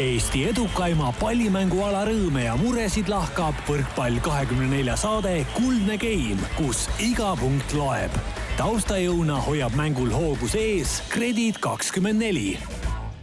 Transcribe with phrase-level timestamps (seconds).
[0.00, 7.34] Eesti edukaima pallimänguala rõõme ja muresid lahkab võrkpall kahekümne nelja saade Kuldne Game, kus iga
[7.36, 8.16] punkt loeb.
[8.56, 12.56] taustajõuna hoiab mängul hoogus ees Kredit kakskümmend neli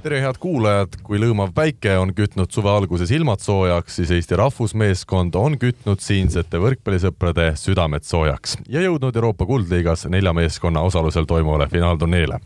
[0.03, 5.35] tere, head kuulajad, kui lõõmav päike on kütnud suve alguses ilmad soojaks, siis Eesti rahvusmeeskond
[5.35, 12.39] on kütnud siinsete võrkpallisõprade südamed soojaks ja jõudnud Euroopa Kuldliigas nelja meeskonna osalusel toimuvale finaalturniirile.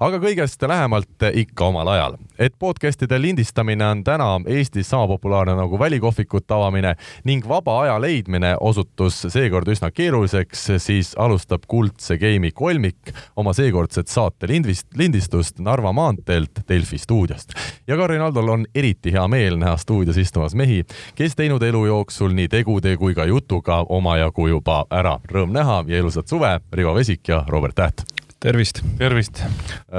[0.00, 2.16] aga kõigest lähemalt ikka omal ajal.
[2.38, 6.94] Et podcast'ide lindistamine on täna Eestis sama populaarne nagu välikohvikute avamine
[7.24, 14.08] ning vaba aja leidmine osutus seekord üsna keeruliseks, siis alustab Kuldse Game'i kolmik oma seekordset
[14.08, 14.48] saate
[14.96, 17.52] lindistust Narva maanteelt Delfi stuudiost.
[17.86, 22.34] ja Karin Aldol on eriti hea meel näha stuudios istumas mehi, kes teinud elu jooksul
[22.34, 25.18] nii tegude kui ka jutuga omajagu juba ära.
[25.30, 28.82] Rõõm näha ja ilusat suve, Rivo Vesik ja Robert Täht tervist.
[28.98, 29.40] tervist.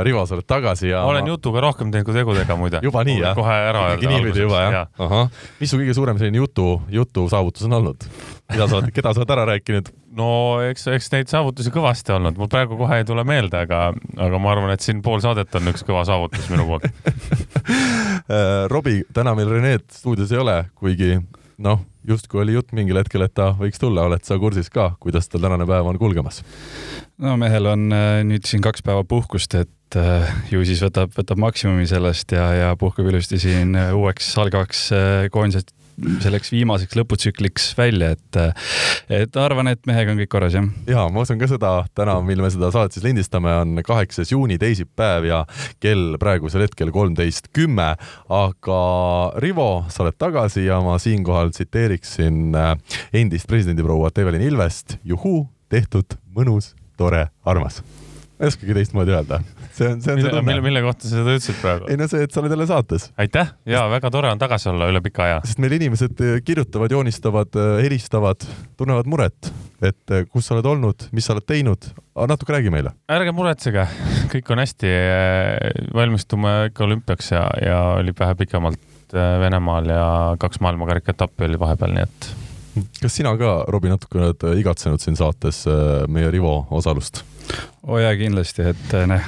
[0.05, 1.02] Rivo, sa oled tagasi ja.
[1.02, 2.81] ma olen jutuga rohkem teinud kui tegudega muide.
[2.85, 3.35] juba nii jah?
[3.38, 4.12] kohe ära öelda.
[4.12, 4.84] niipidi juba jah ja.?
[5.02, 8.05] ahah, mis su kõige suurem selline jutu, jutu saavutus on olnud?
[8.54, 9.90] mida sa oled, keda sa oled ära rääkinud?
[10.20, 10.29] no
[10.68, 13.87] eks, eks neid saavutusi kõvasti olnud, mul praegu kohe ei tule meelde, aga,
[14.27, 19.04] aga ma arvan, et siin pool saadet on üks kõva saavutus minu poolt äh, Robbie,
[19.15, 21.15] täna meil Renet stuudios ei ole, kuigi
[21.65, 25.29] noh, justkui oli jutt mingil hetkel, et ta võiks tulla, oled sa kursis ka, kuidas
[25.29, 26.43] tal tänane päev on kulgemas?
[27.21, 31.39] no mehel on äh, nüüd siin kaks päeva puhkust, et äh, ju siis võtab, võtab
[31.41, 34.89] maksimumi sellest ja, ja puhkab ilusti siin äh, uueks algavaks
[35.31, 35.65] koondise
[36.24, 38.40] selleks viimaseks lõputsükliks välja, et,
[39.13, 40.68] et arvan, et mehega on kõik korras, jah.
[40.90, 44.60] ja ma usun ka seda, täna, mil me seda saadet siis lindistame, on kaheksas juuni,
[44.62, 45.41] teisipäev ja
[45.84, 47.93] kell praegusel hetkel kolmteist kümme.
[48.29, 48.79] aga
[49.43, 52.55] Rivo, sa oled tagasi ja ma siinkohal tsiteeriksin
[53.13, 54.99] endist presidendiprouat Evelin Ilvest.
[55.04, 57.84] juhuu, tehtud, mõnus, tore, armas
[58.35, 59.40] ma ei oskagi teistmoodi öelda.
[59.76, 60.45] See on, see on mille, see tunne.
[60.48, 61.90] mille, mille kohta sa seda ütlesid praegu?
[61.91, 63.09] ei no see, et sa oled jälle saates.
[63.21, 65.41] aitäh ja väga tore on tagasi olla üle pika aja.
[65.47, 68.47] sest meil inimesed eh, kirjutavad, joonistavad, eh, helistavad,
[68.79, 69.51] tunnevad muret,
[69.84, 71.91] et eh, kus sa oled olnud, mis sa oled teinud.
[72.31, 72.96] natuke räägi meile.
[73.12, 73.88] ärge muretsege,
[74.34, 74.96] kõik on hästi.
[75.94, 78.81] valmistume ikka olümpiaks ja, ja oli vähe pikemalt
[79.16, 80.07] Venemaal ja
[80.42, 82.25] kaks maailmakarika etappi oli vahepeal, nii et
[83.00, 85.62] kas sina ka, Robbie, natuke oled igatsenud siin saates
[86.12, 87.22] meie Rivo osalust?
[87.85, 89.25] Oo oh jaa, kindlasti, et noh,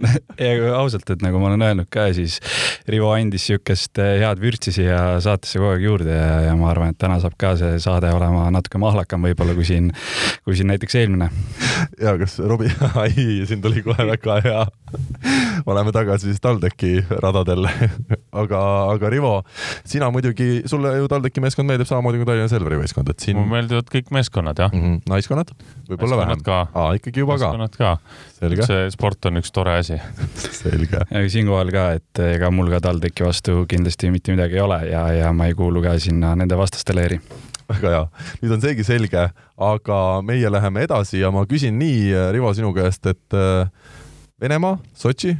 [0.80, 2.38] ausalt, et nagu ma olen öelnud ka, siis
[2.88, 6.94] Rivo andis niisugust eh, head vürtsi siia saatesse kogu aeg juurde ja, ja ma arvan,
[6.94, 9.90] et täna saab ka see saade olema natuke mahlakam võib-olla kui siin,
[10.46, 11.28] kui siin näiteks eelmine.
[12.00, 13.12] ja kas Robbie, ai,
[13.48, 14.64] siin tuli kohe väga hea.
[15.68, 17.68] oleme tagasi siis TalTechi radadel
[18.42, 18.62] aga,
[18.94, 19.34] aga Rivo,
[19.84, 23.36] sina muidugi, sulle ju TalTechi meeskond meeldib samamoodi kui Tallinna Selveri meeskond, et siin.
[23.36, 24.80] mulle meeldivad kõik meeskonnad, jah mm.
[24.80, 25.04] -hmm.
[25.12, 25.52] naiskonnad?
[25.92, 26.48] võib-olla vähem.
[26.48, 27.52] aa, ikkagi juba ka
[27.82, 27.92] ka.
[28.40, 30.00] see sport on üks tore asi.
[30.48, 31.04] selge.
[31.34, 35.32] siinkohal ka, et ega mul ka TalTechi vastu kindlasti mitte midagi ei ole ja, ja
[35.36, 37.20] ma ei kuulu ka sinna nende vastaste leeri
[37.72, 38.04] väga hea,
[38.42, 39.26] nüüd on seegi selge,
[39.70, 43.68] aga meie läheme edasi ja ma küsin nii, Rivo, sinu käest, et äh,
[44.42, 45.36] Venemaa, Sotši,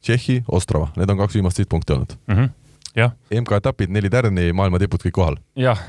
[0.00, 2.34] Tšehhi, Ostrava, need on kaks viimast sihtpunkti olnud mm.
[2.34, 2.50] -hmm.
[2.96, 3.16] jah.
[3.30, 5.36] MK-etapid, neli tärni, maailma tipud kõik kohal.
[5.56, 5.82] jah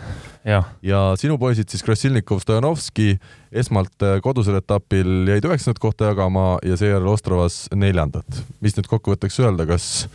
[0.48, 3.18] ja, ja sinu poisid siis Krasilnikov, Stojanovski
[3.52, 8.44] esmalt äh, kodusel etapil jäid üheksandat kohta jagama ja seejärel Ostravas neljandat.
[8.62, 10.08] mis nüüd kokkuvõtteks öelda, kas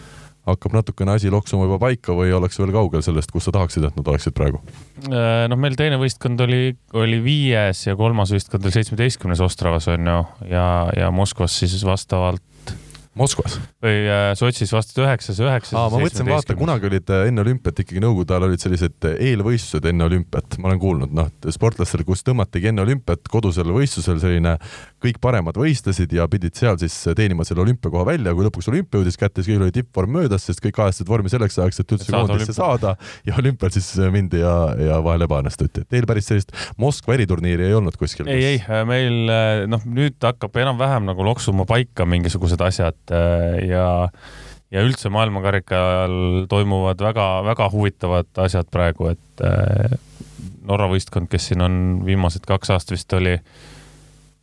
[0.48, 3.98] hakkab natukene asi loksuma juba paika või oleks veel kaugel sellest, kus sa tahaksid, et
[3.98, 4.59] nad oleksid praegu?
[5.06, 10.09] Äh, noh, meil teine võistkond oli, oli viies ja kolmas võistkond oli seitsmeteistkümnes Ostravas on
[10.10, 10.66] ju ja,
[10.98, 12.42] ja Moskvas siis vastavalt
[13.18, 13.58] Moskvas?
[13.82, 15.74] või äh, Sotšis vastu üheksas, üheksas.
[15.76, 19.88] ma mõtlesin, vaata, kunagi olid äh, enne olümpiat ikkagi nõukogude ajal olid sellised äh, eelvõistlused
[19.90, 24.56] enne olümpiat, ma olen kuulnud, noh, sportlastel, kus tõmmatigi enne olümpiat kodusel võistlusel selline,
[25.02, 29.20] kõik paremad võistlesid ja pidid seal siis teenima selle olümpiakoha välja, kui lõpuks olümpia jõudis
[29.20, 32.56] kätte, siis kõigil oli tippvorm möödas, sest kõik ajastasid vormi selleks ajaks, et üldse koondisse
[32.56, 32.94] saada
[33.28, 35.84] ja olümpial siis mindi ja, ja vahel ebaõnnestuti.
[35.91, 38.30] Teil päris sellist Moskva eriturniiri ei olnud kuskil?
[38.32, 39.28] ei, ei, meil
[39.68, 43.86] noh, nüüd hakkab enam-vähem nagu loksuma paika mingisugused asjad et äh, ja
[44.72, 49.98] ja üldse maailmakarikal toimuvad väga-väga huvitavad asjad praegu, et äh,
[50.62, 51.74] Norra võistkond, kes siin on
[52.06, 53.34] viimased kaks aastat vist oli,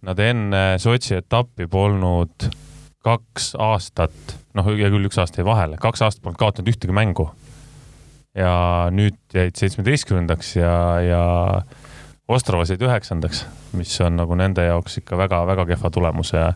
[0.05, 2.49] nad enne Sotši etappi polnud
[3.03, 7.29] kaks aastat, noh, hea küll, üks aasta jäi vahele, kaks aastat polnud kaotanud ühtegi mängu.
[8.37, 11.23] ja nüüd jäid seitsmeteistkümnendaks ja, ja
[12.29, 13.41] Ostravas jäid üheksandaks,
[13.73, 16.51] mis on nagu nende jaoks ikka väga-väga kehva tulemus ja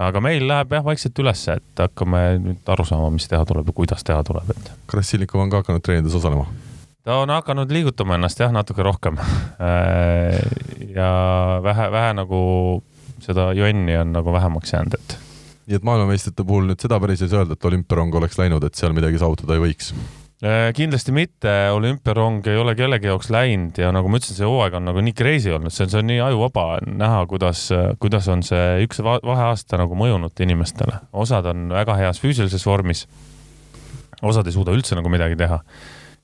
[0.00, 3.76] aga meil läheb jah vaikselt ülesse, et hakkame nüüd aru saama, mis teha tuleb ja
[3.76, 4.72] kuidas teha tuleb, et.
[4.90, 6.48] Krassilnikov on ka hakanud treenides osalema?
[7.04, 9.18] Ta on hakanud liigutama ennast jah, natuke rohkem.
[10.94, 11.10] ja
[11.62, 12.40] vähe, vähe nagu
[13.20, 15.18] seda jonni on nagu vähemaks jäänud, et.
[15.66, 18.74] nii et maailmameistrite puhul nüüd seda päris ei saa öelda, et olümpiarong oleks läinud, et
[18.74, 19.94] seal midagi saavutada ei võiks
[20.40, 24.78] Äh, kindlasti mitte, olümpiarong ei ole kellegi jaoks läinud ja nagu ma ütlesin, see hooaeg
[24.78, 27.66] on nagu nii crazy olnud, see on, see on nii ajuvaba näha, kuidas,
[28.00, 30.96] kuidas on see üks vaheaasta nagu mõjunud inimestele.
[31.12, 33.04] osad on väga heas füüsilises vormis.
[34.24, 35.60] osad ei suuda üldse nagu midagi teha.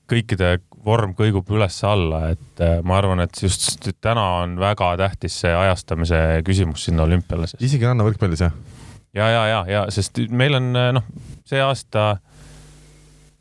[0.09, 0.55] kõikide
[0.87, 6.21] vorm kõigub üles-alla, et äh, ma arvan, et just täna on väga tähtis see ajastamise
[6.47, 7.49] küsimus sinna olümpiale.
[7.59, 8.55] isegi rannavõrkpallis, jah?
[9.17, 11.07] ja, ja, ja, ja sest meil on noh,
[11.47, 12.09] see aasta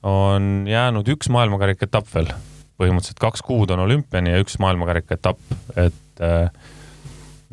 [0.07, 2.31] on jäänud üks maailmakarika etapp veel.
[2.77, 6.51] põhimõtteliselt kaks kuud on olümpiani ja üks maailmakarika etapp, et äh,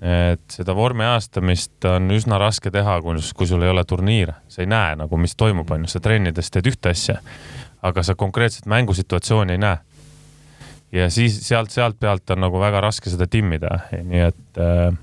[0.03, 4.63] et seda vormi ajastamist on üsna raske teha, kui, kui sul ei ole turniire, sa
[4.63, 7.21] ei näe nagu, mis toimub, on ju, sa trennides teed ühte asja,
[7.83, 9.77] aga sa konkreetset mängusituatsiooni ei näe.
[10.91, 14.93] ja siis sealt, sealt pealt on nagu väga raske seda timmida, nii et äh,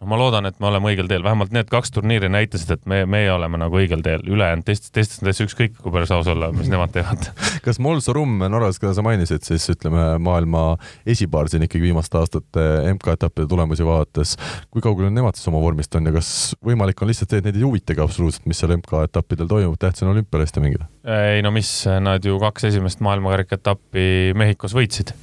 [0.00, 3.02] noh, ma loodan, et me oleme õigel teel, vähemalt need kaks turniiri näitasid, et me,
[3.10, 6.50] meie oleme nagu õigel teel, ülejäänud teistest, teistest on täitsa ükskõik, kui päris aus olla,
[6.54, 7.30] mis nemad teevad.
[7.66, 10.64] kas Molso Rumm Norras, keda sa mainisid, siis ütleme maailma
[11.08, 14.36] esipaar siin ikkagi viimaste aastate MK-etappide tulemusi vaadates,
[14.70, 16.30] kui kaugel nemad siis oma vormist on ja kas
[16.64, 20.12] võimalik on lihtsalt see, et neid ei huvitagi absoluutselt, mis seal MK-etappidel toimub, tähtis on
[20.14, 20.90] olümpialiste mängida?
[21.06, 21.70] ei no mis,
[22.02, 25.14] nad ju kaks esimest maailmakarika etappi Mehhikos võitsid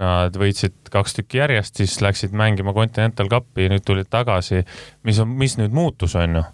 [0.00, 4.62] Nad võitsid kaks tükki järjest, siis läksid mängima Continental Cupi, nüüd tulid tagasi.
[5.04, 6.44] mis on, mis nüüd muutus, on ju,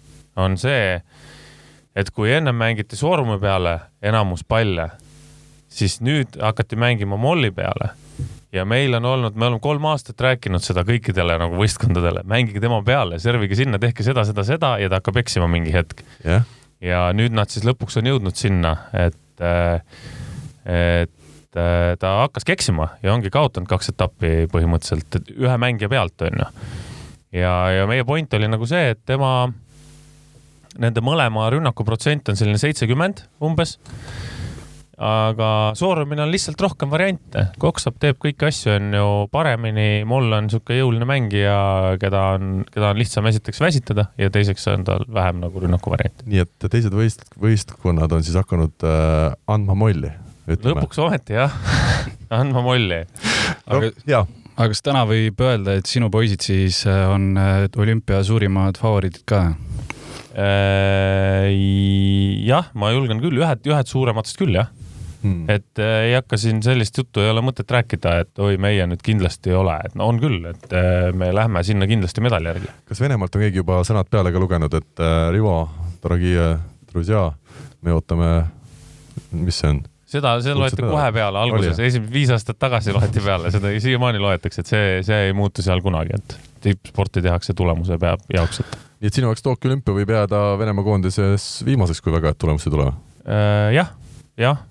[0.42, 0.96] on see,
[1.94, 4.88] et kui ennem mängiti sormu peale enamus palle,
[5.70, 7.92] siis nüüd hakati mängima molli peale.
[8.54, 12.78] Ja meil on olnud, me oleme kolm aastat rääkinud seda kõikidele nagu võistkondadele, mängige tema
[12.86, 16.02] peale, servige sinna, tehke seda, seda, seda ja ta hakkab eksima mingi hetk.
[16.24, 16.46] Yeah..
[16.80, 19.44] ja nüüd nad siis lõpuks on jõudnud sinna, et,
[20.66, 21.15] et
[21.56, 26.48] et äh, ta hakkaski eksima ja ongi kaotanud kaks etappi põhimõtteliselt ühe mängija pealt, onju.
[27.32, 29.48] ja, ja meie point oli nagu see, et tema,
[30.78, 33.78] nende mõlema rünnaku protsent on selline seitsekümmend umbes
[34.96, 37.50] aga soorumine on lihtsalt rohkem variante.
[37.60, 41.56] Koksap teeb kõiki asju, on ju paremini, Moll on niisugune jõuline mängija,
[42.00, 46.24] keda on, keda on lihtsam esiteks väsitada ja teiseks on tal vähem nagu rünnakuvariante.
[46.24, 50.14] nii et teised võist-, võistkonnad on siis hakanud äh, andma molli
[50.46, 51.54] lõpuks ometi jah
[52.38, 53.02] andma molli.
[53.66, 54.22] aga no,,
[54.56, 59.26] aga kas täna võib öelda, et sinu poisid siis äh, on äh, olümpia suurimad favoriidid
[59.28, 59.42] ka?
[60.36, 61.50] Äh,
[62.46, 64.68] jah, ma julgen küll, ühed, ühed suurematest küll jah
[65.22, 65.48] hmm..
[65.50, 69.54] et ei hakka siin sellist juttu, ei ole mõtet rääkida, et oi, meie nüüd kindlasti
[69.54, 70.76] ei ole, et no on küll, et
[71.16, 72.70] me lähme sinna kindlasti medali järgi.
[72.86, 75.58] kas Venemaalt on keegi juba sõnad peale ka lugenud, et Rivo,
[76.04, 76.52] Dorogie,
[76.92, 77.30] Druzja,
[77.82, 78.32] me ootame,
[79.32, 79.84] mis see on?
[80.06, 84.62] Seda, see loeti kohe peale alguses, esimesed viis aastat tagasi loeti peale, seda siiamaani loetakse,
[84.62, 88.78] et see, see ei muutu seal kunagi, et tippsporti tehakse tulemuse peab jaoks, et.
[89.02, 92.70] nii et sinu jaoks Tokyo olümpia võib jääda Venemaa koondises viimaseks, kui väga head tulemusi
[92.70, 92.88] ei tule?
[93.26, 93.92] Äh, jah,
[94.40, 94.64] jah,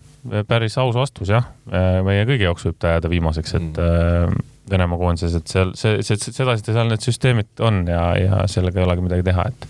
[0.47, 4.51] päris aus vastus jah, äh, meie kõigi jaoks võib ta jääda viimaseks, et mm.
[4.65, 8.87] Venemaa koondises, et seal see, see, sedasi seal need süsteemid on ja, ja sellega ei
[8.87, 9.67] olegi midagi teha, et.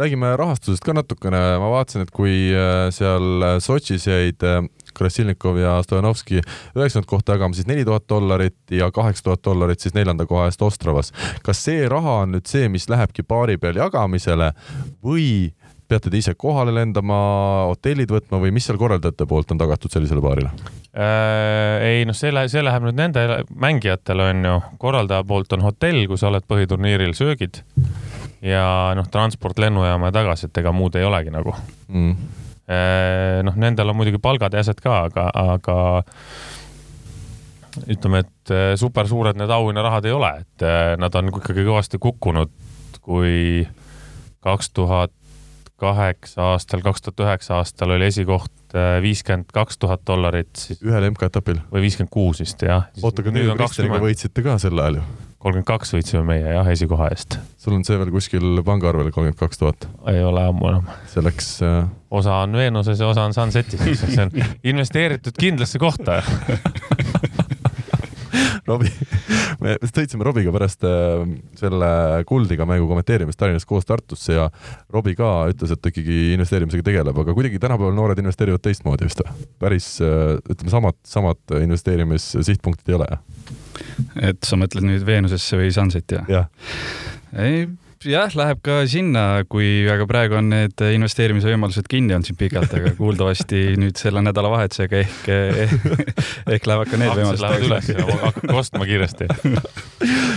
[0.00, 2.46] räägime rahastusest ka natukene, ma vaatasin, et kui
[2.96, 4.46] seal Sotšis jäid
[5.00, 6.42] Krasilnikov ja Stojanovski.
[6.76, 10.62] üheksakümmend kohta jagama siis neli tuhat dollarit ja kaheksa tuhat dollarit siis neljanda koha eest
[10.62, 11.12] Ostravas.
[11.42, 14.52] kas see raha on nüüd see, mis lähebki paari peal jagamisele
[15.04, 15.52] või
[15.90, 17.16] peate te ise kohale lendama,
[17.70, 20.52] hotellid võtma või mis seal korraldajate poolt on tagatud sellisele paarile
[20.94, 21.88] äh,?
[21.88, 26.04] ei noh, see läheb, see läheb nüüd nende mängijatele on ju, korraldaja poolt on hotell,
[26.10, 27.62] kui sa oled põhiturniiril, söögid.
[28.44, 31.56] ja noh, transport lennujaama ja tagasi, et ega muud ei olegi nagu.
[31.88, 32.38] Mm
[32.70, 35.76] noh, nendel on muidugi palgad ja asjad ka, aga, aga
[37.90, 42.00] ütleme, et äh, super suured need auhinnarahad ei ole, et äh, nad on ikkagi kõvasti
[42.02, 42.52] kukkunud,
[43.00, 43.64] kui
[44.44, 45.14] kaks tuhat
[45.80, 50.82] kaheksa aastal, kaks tuhat üheksa aastal oli esikoht viiskümmend kaks tuhat dollarit, siis.
[50.84, 51.62] ühel MK-etapil?
[51.72, 52.90] või viiskümmend kuus vist, jah.
[53.00, 55.06] oota, aga nüüd Kristjaniga võitsite ka sel ajal ju?
[55.40, 57.38] Kolmkümmend kaks võitsime meie jah, esikoha eest.
[57.60, 59.88] sul on see veel kuskil pangaarvel kolmkümmend kaks tuhat?
[60.12, 60.90] ei ole ammu enam.
[61.08, 61.82] see läks äh....
[62.12, 64.34] osa on Veenuses ja osa on Sunsetis, see on
[64.74, 66.20] investeeritud kindlasse kohta
[68.68, 68.90] Robbie,
[69.62, 71.24] me sõitsime Robiga pärast äh,
[71.58, 71.90] selle
[72.28, 74.48] Kuldiga mängu kommenteerimist Tallinnast koos Tartusse ja
[74.92, 79.24] Robbie ka ütles, et ta ikkagi investeerimisega tegeleb, aga kuidagi tänapäeval noored investeerivad teistmoodi vist
[79.24, 79.48] või?
[79.60, 83.54] päris äh, ütleme, samad, samad investeerimissihtpunktid ei ole, jah?
[84.30, 86.50] et sa mõtled nüüd Veenusesse või Sunseti, jah?
[87.36, 87.66] ei,
[88.08, 92.92] jah, läheb ka sinna, kui, aga praegu on need investeerimisvõimalused kinni olnud siin pikalt, aga
[92.96, 95.90] kuuldavasti nüüd selle nädalavahetusega ehk, ehk,
[96.56, 99.28] ehk lähevad ka need aktsiad lähevad üles võimalused ja hakake ostma kiiresti.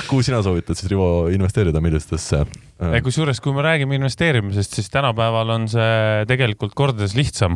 [0.10, 2.44] kuhu sina soovitad siis, Rivo, investeerida, millistesse?
[3.06, 7.56] kusjuures, kui me räägime investeerimisest, siis tänapäeval on see tegelikult kordades lihtsam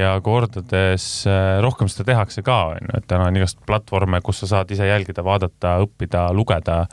[0.00, 4.54] ja kordades äh, rohkem seda tehakse ka, onju, et täna on igast platvorme, kus sa
[4.54, 6.86] saad ise jälgida, vaadata, õppida, lugeda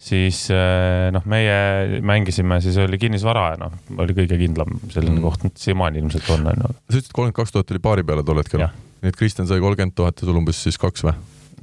[0.00, 5.26] siis äh, noh, meie mängisime, siis oli kinnisvara ja noh, oli kõige kindlam selline mm.
[5.26, 6.70] koht, siiamaani ilmselt on, onju.
[6.72, 8.64] sa ütlesid, kolmkümmend kaks tuhat oli paari peale tol hetkel?
[9.00, 11.14] nii et Kristjan sai kolmkümmend tuhat ja sul umbes siis kaks või?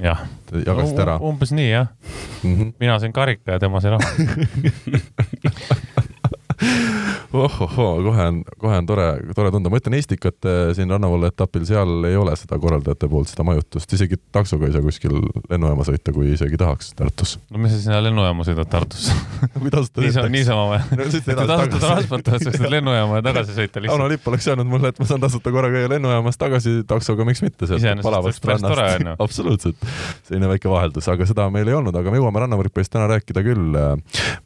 [0.04, 0.20] jah.
[0.54, 1.16] jagasite ära?
[1.26, 1.88] umbes nii jah
[2.44, 2.54] mm.
[2.54, 2.70] -hmm.
[2.80, 4.08] mina sain karika ja tema sai raha
[7.46, 12.08] ohohoo, kohe on, kohe on tore, tore tunda, ma ütlen Estikat siin rannavalla etapil, seal
[12.10, 16.34] ei ole seda korraldajate poolt, seda majutust, isegi taksoga ei saa kuskil lennujaama sõita, kui
[16.36, 17.38] isegi tahaks Tartus.
[17.52, 19.10] no mis sa sinna lennujaama sõidad Tartus
[19.60, 20.80] kui tasuta niisama, niisama või?
[20.98, 23.96] kui tasuta transport oleks, võiks lennujaama ja tagasi sõita lihtsalt.
[23.98, 27.44] Auno Lipp oleks öelnud mulle, et ma saan tasuta korra käia lennujaamas tagasi taksoga, miks
[27.46, 29.08] mitte, sealt palavast rannast.
[29.26, 29.88] absoluutselt,
[30.28, 33.78] selline väike vaheldus, aga seda meil ei olnud, aga me jõuame rannavõrkpallist täna rääkida küll.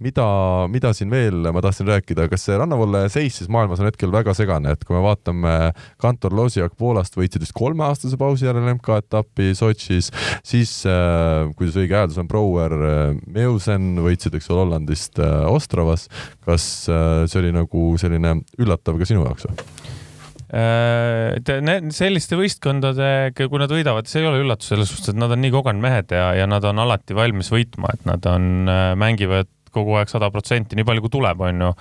[0.04, 0.28] mida,
[0.72, 4.12] mida siin veel ma tahtsin rääkida, kas see rannavõrk rannavalle seis siis maailmas on hetkel
[4.12, 9.54] väga segane, et kui me vaatame Kantor Losiak Poolast võitsid vist kolmeaastase pausi järel MK-etappi
[9.58, 10.12] Sotšis,
[10.44, 16.08] siis äh, kuidas õige hääldus on, Brouwer äh, Meusen võitsid, eks ole, Hollandist äh, Ostravas.
[16.46, 19.66] kas äh, see oli nagu selline üllatav ka sinu jaoks või?
[20.52, 25.40] Need selliste võistkondadega, kui nad võidavad, see ei ole üllatus selles suhtes, et nad on
[25.40, 28.68] nii kogenud mehed ja, ja nad on alati valmis võitma, et nad on,
[29.00, 31.72] mängivad kogu aeg sada protsenti, nii palju kui tuleb, onju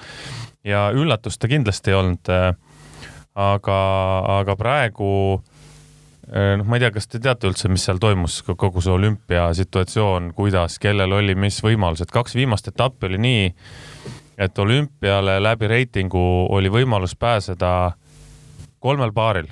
[0.65, 2.33] ja üllatust ta kindlasti ei olnud.
[2.33, 2.51] Äh,
[3.35, 3.79] aga,
[4.41, 5.11] aga praegu
[6.29, 10.33] äh, noh, ma ei tea, kas te teate üldse, mis seal toimus, kogu see olümpiasituatsioon,
[10.37, 13.47] kuidas, kellel oli mis võimalused, kaks viimast etappi oli nii,
[14.41, 17.93] et olümpiale läbi reitingu oli võimalus pääseda
[18.81, 19.51] kolmel paaril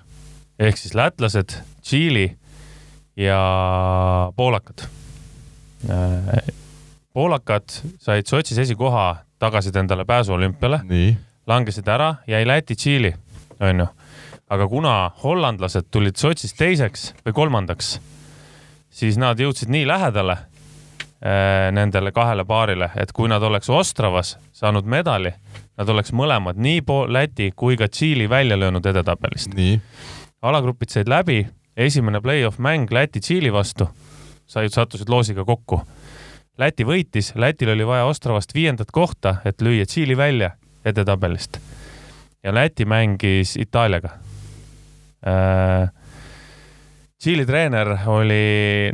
[0.58, 2.26] ehk siis lätlased, Tšiili
[3.16, 3.38] ja
[4.36, 4.82] poolakad.
[5.88, 6.54] Äh,
[7.14, 7.70] poolakad
[8.02, 10.80] said Sotšis esikoha tagasid endale pääsu olümpiale,
[11.46, 13.14] langesid ära, jäi Läti-Tšiili,
[13.60, 13.86] onju.
[14.50, 17.98] aga kuna hollandlased tulid Sotšis teiseks või kolmandaks,
[18.90, 24.84] siis nad jõudsid nii lähedale äh, nendele kahele paarile, et kui nad oleks Ostravas saanud
[24.84, 25.32] medali,
[25.76, 29.50] nad oleks mõlemad nii Läti kui ka Tšiili välja löönud edetabelist.
[30.42, 33.88] alagrupid said läbi, esimene play-off mäng Läti-Tšiili vastu,
[34.46, 35.82] said, sattusid loosiga kokku
[36.58, 40.50] Läti võitis, Lätil oli vaja Ostravast viiendat kohta, et lüüa Tšiili välja
[40.84, 41.60] edetabelist.
[42.42, 44.08] ja Läti mängis Itaaliaga
[45.26, 45.90] äh,.
[47.18, 48.90] Tšiili treener oli,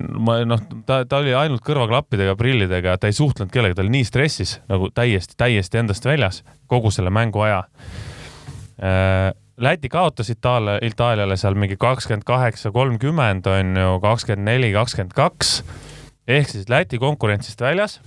[0.46, 4.54] noh, ta, ta oli ainult kõrvaklappidega, prillidega, ta ei suhtlenud kellegagi, ta oli nii stressis
[4.68, 7.64] nagu täiesti, täiesti endast väljas kogu selle mängu aja
[8.76, 9.32] äh,.
[9.56, 15.60] Läti kaotas Itaalia, Itaaliale seal mingi kakskümmend kaheksa, kolmkümmend on ju, kakskümmend neli, kakskümmend kaks
[16.28, 18.00] ehk siis Läti konkurentsist väljas.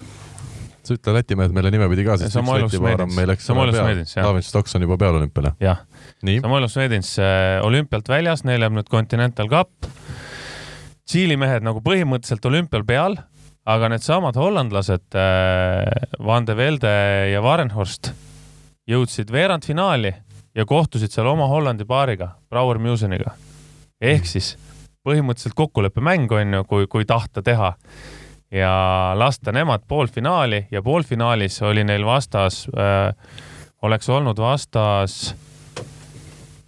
[0.87, 3.71] sa ütle Läti mehed meile nimepidi ka, sest üks Läti paar on meil, eks ole,
[3.75, 4.03] peal.
[4.15, 5.53] David Stocks on juba peal olümpiale.
[5.61, 5.83] jah.
[6.23, 9.89] Samuel Smedins äh, olümpialt väljas, neil jääb nüüd Continental Cup.
[11.07, 13.17] Tšiili mehed nagu põhimõtteliselt olümpial peal,
[13.67, 16.93] aga needsamad hollandlased äh, Van de Velde
[17.33, 18.13] ja Warenhorst
[18.87, 20.13] jõudsid veerandfinaali
[20.55, 23.35] ja kohtusid seal oma Hollandi paariga, Brouwer Museniga.
[24.01, 24.55] ehk siis
[25.07, 27.73] põhimõtteliselt kokkuleppemäng on ju, kui, kui tahta teha
[28.51, 28.71] ja
[29.19, 33.11] lasta nemad poolfinaali ja poolfinaalis oli neil vastas äh,,
[33.81, 35.35] oleks olnud vastas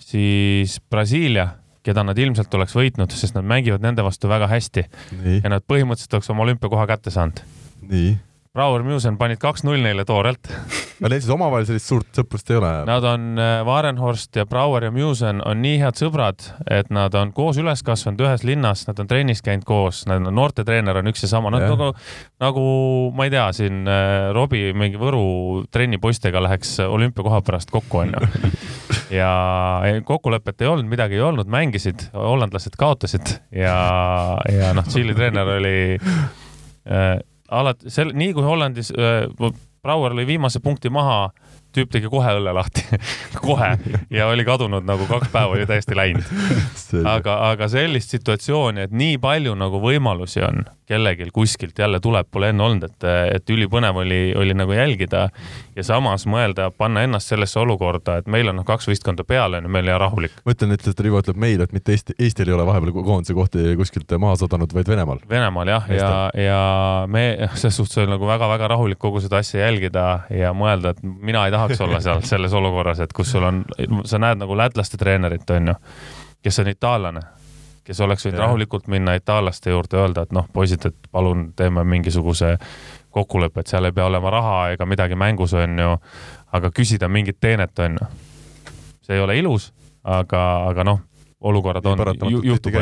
[0.09, 1.47] siis Brasiilia,
[1.85, 4.85] keda nad ilmselt oleks võitnud, sest nad mängivad nende vastu väga hästi.
[5.43, 7.43] ja nad põhimõtteliselt oleks oma olümpiakoha kätte saanud.
[7.89, 8.17] nii
[8.57, 10.49] Brouwer Musen panid kaks-null neile toorelt
[10.99, 12.69] aga neil siis omavahel sellist suurt sõprust ei ole?
[12.87, 17.31] Nad on, äh, Varenhorst ja Brouwer ja Musen on nii head sõbrad, et nad on
[17.35, 21.53] koos üles kasvanud ühes linnas, nad on trennis käinud koos, noortetreener on üks ja sama,
[21.53, 21.91] noh nagu,
[22.43, 22.65] nagu
[23.15, 25.23] ma ei tea, siin äh, Robbie mingi Võru
[25.71, 28.19] trennipoistega läheks olümpiakoha pärast kokku, onju.
[29.21, 29.31] ja
[30.09, 33.79] kokkulepet ei olnud, midagi ei olnud, mängisid, hollandlased kaotasid ja,
[34.51, 37.19] ja noh, Tšiili treener oli äh,
[37.51, 39.27] alati, sel-, nii kui Hollandis äh,
[39.83, 41.29] Brouwer lõi viimase punkti maha
[41.75, 42.85] tüüp tegi kohe õlle lahti
[43.45, 43.71] kohe
[44.17, 46.33] ja oli kadunud nagu kaks päeva oli täiesti läinud.
[47.05, 52.49] aga, aga sellist situatsiooni, et nii palju nagu võimalusi on kellelgi kuskilt jälle tuleb, pole
[52.49, 55.27] enne olnud, et, et ülipõnev oli, oli nagu jälgida
[55.75, 59.67] ja samas mõelda, panna ennast sellesse olukorda, et meil on noh, kaks võistkonda peal on
[59.67, 60.39] ju, meil on hea rahulik.
[60.45, 63.75] ma ütlen, et Rivo ütleb meile, et mitte Eesti, Eestil ei ole vahepeal koondise kohti
[63.77, 65.21] kuskilt maha sadanud, vaid Venemaal.
[65.29, 66.63] Venemaal jah, ja, ja,
[67.07, 67.25] me
[67.59, 71.53] selles suhtes oli nagu väga-väga rahulik kogu seda asja jälgida ja mõelda, et mina ei
[71.59, 73.65] tahaks olla seal selles olukorras, et kus sul on,
[74.07, 75.77] sa näed nagu lätlaste treenerit, on ju,
[76.43, 77.27] kes on itaallane
[77.89, 82.53] kes oleks võinud rahulikult minna itaallaste juurde, öelda, et noh, poisid, et palun teeme mingisuguse
[83.09, 85.95] kokkuleppe, et seal ei pea olema raha ega midagi mängus, on ju,
[86.53, 88.09] aga küsida mingit teenet, on ju.
[89.01, 89.71] see ei ole ilus,
[90.05, 91.01] aga, aga noh,
[91.41, 92.05] olukorrad on,
[92.45, 92.77] juhtub.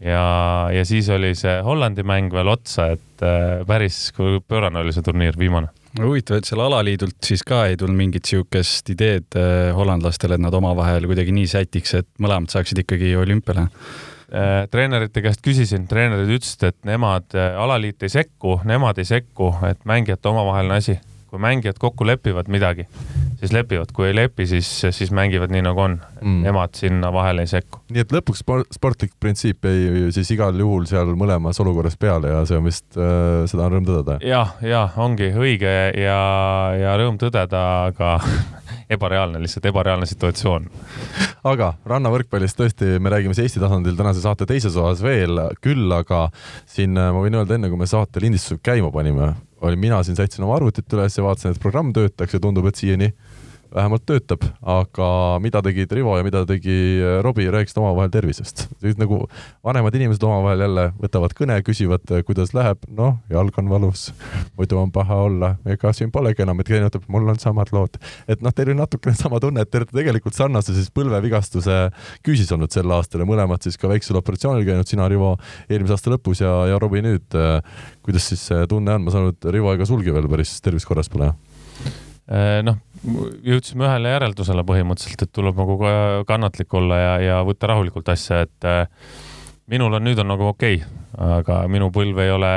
[0.00, 0.24] ja,
[0.72, 4.06] ja siis oli see Hollandi mäng veel otsa, et äh, päris
[4.48, 5.68] pöörane oli see turniir, viimane
[6.02, 10.54] huvitav, et seal alaliidult siis ka ei tulnud mingit sihukest ideed äh, hollandlastele, et nad
[10.54, 16.66] omavahel kuidagi nii sätiks, et mõlemad saaksid ikkagi olümpiale äh, treenerite käest küsisin, treenerid ütlesid,
[16.70, 21.00] et nemad, äh, alaliit ei sekku, nemad ei sekku, et mängijate omavaheline asi.
[21.34, 22.84] kui mängijad kokku lepivad midagi,
[23.44, 26.40] siis lepivad, kui ei lepi, siis, siis mängivad nii, nagu on mm..
[26.44, 27.82] Nemad sinna vahele ei sekku.
[27.92, 32.58] nii et lõpuks sportlik printsiip jäi siis igal juhul seal mõlemas olukorras peale ja see
[32.58, 34.28] on vist äh,, seda on rõõm tõdeda ja,.
[34.34, 36.18] jah, ja ongi õige ja,
[36.80, 38.16] ja rõõm tõdeda, aga
[38.96, 40.68] ebareaalne, lihtsalt ebareaalne situatsioon.
[41.44, 46.26] aga rannavõrkpallist tõesti, me räägime siis Eesti tasandil tänase saate teises osas veel, küll aga
[46.70, 49.34] siin äh, ma võin öelda, enne kui me saate lindistuse käima panime,
[49.64, 52.80] olin mina siin, sättisin oma arvutit üles ja vaatasin, et programm töötaks ja tundub, et
[52.80, 53.12] siiani
[53.74, 55.08] vähemalt töötab, aga
[55.42, 58.68] mida tegid Rivo ja mida tegi äh, Robbie, rääkisid omavahel tervisest.
[59.00, 59.24] nagu
[59.64, 64.06] vanemad inimesed omavahel jälle võtavad kõne, küsivad, äh, kuidas läheb, noh, jalg on valus,
[64.58, 67.98] muidu on paha olla, ega siin polegi enam, et keegi ütleb, mul on samad lood.
[68.28, 71.80] et noh, teil oli natukene sama tunne, et te olete tegelikult sarnase siis põlvevigastuse
[72.26, 75.34] küüsis olnud sel aastal ja mõlemad siis ka väiksel operatsioonil käinud, sina, Rivo,
[75.68, 77.26] eelmise aasta lõpus ja, ja Robbie nüüd.
[77.34, 77.58] Äh,
[78.04, 81.10] kuidas siis tunne on, ma saan aru, et Rivo, ega sulgi veel päris tervis korras
[81.10, 81.32] pole?
[82.64, 82.76] noh
[83.44, 85.78] jõudsime ühele järeldusele põhimõtteliselt, et tuleb nagu
[86.28, 88.86] kannatlik olla ja, ja võtta rahulikult asja, et äh,
[89.70, 91.02] minul on nüüd on nagu okei okay,,
[91.38, 92.50] aga minu põlv ei ole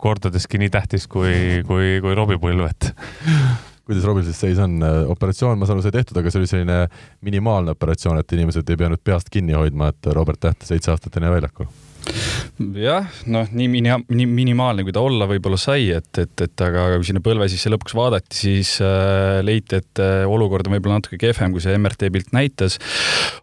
[0.00, 2.92] kordadeski nii tähtis kui, kui, kui Robbie põlv, et
[3.90, 4.78] kuidas Robil siis seis on?
[5.10, 6.80] operatsioon, ma saan aru, sai tehtud, aga see oli selline
[7.26, 11.32] minimaalne operatsioon, et inimesed ei nüüd peast kinni hoidma, et Robert Täht seitse aastat enne
[11.32, 11.68] väljakul
[12.76, 16.86] jah, noh, nii mini-, nii minimaalne, kui ta olla võib-olla sai, et, et, et aga
[16.98, 21.18] kui sinna põlve sisse lõpuks vaadati, siis äh, leiti, et äh, olukord on võib-olla natuke
[21.20, 22.78] kehvem, kui see MRT pilt näitas.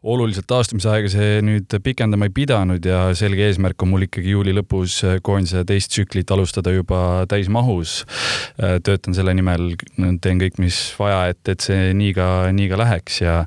[0.07, 4.99] oluliselt taastumisaega see nüüd pikendama ei pidanud ja selge eesmärk on mul ikkagi juuli lõpus
[5.05, 8.03] äh, koondise teist tsüklit alustada juba täismahus
[8.61, 8.77] äh,.
[8.83, 9.73] töötan selle nimel,
[10.21, 13.39] teen kõik, mis vaja, et, et see nii ka, nii ka läheks ja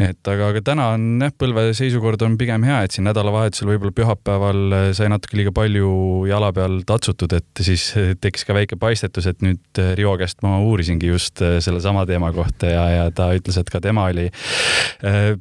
[0.00, 3.96] et aga, aga täna on jah, põlve seisukord on pigem hea, et siin nädalavahetusel võib-olla
[3.96, 8.54] pühapäeval pühapäeval eh, sai natuke liiga palju jala peal tatsutud, et siis eh, tekkis ka
[8.56, 13.10] väike paistetus, et nüüd eh, Rivo käest ma uurisingi just sellesama teema kohta ja, ja
[13.10, 14.28] ta ütles, et ka tema oli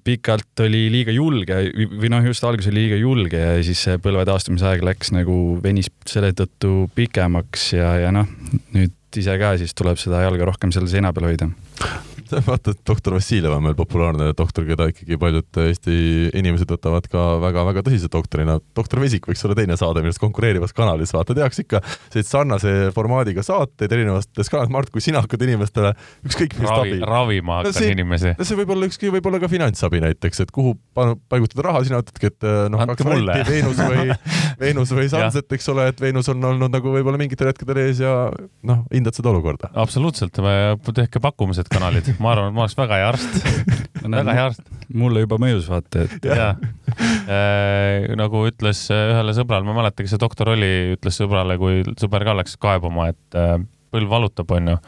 [0.04, 4.26] pikalt oli liiga julge või noh, just alguses oli liiga julge ja siis see põlve
[4.28, 8.30] taastumise aeg läks nagu venis selle tõttu pikemaks ja, ja noh,
[8.76, 11.52] nüüd ise ka siis tuleb seda jalga rohkem selle seina peal hoida
[12.50, 15.96] vaata, et doktor Vassiljev on meil populaarne doktor, keda ikkagi paljud Eesti
[16.38, 18.58] inimesed võtavad ka väga-väga tõsise doktorina.
[18.78, 23.44] doktor Vesik võiks olla teine saade, millest konkureerivas kanalis vaata, tehakse ikka selliseid sarnase formaadiga
[23.46, 24.72] saateid erinevates kanalites.
[24.72, 25.94] Mart, kui sina hakkad inimestele
[26.28, 27.10] ükskõik millist Ravi, abi.
[27.10, 28.34] ravima hakkan no see, inimesi.
[28.40, 32.32] see võib olla ükski, võib olla ka finantsabi näiteks, et kuhu paigutada raha, sina ütledki,
[32.32, 34.18] et eh, noh, kaks varianti, Veenus või,
[34.62, 38.16] Veenus või Sunset, eks ole, et Veenus on olnud nagu võib-olla mingitel hetkedel ees ja
[38.68, 39.72] noh, hindad seda olukorda.
[39.82, 40.40] absoluutselt,
[40.96, 43.42] tehke pakkumised kanalid ma arvan, et ma oleks väga hea arst
[44.18, 44.70] väga hea arst.
[44.94, 46.30] mulle juba mõjus, vaata, et.
[46.30, 46.54] jaa
[47.32, 48.12] äh,.
[48.20, 52.28] nagu ütles ühele sõbrale, ma ei mäleta, kes see doktor oli, ütles sõbrale, kui sõber
[52.28, 53.58] ka läks kaebama, et äh,
[53.92, 54.80] põlv valutab, onju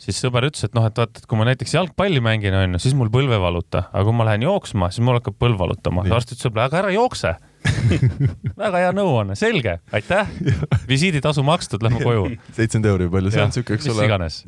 [0.00, 2.96] siis sõber ütles, et noh, et vaata, et kui ma näiteks jalgpalli mängin, onju, siis
[2.96, 6.06] mul põlv ei valuta, aga kui ma lähen jooksma, siis mul hakkab põlv valutama.
[6.08, 7.34] arst ütles sõbrale, aga ära jookse
[8.64, 10.30] väga hea nõuanne, selge, aitäh.
[10.88, 12.30] visiiditasu makstud, lähme koju.
[12.56, 13.98] seitsekümmend euri, palju see on siuke, eks ole.
[13.98, 14.40] mis iganes.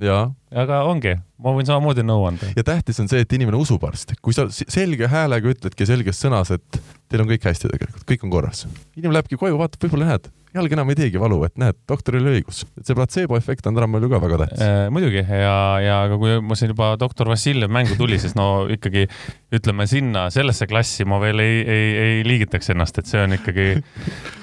[0.64, 2.50] aga ongi, ma võin samamoodi nõu anda.
[2.57, 4.18] ja tähtis on see, et inimene usub arsti.
[4.22, 8.33] kui sa selge häälega ütledki selges sõnas, et teil on kõik hästi tegelikult, kõik on
[8.33, 8.66] korras.
[8.96, 12.40] inimene lähebki koju, vaatab, võib-olla näed, jalg enam ei teegi valu, et näed, doktoril oli
[12.40, 12.62] õigus.
[12.78, 14.88] et see platseeboefekt on tänapäeval ju ka väga tähtis äh,.
[14.92, 19.07] muidugi ja, ja aga kui ma siin juba doktor Vassiljev mängu tuli, siis no ikkagi
[19.52, 23.68] ütleme sinna, sellesse klassi ma veel ei, ei, ei liigitaks ennast, et see on ikkagi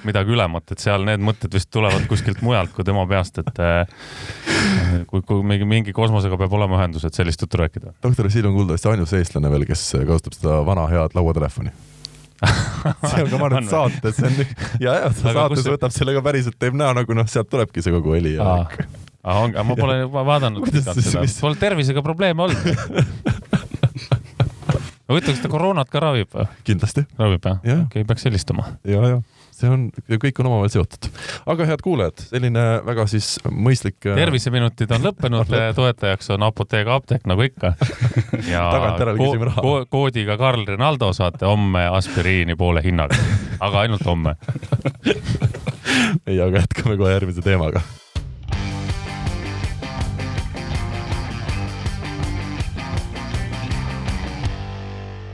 [0.08, 3.86] midagi ülemat, et seal need mõtted vist tulevad kuskilt mujalt kui tema peast, et äh,
[5.10, 7.88] kui, kui mingi, mingi kosmosega peab olema ühendus, et sellist juttu rääkida.
[8.04, 11.72] doktor Vassiljev on kuuldavasti ainus eestlane veel, kes kasutab seda vana head lauatelefoni
[13.10, 14.34] see on ka, ma arvan, et saates, see on
[14.80, 15.68] ja, ja saates kus...
[15.74, 18.76] võtab selle ka päriselt, teeb näo nagu noh, sealt tulebki see kogu heli ja värk.
[19.24, 20.92] ah, on, ma pole juba vaadanud seda,
[21.42, 22.62] pole tervisega probleeme olnud
[25.10, 26.46] ma ütleks, et ta koroonat ka ravib või?
[26.70, 27.02] kindlasti.
[27.20, 27.64] ravib jah ja.?
[27.84, 28.64] okei okay,, peaks helistama.
[28.88, 29.18] ja, ja
[29.60, 31.10] see on, kõik on omavahel seotud.
[31.50, 34.00] aga head kuulajad, selline väga siis mõistlik.
[34.08, 37.74] Äh, terviseminutid on lõppenud toetajaks on Apoteek apteek nagu ikka.
[38.54, 38.66] ja
[39.20, 43.18] ko ko koodiga Karl Rinaldo saate homme aspiriini poole hinnaga,
[43.60, 44.36] aga ainult homme
[46.30, 47.84] ei, aga jätkame kohe järgmise teemaga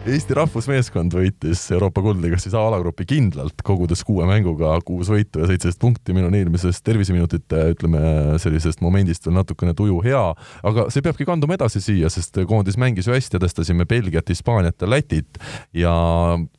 [0.06, 5.80] Eesti rahvusmeeskond võitis Euroopa kuldliigas siis A-alagrupi kindlalt, kogudes kuue mänguga kuus võitu ja seitseteist
[5.82, 6.14] punkti.
[6.14, 8.02] meil on eelmisest terviseminutite, ütleme
[8.42, 10.22] sellisest momendist veel natukene tuju hea,
[10.70, 14.90] aga see peabki kanduma edasi siia, sest koondis mängis ju hästi, tõstasime Belgiat, Hispaaniat ja
[14.94, 15.40] Lätit.
[15.74, 15.94] ja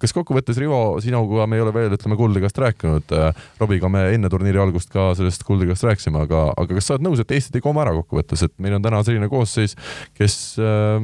[0.03, 3.15] kas kokkuvõttes, Rivo, sinuga me ei ole veel, ütleme, kuldliigast rääkinud.
[3.61, 7.23] Robiga me enne turniiri algust ka sellest kuldliigast rääkisime, aga, aga kas sa oled nõus,
[7.23, 9.79] et Eesti tegi oma ära kokkuvõttes, et meil on täna selline koosseis,
[10.19, 10.99] kes äh,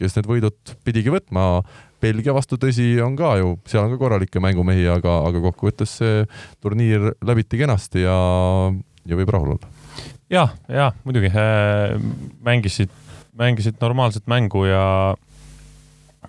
[0.00, 1.62] kes need võidud pidigi võtma.
[2.00, 6.22] Belgia vastu, tõsi, on ka ju, seal on ka korralikke mängumehi, aga, aga kokkuvõttes see
[6.64, 8.16] turniir läbiti kenasti ja,
[9.04, 9.72] ja võib rahul olla.
[10.32, 11.98] ja, ja muidugi äh,
[12.46, 12.94] mängisid,
[13.36, 14.86] mängisid normaalset mängu ja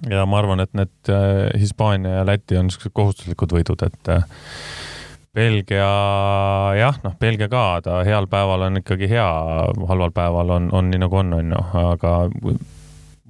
[0.10, 4.26] ja ma arvan, et need äh, Hispaania ja Läti on niisugused kohustuslikud võidud, et äh,
[5.32, 5.88] Belgia
[6.76, 9.30] jah, noh, Belgia ka, ta heal päeval on ikkagi hea,
[9.88, 12.16] halval päeval on, on nii nagu on, on ju, aga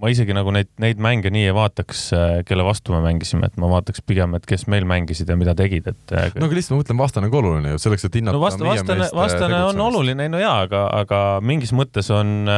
[0.02, 3.60] ma isegi nagu neid, neid mänge nii ei vaataks, äh, kelle vastu me mängisime, et
[3.62, 6.02] ma vaataks pigem, et kes meil mängisid ja mida tegid, et.
[6.10, 8.38] Äh, no aga lihtsalt ma mõtlen, vastane on ka oluline ju selleks, et hinnata.
[8.38, 12.50] no vastu, vastane, vastane on oluline, no jaa, aga, aga mingis mõttes on,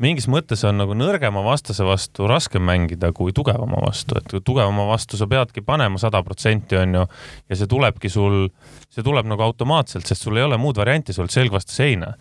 [0.00, 5.20] mingis mõttes on nagu nõrgema vastase vastu raskem mängida kui tugevama vastu, et tugevama vastu
[5.20, 7.04] sa peadki panema sada protsenti, on ju,
[7.52, 8.46] ja see tulebki sul,
[8.88, 12.14] see tuleb nagu automaatselt, sest sul ei ole muud varianti, sa oled selg vastu seina.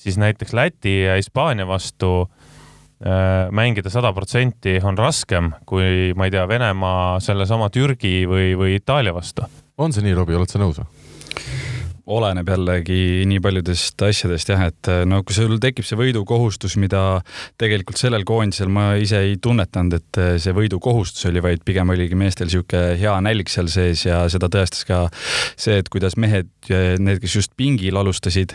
[0.00, 2.39] siis näiteks Läti ja Hispaania vastu Äh,
[3.56, 9.14] mängida sada protsenti on raskem kui, ma ei tea, Venemaa sellesama Türgi või, või Itaalia
[9.16, 9.46] vastu.
[9.80, 10.82] on see nii, Robbie, oled sa nõus?
[12.10, 17.20] Oleneb jällegi nii paljudest asjadest jah, et eh, no kui sul tekib see võidukohustus, mida
[17.60, 22.18] tegelikult sellel koondisel ma ise ei tunnetanud, et eh, see võidukohustus oli, vaid pigem oligi
[22.18, 25.02] meestel niisugune hea nälg seal sees ja seda tõestas ka
[25.54, 28.54] see, et kuidas mehed, need, kes just pingil alustasid,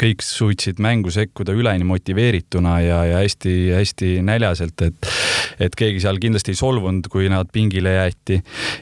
[0.00, 5.12] kõik suutsid mängu sekkuda üleni motiveerituna ja, ja hästi-hästi näljaselt, et
[5.60, 8.38] et keegi seal kindlasti ei solvunud, kui nad pingile jäeti.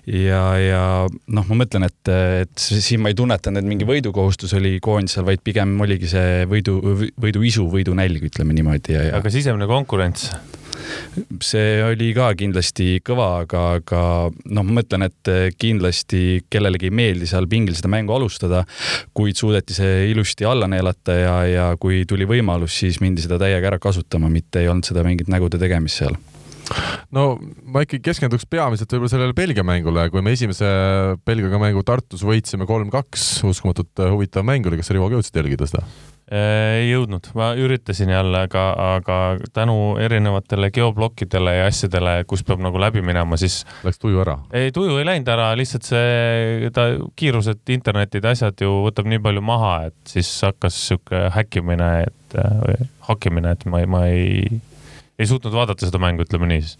[0.06, 2.12] ja, ja noh, ma mõtlen, et,
[2.44, 6.46] et siin ma ei tunnetanud, et mingi võidu võidukohustus oli koondisel, vaid pigem oligi see
[6.50, 6.78] võidu,
[7.20, 10.30] võiduisu, võidunälg, ütleme niimoodi aga sisemine konkurents?
[11.44, 14.00] see oli ka kindlasti kõva, aga, aga
[14.32, 18.64] noh, ma mõtlen, et kindlasti kellelegi ei meeldi seal pingil seda mängu alustada,
[19.14, 23.70] kuid suudeti see ilusti alla neelata ja, ja kui tuli võimalus, siis mindi seda täiega
[23.74, 26.16] ära kasutama, mitte ei olnud seda mingit nägude tegemist seal
[27.16, 27.24] no
[27.64, 30.68] ma ikkagi keskenduks peamiselt võib-olla sellele Belgia mängule, kui me esimese
[31.26, 35.68] Belgiaga mängu Tartus võitsime kolm-kaks, uskumatult huvitav mäng oli, kas sa, Rivo, ka jõudsid jälgida
[35.70, 35.84] seda?
[36.30, 39.16] ei jõudnud, ma üritasin jälle, aga, aga
[39.54, 43.64] tänu erinevatele geoblokkidele ja asjadele, kus peab nagu läbi minema, siis.
[43.82, 44.36] Läks tuju ära?
[44.54, 46.86] ei, tuju ei läinud ära, lihtsalt see, ta
[47.18, 52.90] kiirused, internetid, asjad ju võtab nii palju maha, et siis hakkas sihuke häkkimine, et või
[53.10, 54.60] hakkimine, et ma, ma ei
[55.20, 56.78] ei suutnud vaadata seda mängu, ütleme nii siis.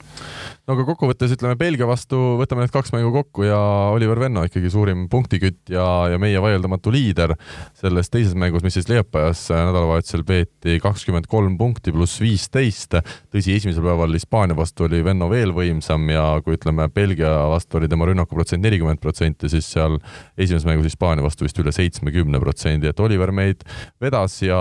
[0.71, 3.59] No aga kokkuvõttes ütleme Belgia vastu, võtame need kaks mängu kokku ja
[3.91, 7.35] Oliver Venno ikkagi suurim punktikütt ja, ja meie vaieldamatu liider
[7.79, 12.95] selles teises mängus, mis siis Liepajas nädalavahetusel peeti kakskümmend kolm punkti pluss viisteist.
[13.35, 17.91] tõsi, esimesel päeval Hispaania vastu oli Venno veel võimsam ja kui ütleme, Belgia vastu oli
[17.91, 19.99] tema rünnakuprotsent nelikümmend protsenti, siis seal
[20.39, 23.67] esimeses mängus Hispaania vastu vist üle seitsmekümne protsendi, et Oliver meid
[24.03, 24.61] vedas ja,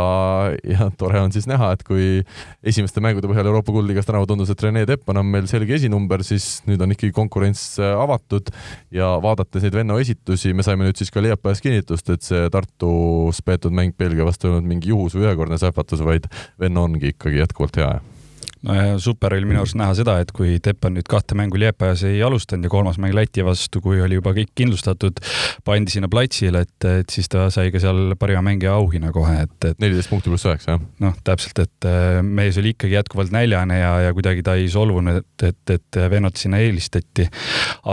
[0.65, 2.23] ja tore on siis näha, et kui
[2.65, 6.61] esimeste mängude põhjal Euroopa kuldliigas tänavu tundus, et Rene Teppan on meil selge esinumber, siis
[6.67, 8.49] nüüd on ikkagi konkurents äh, avatud.
[8.91, 13.41] Ja vaadates neid venno esitusi, me saime nüüd siis ka Liepajas kinnitust, et see Tartus
[13.45, 17.43] peetud mäng Belgia vastu ei olnud mingi juhus või ühekordne säpatus, vaid venno ongi ikkagi
[17.43, 17.99] jätkuvalt hea
[18.67, 22.03] no ja super oli minu arust näha seda, et kui Teppan nüüd kahte mängu Liepajas
[22.09, 25.21] ei alustanud ja kolmas mäng Läti vastu, kui oli juba kõik kindlustatud,
[25.67, 29.55] pandi sinna platsile, et, et siis ta sai ka seal parima mängija auhinna kohe, et,
[29.71, 30.83] et neliteist punkti pluss üheksa, jah?
[31.05, 35.21] noh, täpselt, et äh, mees oli ikkagi jätkuvalt näljane ja, ja kuidagi ta ei solvunud,
[35.21, 37.29] et, et, et vennad sinna eelistati.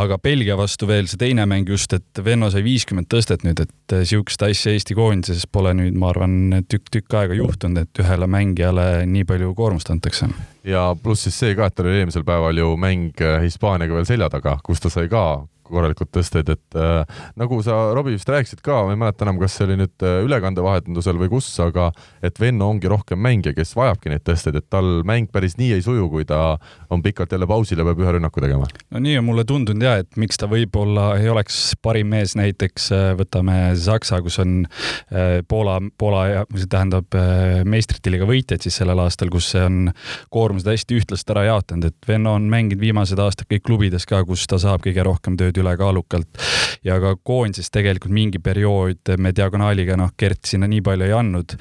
[0.03, 3.97] aga Belgia vastu veel see teine mäng just, et Venno sai viiskümmend tõstet nüüd, et
[4.11, 9.25] sihukest asja Eesti koondises pole nüüd, ma arvan, tükk-tükk aega juhtunud, et ühele mängijale nii
[9.29, 10.27] palju koormust antakse
[10.67, 14.09] ja pluss siis see ka, et tal oli eelmisel päeval ju mäng äh, Hispaaniaga veel
[14.09, 18.63] selja taga, kus ta sai ka korralikult tõsteid, et äh, nagu sa, Robbie, vist rääkisid
[18.65, 21.91] ka, ma ei mäleta enam, kas see oli nüüd äh, ülekande vahendusel või kus, aga
[22.25, 25.85] et Venno ongi rohkem mängija, kes vajabki neid tõsteid, et tal mäng päris nii ei
[25.85, 26.57] suju, kui ta
[26.91, 28.69] on pikalt jälle pausil ja peab ühe rünnaku tegema.
[28.91, 32.91] no nii on mulle tundunud ja, et miks ta võib-olla ei oleks parim mees näiteks,
[32.95, 39.31] äh, võtame Saksa, kus on äh, Poola, Poola tähendab äh, meistritiiliga võitjaid siis sellel aastal,
[39.33, 39.91] kus see on
[40.33, 44.47] koormused hästi ühtlaselt ära jaotanud, et Venno on mänginud viimased aastad kõik klubides ka, kus
[44.51, 46.45] ta saab kõige rohkem tööd nüüd ülekaalukalt
[46.85, 51.57] ja ka koondises tegelikult mingi periood me diagonaaliga noh, Gert sinna nii palju ei andnud.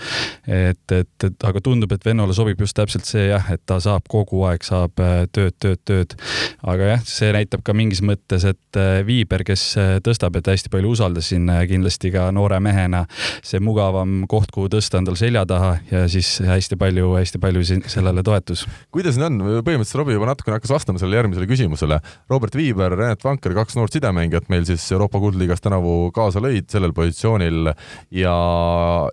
[0.45, 4.05] et, et, et aga tundub, et Vennole sobib just täpselt see jah, et ta saab
[4.11, 6.15] kogu aeg saab äh, tööd, tööd, tööd.
[6.63, 10.71] aga jah, see näitab ka mingis mõttes, et äh, Viiber, kes äh, tõstab, et hästi
[10.73, 13.05] palju usaldas siin kindlasti ka noore mehena,
[13.45, 17.65] see mugavam koht, kuhu tõsta on tal selja taha ja siis hästi palju, hästi palju
[17.65, 18.65] sellele toetus.
[18.93, 21.99] kuidas need on, põhimõtteliselt Robbie juba natukene hakkas vastama sellele järgmisele küsimusele.
[22.29, 26.93] Robert Viiber, Renat Vanker, kaks noort sidemängijat meil siis Euroopa Kuldliigas tänavu kaasa lõid sellel
[26.95, 27.71] positsioonil
[28.15, 28.35] ja,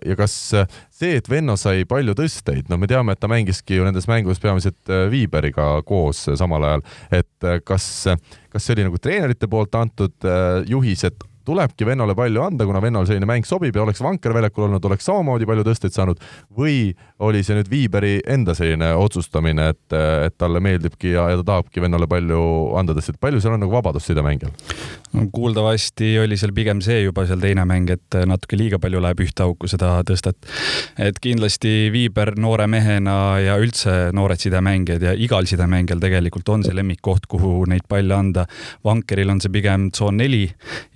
[0.05, 3.87] ja kas see, et Venno sai palju tõsteid, no me teame, et ta mängiski ju
[3.87, 7.85] nendes mängudes peamiselt äh, Viiberiga koos samal ajal, et äh, kas,
[8.53, 12.81] kas see oli nagu treenerite poolt antud äh, juhis, et tulebki vennale palju anda, kuna
[12.83, 16.21] vennal selline mäng sobib ja oleks Vanker väljakul olnud, oleks samamoodi palju tõsteid saanud
[16.57, 19.95] või oli see nüüd Viiberi enda selline otsustamine, et,
[20.27, 22.41] et talle meeldibki ja, ja ta tahabki vennale palju
[22.79, 24.53] anda tõsteid, palju seal on nagu vabadust sidemängijal?
[25.33, 29.45] kuuldavasti oli seal pigem see juba seal teine mäng, et natuke liiga palju läheb ühte
[29.45, 30.37] auku seda tõstet.
[30.97, 36.75] et kindlasti Viiber noore mehena ja üldse noored sidemängijad ja igal sidemängijal tegelikult on see
[36.75, 38.45] lemmikkoht, kuhu neid palle anda.
[38.85, 40.47] Vankeril on see pigem tsoon neli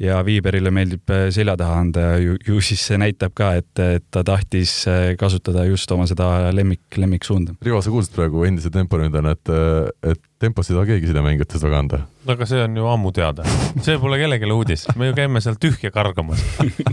[0.02, 3.56] ja Viiber Viiberile meeldib äh, selja taha anda ja ju, ju siis see näitab ka,
[3.58, 7.56] et, et ta tahtis äh, kasutada just oma seda lemmik, lemmiksuunda.
[7.66, 11.82] Rivo, sa kuulsid praegu endise temporündajana, et, äh, et tempost ei taha keegi sidemängijatest väga
[11.82, 12.04] anda?
[12.28, 13.46] no aga see on ju ammu teada,
[13.82, 16.44] see pole kellelegi uudis, me ju käime seal tühja kargamas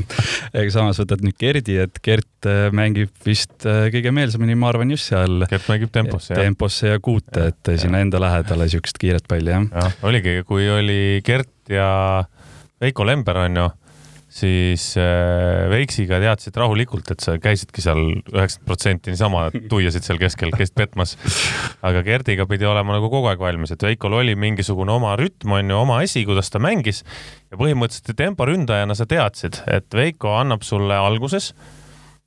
[0.56, 5.44] ega samas võtad nüüd Gerdi, et Gert mängib vist kõige meelsamini, ma arvan, just seal.
[5.50, 6.46] Gert mängib temposse, jah.
[6.46, 9.66] temposse ja kuute, et ja, sinna enda lähedale siukest kiiret palli, jah.
[9.74, 11.90] jah, oligi, kui oli Gert ja
[12.82, 13.66] Veiko Lember on ju,
[14.34, 20.50] siis äh, Veiksiga teadsid rahulikult, et sa käisidki seal üheksakümmend protsenti niisama tuiasid seal keskel,
[20.56, 21.14] keset petmas.
[21.86, 25.70] aga Gerdiga pidi olema nagu kogu aeg valmis, et Veikol oli mingisugune oma rütm, on
[25.70, 27.04] ju, oma asi, kuidas ta mängis
[27.52, 31.52] ja põhimõtteliselt temporündajana sa teadsid, et Veiko annab sulle alguses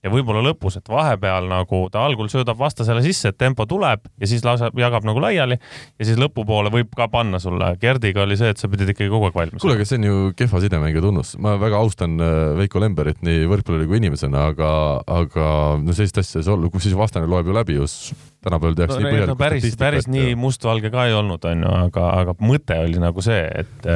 [0.08, 4.30] ja võib-olla lõpus, et vahepeal nagu ta algul söödab vastasele sisse, et tempo tuleb ja
[4.30, 7.74] siis lausa jagab nagu laiali ja siis lõpupoole võib ka panna sulle.
[7.82, 9.64] Gerdiga oli see, et sa pidid ikkagi kogu aeg valmis.
[9.64, 11.36] kuule, aga see on ju kehva sidemängija tunnus.
[11.44, 14.72] ma väga austan äh, Veiko Lemberit nii võrkpalluri kui inimesena, aga,
[15.20, 15.52] aga
[15.84, 18.16] no sellist asja ei saa olla, kus siis vastane loeb ju läbi just
[18.48, 22.10] tänapäeval tehakse no, nii põhjalikult no, päris, päris nii mustvalge ka ei olnud, onju, aga,
[22.22, 23.88] aga mõte oli nagu see, et,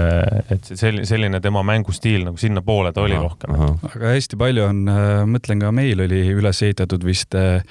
[0.55, 3.59] et selline, selline tema mängustiil nagu sinnapoole ta oli aha, rohkem.
[3.89, 7.63] aga hästi palju on, äh, mõtlen ka meil oli üles ehitatud vist äh,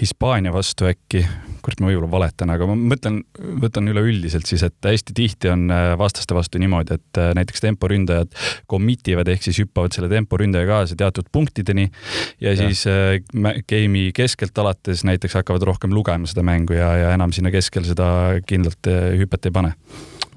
[0.00, 1.24] Hispaania vastu äkki,
[1.68, 3.20] kurat, ma võib-olla valetan, aga ma mõtlen,
[3.62, 8.32] võtan üleüldiselt siis, et hästi tihti on äh, vastaste vastu niimoodi, et näiteks temporündajad
[8.70, 11.88] commit ivad ehk siis hüppavad selle temporündaja kaasa teatud punktideni
[12.40, 12.56] ja, ja.
[12.58, 12.84] siis
[13.68, 18.08] game'i keskelt alates näiteks hakkavad rohkem lugema seda mängu ja, ja enam sinna keskel seda
[18.48, 19.74] kindlalt eh, hüpet ei pane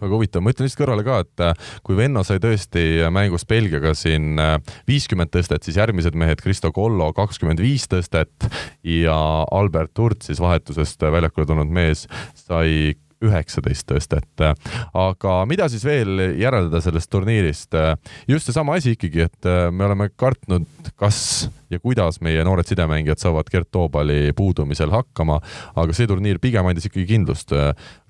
[0.02, 3.94] väga huvitav, ma ütlen lihtsalt kõrvale ka, et eh, kui Venno sai tõesti mängus Belgiaga
[3.98, 4.58] siin eh,
[4.90, 8.50] viiskümmend tõstet, siis järgmised mehed, Kristo Kollo kakskümmend viis tõstet
[8.88, 9.18] ja
[9.52, 14.44] Albert Hurt siis vahetusest väljakule tulnud mees sai üheksateist tõstet.
[14.98, 17.78] aga mida siis veel järeldada sellest turniirist?
[18.28, 20.66] just seesama asi ikkagi, et me oleme kartnud,
[20.98, 25.40] kas ja kuidas meie noored sidemängijad saavad Gert Toobali puudumisel hakkama,
[25.76, 27.54] aga see turniir pigem andis ikkagi kindlust.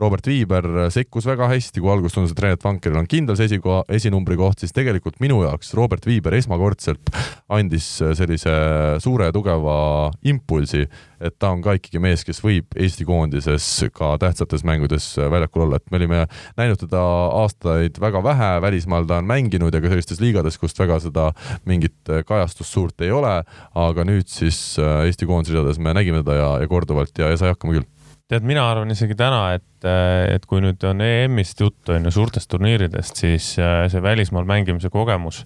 [0.02, 3.84] Robert Viiber sekkus väga hästi, kui alguses tundus, et Renat Vankeril on kindel see esikoha,
[3.94, 7.14] esinumbri koht, siis tegelikult minu jaoks Robert Viiber esmakordselt
[7.52, 8.56] andis sellise
[9.04, 10.86] suure ja tugeva impulsi,
[11.22, 15.78] et ta on ka ikkagi mees, kes võib Eesti koondises ka tähtsates mängudes väljakul olla,
[15.78, 16.24] et me olime
[16.58, 17.02] näinud teda
[17.44, 21.30] aastaid väga vähe, välismaal ta on mänginud ja ka sellistes liigades, kust väga seda
[21.70, 23.36] mingit kajastust suurt ei ole
[23.78, 27.40] aga nüüd siis äh, Eesti koondise ridades me nägime teda ja, ja korduvalt ja, ja
[27.40, 27.90] sai hakkama küll.
[28.32, 29.86] Tead, mina arvan isegi täna, et,
[30.32, 34.92] et kui nüüd on EM-ist juttu, on ju, suurtest turniiridest, siis äh, see välismaal mängimise
[34.94, 35.44] kogemus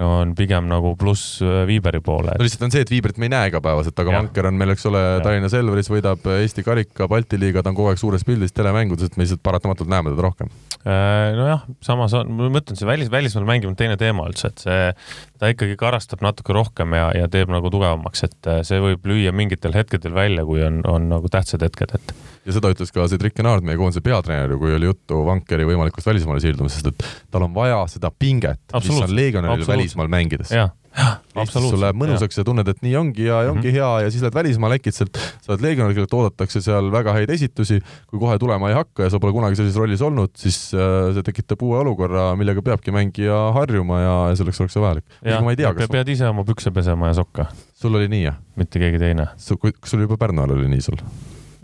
[0.00, 2.36] on pigem nagu pluss äh, Viiberi poole.
[2.38, 4.20] no lihtsalt on see, et Viiberit me ei näe igapäevaselt, aga ja.
[4.22, 7.92] Vanker on meil, eks ole, Tallinna Selveris võidab Eesti karika, Balti liiga, ta on kogu
[7.92, 10.52] aeg suures pildis telemängudes, et me lihtsalt paratamatult näeme teda rohkem.
[10.82, 14.64] Äh, nojah, samas on, ma mõtlen, see välis, välismaal mängimine on teine teema üldse, et
[14.64, 14.90] see,
[15.38, 19.34] ta ikkagi karastab natuke rohkem ja, ja teeb nagu tugevamaks, et äh, see võib lüüa
[19.36, 22.14] mingitel hetkedel välja, kui on, on nagu tähtsad hetked, et
[22.46, 26.42] ja seda ütles ka Cedric Enard, meie koondise peatreener, kui oli juttu Vankeri võimalikust välismaale
[26.42, 30.54] siirdumisest, et tal on vaja seda pinget, mis on legionäril välismaal mängides.
[30.92, 33.78] Eestis sul läheb mõnusaks ja tunned, et nii ongi ja, ja ongi mm -hmm.
[33.78, 37.80] hea ja siis lähed välismaale äkitselt, sa oled legionär, kellelt oodatakse seal väga häid esitusi,
[38.10, 41.24] kui kohe tulema ei hakka ja sa pole kunagi sellises rollis olnud, siis äh, see
[41.24, 45.04] tekitab uue olukorra, millega peabki mängija harjuma ja, ja selleks oleks see vajalik.
[45.24, 47.46] ma ei tea, kas pead ise oma pükse pesema ja sokka.
[47.72, 48.36] sul oli nii, jah?
[48.56, 49.30] mitte keegi teine.
[49.36, 51.00] sul juba Pärnu ajal oli nii sul?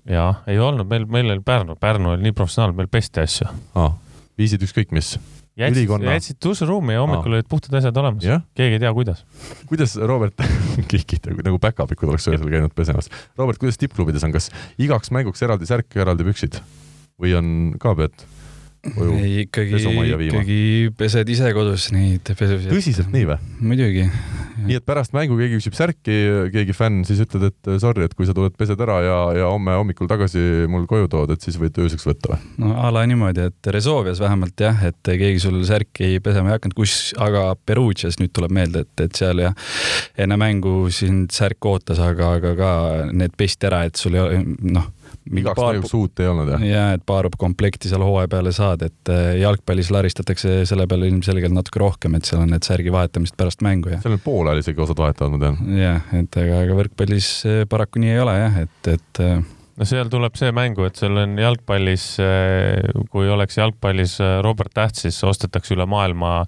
[0.09, 3.93] Jaa, ei olnud, meil, meil oli Pärnu, Pärnu oli nii professionaalne, meil pesti asju ah,.
[4.39, 5.17] viisid ükskõik mis?
[5.59, 8.43] jätsid, jätsid duširuumi ja hommikul olid puhtad asjad olemas yeah..
[8.59, 9.25] keegi ei tea, kuidas.
[9.67, 10.45] kuidas, Robert
[10.91, 13.11] kihkid nagu päkapikud oleks öösel käinud pesemas.
[13.39, 16.61] Robert, kuidas tippklubides on, kas igaks mänguks eraldi särk ja eraldi püksid
[17.19, 18.27] või on ka pead
[18.85, 19.79] koju ei, ikkagi,
[20.29, 20.59] ikkagi
[20.99, 22.71] pesed ise kodus neid pesusid.
[22.71, 23.39] tõsiselt nii või?
[23.71, 24.05] muidugi.
[24.69, 26.17] nii et pärast mängu keegi küsib särki,
[26.55, 29.75] keegi fänn, siis ütled, et sorry, et kui sa tuled, pesed ära ja, ja homme
[29.79, 32.53] hommikul tagasi mul koju tood, et siis võid ööseks võtta või?
[32.65, 36.77] no a la niimoodi, et Resolvias vähemalt jah, et keegi sul särki pesema ei hakanud,
[36.79, 39.57] kus aga Perugias nüüd tuleb meelde, et, et seal jah,
[40.19, 42.71] enne mängu sind särk ootas, aga, aga ka
[43.11, 44.93] need pesti ära, et sul ei ole noh
[45.29, 46.65] igaks mänguks uut ei olnud jah?
[46.65, 51.55] jaa, et paar komplekti seal hooaja peale saad, et äh, jalgpallis laristatakse selle peale ilmselgelt
[51.55, 54.01] natuke rohkem, et seal on need särgi vahetamised pärast mängu ja.
[54.05, 55.79] seal on pool ajal isegi osad vahetavad, ma tean.
[55.79, 59.39] jah, et aga, aga võrkpallis äh, paraku nii ei ole jah, et, et äh,
[59.79, 62.05] no seal tuleb see mängu, et sul on jalgpallis,
[63.13, 66.43] kui oleks jalgpallis Robert Täht, siis ostetakse üle maailma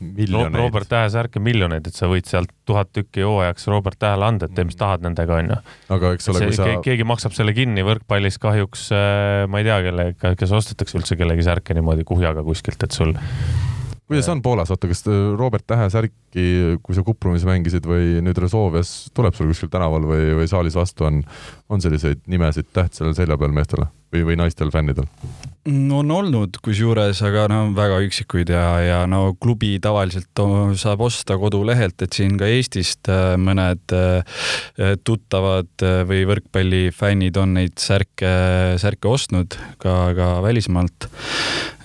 [0.00, 0.58] miljoneid.
[0.58, 4.56] Robert Tähe särke miljoneid, et sa võid sealt tuhat tükki hooajaks Robert Tähele anda, et
[4.56, 5.58] tee, mis tahad nendega, onju.
[5.96, 8.88] aga eks ole, kui sa keegi maksab selle kinni, võrkpallis kahjuks
[9.50, 13.14] ma ei tea, kellega, kes ostetakse üldse kellegi särke niimoodi kuhjaga kuskilt, et sul
[14.10, 15.04] kuidas on Poolas, oota, kas
[15.38, 16.46] Robert Tähe särki,
[16.82, 21.06] kui sa Kuprumis mängisid või nüüd Resolvias tuleb sul kuskil tänaval või, või saalis vastu,
[21.06, 21.22] on,
[21.70, 25.08] on selliseid nimesid täht sellel selja peal meestele või, või naistel fännidel?
[25.70, 30.40] on olnud kusjuures, aga no väga üksikuid ja, ja no klubi tavaliselt
[30.80, 34.40] saab osta kodulehelt, et siin ka Eestist äh, mõned äh,
[35.04, 38.32] tuttavad äh, või võrkpallifännid on neid särke,
[38.80, 41.10] särke ostnud ka, ka välismaalt.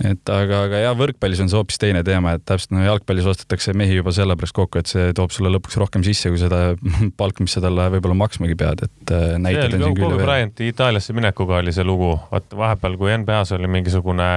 [0.03, 3.75] Et aga, aga jah, võrkpallis on see hoopis teine teema, et täpselt no jalgpallis ostetakse
[3.77, 6.75] mehi juba sellepärast kokku, et see toob sulle lõpuks rohkem sisse, kui seda
[7.19, 10.27] palk, mis sa talle võib-olla maksmagi pead, et näiteid on siin küll ja veel.
[10.27, 14.29] Bryanti Itaaliasse minekuga oli see lugu, vaata vahepeal, kui NBA-s oli mingisugune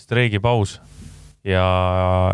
[0.00, 0.78] streigipaus
[1.44, 1.66] ja,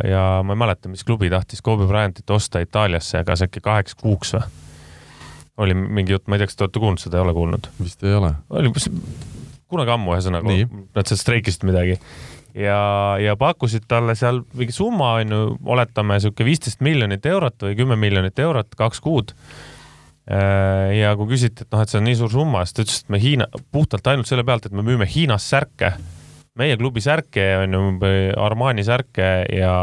[0.07, 4.37] ja ma ei mäleta, mis klubi tahtis Kobe Bryantit osta Itaaliasse, kas äkki kaheks kuuks
[4.39, 4.47] või?
[5.57, 7.69] oli mingi jutt, ma ei tea, kas te olete kuulnud seda, ei ole kuulnud?
[7.83, 8.33] vist ei ole.
[8.51, 8.73] oli
[9.71, 10.55] kunagi ammu, ühesõnaga,
[10.95, 11.99] nad sealt streikisid midagi
[12.55, 12.81] ja,
[13.21, 17.99] ja pakkusid talle seal mingi summa on ju, oletame sihuke viisteist miljonit eurot või kümme
[18.01, 19.35] miljonit eurot, kaks kuud.
[20.25, 23.01] Äh, ja kui küsiti, et noh, et see on nii suur summa, siis ta ütles,
[23.05, 25.95] et me Hiina, puhtalt ainult selle pealt, et me müüme Hiinas särke,
[26.57, 27.83] meie klubi särke on ju,
[28.41, 29.75] Armani särke ja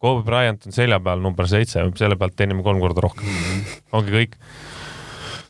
[0.00, 3.28] Kobe Bryant on selja peal number seitse, selle pealt teenime kolm korda rohkem.
[3.96, 4.40] ongi kõik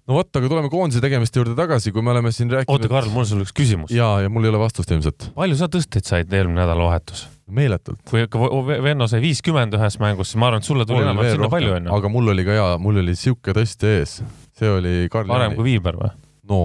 [0.07, 2.73] no vot, aga tuleme koondise tegemiste juurde tagasi, kui me oleme siin rääkinud.
[2.79, 3.95] oota, Karl, mul on sulle üks küsimus.
[3.95, 5.31] ja, ja mul ei ole vastust ilmselt.
[5.37, 7.27] palju sa tõsteid said eelmine nädalavahetus?
[7.47, 8.03] meeletult.
[8.11, 8.41] kui ikka
[8.87, 11.95] Venno sai viiskümmend ühes mängus, siis ma arvan, et sulle tuli enam sinna palju onju.
[11.99, 14.19] aga mul oli ka hea, mul oli sihuke tõesti ees,
[14.59, 16.13] see oli Karl parem kui Viiber või?
[16.51, 16.61] no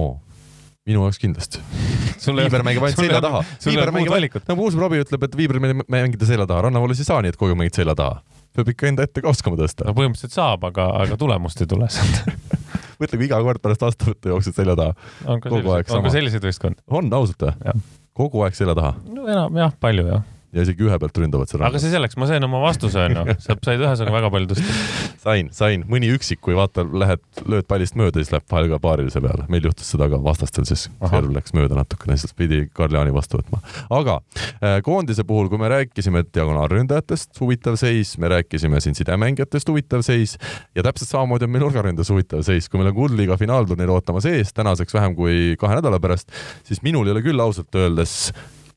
[0.86, 1.62] minu jaoks kindlasti.
[2.22, 3.40] Viiber mängib ainult selja taha.
[3.64, 7.22] Viiber mängib ainult, nagu uus Robbie ütleb, et Viiber mängida selja taha, rannavoolis ei saa
[7.22, 8.22] nii, et kogu mängid selja taha.
[8.52, 9.86] peab ikka enda ette ka oskama tõsta.
[9.88, 12.26] no põhimõtteliselt saab, aga, aga tulemust ei tule sealt
[13.04, 14.94] mõtle, kui iga kord pärast vastuvõttu jooksed selja taha.
[15.26, 16.84] on ka selliseid, on ka selliseid võistkondi?
[16.88, 17.80] on, ausalt või?
[18.16, 18.94] kogu aeg selja taha?
[19.08, 21.64] no enam jah, palju jah ja isegi ühe pealt ründavad seda.
[21.68, 24.76] aga see selleks, ma sain oma vastuse onju, sa said ühesõnaga väga palju tõsta.
[25.22, 29.22] sain, sain, mõni üksik, kui vaata, lähed, lööd pallist mööda, siis läheb vahel ka paarilise
[29.24, 29.46] peale.
[29.52, 33.62] meil juhtus seda ka vastastel, siis serv läks mööda natukene, siis pidi Karl-Jaani vastu võtma.
[33.88, 34.18] aga
[34.60, 40.36] äh, koondise puhul, kui me rääkisime diagonaalründajatest, huvitav seis, me rääkisime siin sidemängijatest, huvitav seis
[40.76, 44.52] ja täpselt samamoodi on meil nurgaründes huvitav seis, kui meil on Kuldliiga finaalturniir ootamas ees
[44.52, 46.28] tänaseks vähem kui kahe nädala pärast,
[46.68, 48.32] siis minul ei ole küll ausalt öeldes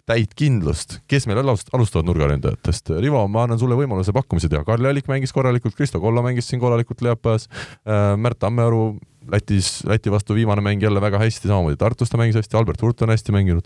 [0.05, 2.93] täit kindlust, kes meil alust, alustavad nurgaründajatest.
[3.01, 4.61] Rivo, ma annan sulle võimaluse pakkumisi teha.
[4.67, 7.49] Karl Allik mängis korralikult, Kristo Kolla mängis siin korralikult neljapäevas,
[8.21, 8.99] Märt Tammearu
[9.31, 13.01] Lätis, Läti vastu viimane mäng jälle väga hästi, samamoodi Tartus ta mängis hästi, Albert Hurt
[13.01, 13.65] on hästi mänginud.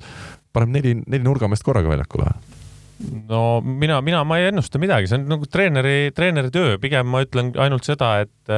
[0.54, 2.32] paneb neli, neli nurgameest korraga väljakule
[3.30, 7.23] no mina, mina, ma ei ennusta midagi, see on nagu treeneri, treeneri töö, pigem ma
[7.23, 8.54] ütlen ainult seda, et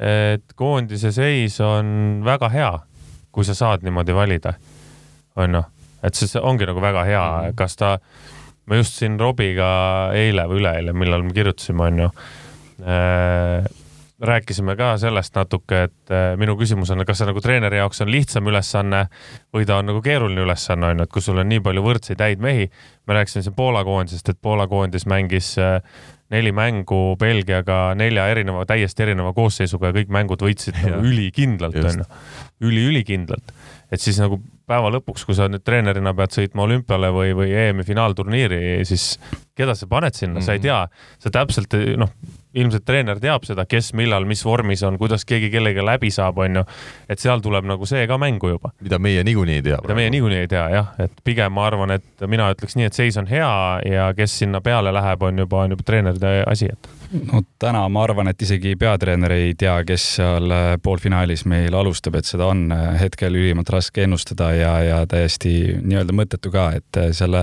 [0.00, 2.70] et koondise seis on väga hea,
[3.34, 4.54] kui sa saad niimoodi valida,
[5.36, 5.62] onju,
[6.02, 7.58] et see ongi nagu väga hea, mhm.
[7.58, 7.96] kas ta,
[8.66, 9.70] ma just siin Robiga
[10.16, 12.10] eile või üleeile, millal me kirjutasime, onju
[12.84, 13.70] äh,
[14.20, 18.10] rääkisime ka sellest natuke, et äh, minu küsimus on, kas see nagu treeneri jaoks on
[18.12, 19.06] lihtsam ülesanne
[19.54, 22.20] või ta on nagu keeruline ülesanne on ju, et kui sul on nii palju võrdseid
[22.20, 22.68] häid mehi.
[23.08, 25.80] me rääkisime siin Poola koondisest, et Poola koondis mängis äh,
[26.30, 32.06] neli mängu Belgiaga nelja erineva, täiesti erineva koosseisuga ja kõik mängud võitsid nagu ülikindlalt onju,
[32.68, 33.54] üli-ülikindlalt.
[33.90, 37.86] et siis nagu päeva lõpuks, kui sa nüüd treenerina pead sõitma olümpiale või, või EM-i
[37.86, 39.14] finaalturniiri, siis
[39.58, 40.46] keda sa paned sinna mm, -hmm.
[40.46, 40.68] sa ei mhm.
[40.68, 42.14] tea, sa täpselt noh
[42.54, 46.64] ilmselt treener teab seda, kes millal, mis vormis on, kuidas keegi kellega läbi saab, onju.
[47.08, 48.72] et seal tuleb nagu see ka mängu juba.
[48.80, 49.78] mida meie niikuinii ei tea.
[49.82, 52.96] mida meie niikuinii ei tea jah, et pigem ma arvan, et mina ütleks nii, et
[52.96, 53.52] seis on hea
[53.86, 58.04] ja kes sinna peale läheb, on juba, on juba treeneride asi, et no täna ma
[58.04, 62.68] arvan, et isegi peatreener ei tea, kes seal äh, poolfinaalis meil alustab, et seda on
[62.74, 67.42] äh, hetkel ülimalt raske ennustada ja, ja täiesti nii-öelda mõttetu ka, et äh, selle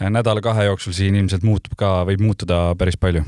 [0.00, 3.24] nädala-kahe jooksul siin ilmselt muutub ka, võib muutuda päris palju.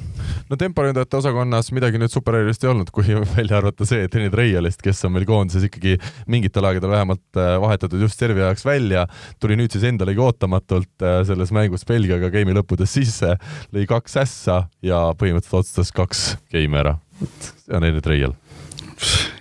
[0.50, 4.80] no temporündajate osakonnas midagi nüüd supererilist ei olnud, kui välja arvata see, et Rene Treialist,
[4.84, 5.98] kes on meil koondises ikkagi
[6.32, 9.04] mingitel aegadel vähemalt vahetatud just servi ajaks välja,
[9.42, 13.36] tuli nüüd siis endalegi ootamatult selles mängus Belgiaga game'i lõppudes sisse,
[13.74, 16.20] lõi kaks ässa ja põhimõtteliselt otsustas kaks
[16.54, 16.98] game'i ära.
[17.42, 18.34] see on Ene Treial.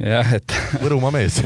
[0.02, 0.56] jah, et.
[0.82, 1.38] Võrumaa mees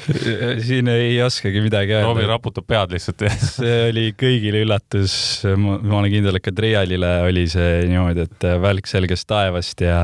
[0.66, 2.08] siin ei oskagi midagi öelda.
[2.10, 3.22] Robbie raputab pead lihtsalt
[3.54, 5.14] see oli kõigile üllatus.
[5.54, 10.02] ma olen kindel, et ka Treialile oli see niimoodi, et välk selgest taevast ja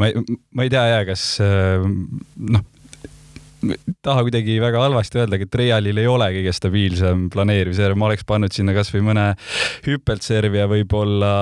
[0.00, 0.24] ma ei,
[0.56, 2.66] ma ei tea ja kas noh
[4.04, 8.54] taha kuidagi väga halvasti öelda, aga Realil ei ole kõige stabiilsem planeeriv ma oleks pannud
[8.54, 9.24] sinna kasvõi mõne
[9.86, 11.32] hüppeltservija võib-olla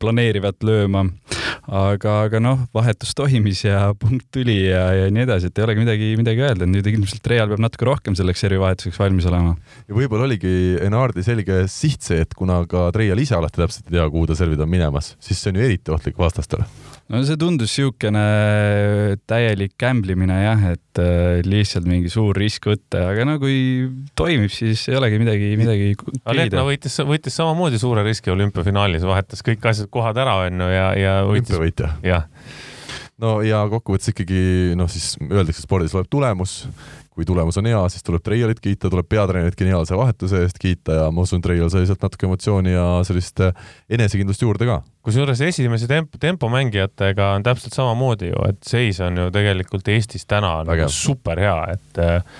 [0.00, 1.04] planeerivat lööma.
[1.68, 5.84] aga, aga noh, vahetus toimus ja punkt tuli ja, ja nii edasi, et ei olegi
[5.84, 9.56] midagi, midagi öelda, et nüüd ilmselt Real peab natuke rohkem selleks servivahetuseks valmis olema.
[9.88, 13.98] ja võib-olla oligi Enardi selge siht see, et kuna ka Real ise alati täpselt ei
[13.98, 16.68] tea, kuhu ta servid on minemas, siis see on ju eriti ohtlik vastastele
[17.08, 18.24] no see tundus niisugune
[19.30, 23.58] täielik gämblimine jah, et äh, lihtsalt mingi suur risk võtta, aga no kui
[24.18, 25.92] toimib, siis ei olegi midagi, midagi.
[26.28, 31.14] Alekna võitis, võitis samamoodi suure riski olümpiafinaalis, vahetas kõik asjad, kohad ära onju ja, ja
[31.28, 31.54] võitis.
[31.56, 31.94] olümpiavõitja.
[32.06, 32.28] jah
[33.22, 36.62] no ja kokkuvõttes ikkagi noh, siis öeldakse, spordis loeb tulemus
[37.18, 41.08] kui tulemus on hea, siis tuleb Treialit kiita, tuleb peatreenerit geniaalse vahetuse eest kiita ja
[41.10, 43.58] ma usun, Treial sai sealt natuke emotsiooni ja sellist eh,
[43.98, 44.76] enesekindlust juurde ka.
[45.02, 50.60] kusjuures esimese temp-, tempomängijatega on täpselt samamoodi ju, et seis on ju tegelikult Eestis täna
[50.68, 52.38] nagu super hea, et äh,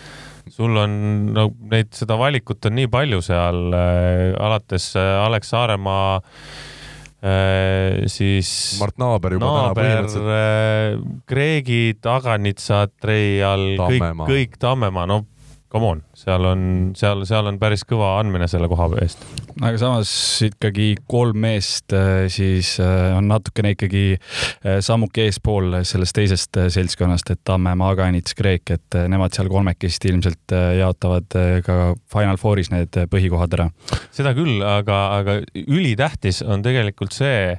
[0.55, 0.95] sul on
[1.35, 6.78] no neid, seda valikut on nii palju seal äh, alates äh, Alex Saaremaa Äh,
[7.19, 10.29] siis Mart Naaber juba Naaber, täna põhimõtteliselt.
[10.35, 15.25] Äh, Kreegid, Aganitsad, Treial, kõik, kõik Tammemaa, no
[15.73, 16.63] come on, seal on,
[16.97, 19.25] seal, seal on päris kõva andmine selle koha eest.
[19.59, 20.11] aga samas
[20.47, 27.35] ikkagi kolm meest äh, siis äh, on natukene ikkagi äh, sammuke eespool sellest teisest seltskonnast,
[27.35, 31.79] et Tamme, Maaganits, Kreek, et nemad seal kolmekesti ilmselt jaotavad ka
[32.13, 33.69] Final Fouris need põhikohad ära.
[34.15, 37.59] seda küll, aga, aga ülitähtis on tegelikult see,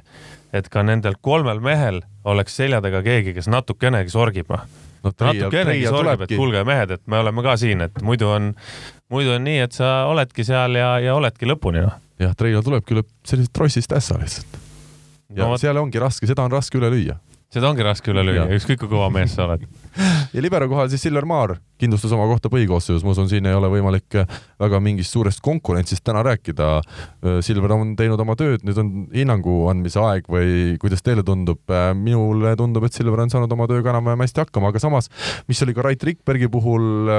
[0.52, 4.50] et ka nendel kolmel mehel oleks selja taga keegi, kes natukenegi sorgib
[5.04, 8.52] noh, natukenegi sorgib, et kuulge mehed, et me oleme ka siin, et muidu on,
[9.12, 11.96] muidu on nii, et sa oledki seal ja, ja oledki lõpuni, noh.
[12.22, 14.60] jah, Treilo tulebki üle sellisest trossist ässa lihtsalt.
[15.36, 17.18] ja no, seal ongi raske, seda on raske üle lüüa
[17.50, 19.64] seda ongi raske üle lüüa, ükskõik kui kõva mees sa oled.
[20.34, 23.70] ja libero kohal siis Silver Maar kindlustas oma kohta põhikoosseisus, ma usun, siin ei ole
[23.72, 24.20] võimalik
[24.60, 26.68] väga mingist suurest konkurentsist täna rääkida.
[27.42, 31.62] Silver on teinud oma tööd, nüüd on hinnangu andmise aeg või kuidas teile tundub?
[32.00, 35.10] minule tundub, et Silver on saanud oma tööga enam-vähem hästi hakkama, aga samas,
[35.50, 37.10] mis oli ka Rait Rikbergi puhul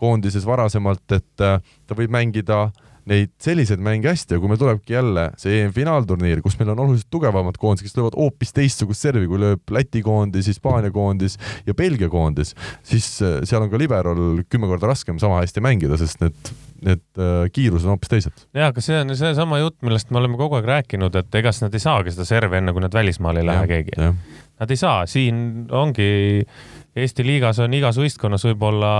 [0.00, 2.68] koondises varasemalt, et ta võib mängida
[3.10, 7.10] neid selliseid mänge hästi ja kui meil tulebki jälle see EM-finaalturniir, kus meil on oluliselt
[7.12, 11.36] tugevamad koondised, kes löövad hoopis teistsugust servi, kui lööb Läti koondis, Hispaania koondis
[11.66, 12.54] ja Belgia koondis,
[12.86, 16.52] siis äh, seal on ka liberal kümme korda raskem sama hästi mängida, sest need,
[16.84, 18.46] need äh, kiirused on hoopis teised.
[18.56, 21.76] ja, aga see on seesama jutt, millest me oleme kogu aeg rääkinud, et ega nad
[21.76, 24.00] ei saagi seda servi enne, kui nad välismaale ei lähe keegi.
[24.54, 26.06] Nad ei saa, siin ongi
[26.96, 28.90] Eesti liigas on igas võistkonnas võib-olla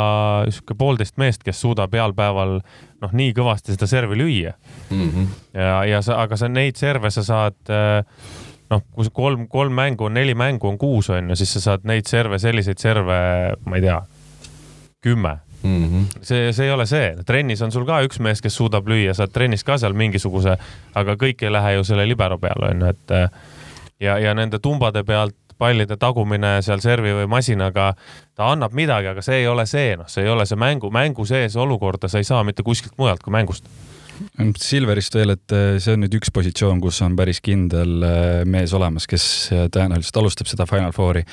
[0.48, 4.54] niisugune poolteist meest, kes suudab heal päeval noh, nii kõvasti seda servi lüüa
[4.90, 5.10] mm.
[5.10, 5.28] -hmm.
[5.54, 8.02] ja, ja sa, aga sa neid serve sa saad äh,
[8.70, 11.86] noh, kui kolm, kolm mängu on, neli mängu on kuus, on ju, siis sa saad
[11.88, 13.16] neid serve, selliseid serve,
[13.64, 14.02] ma ei tea,
[15.04, 16.18] kümme Mm -hmm.
[16.22, 19.30] see, see ei ole see, trennis on sul ka üks mees, kes suudab lüüa, saad
[19.32, 20.58] trennis ka seal mingisuguse,
[20.94, 23.30] aga kõik ei lähe ju selle libero peale, on ju, et
[24.00, 27.92] ja, ja nende tumbade pealt pallide tagumine seal servi või masinaga,
[28.36, 31.26] ta annab midagi, aga see ei ole see, noh, see ei ole see mängu, mängu
[31.28, 33.68] sees olukorda sa ei saa mitte kuskilt mujalt kui mängust
[34.60, 38.72] Silverist veel, et äh, see on nüüd üks positsioon, kus on päris kindel äh, mees
[38.76, 41.24] olemas, kes äh, tõenäoliselt alustab seda Final Fouri.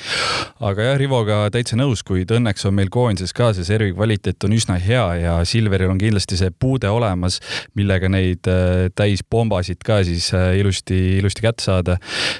[0.60, 4.56] aga jah, Rivoga täitsa nõus, kuid õnneks on meil koondises ka see servi kvaliteet on
[4.56, 7.38] üsna hea ja Silveril on kindlasti see puude olemas,
[7.78, 8.50] millega neid
[8.98, 11.98] täispombasid ka siis ilusti, ilusti kätte saada.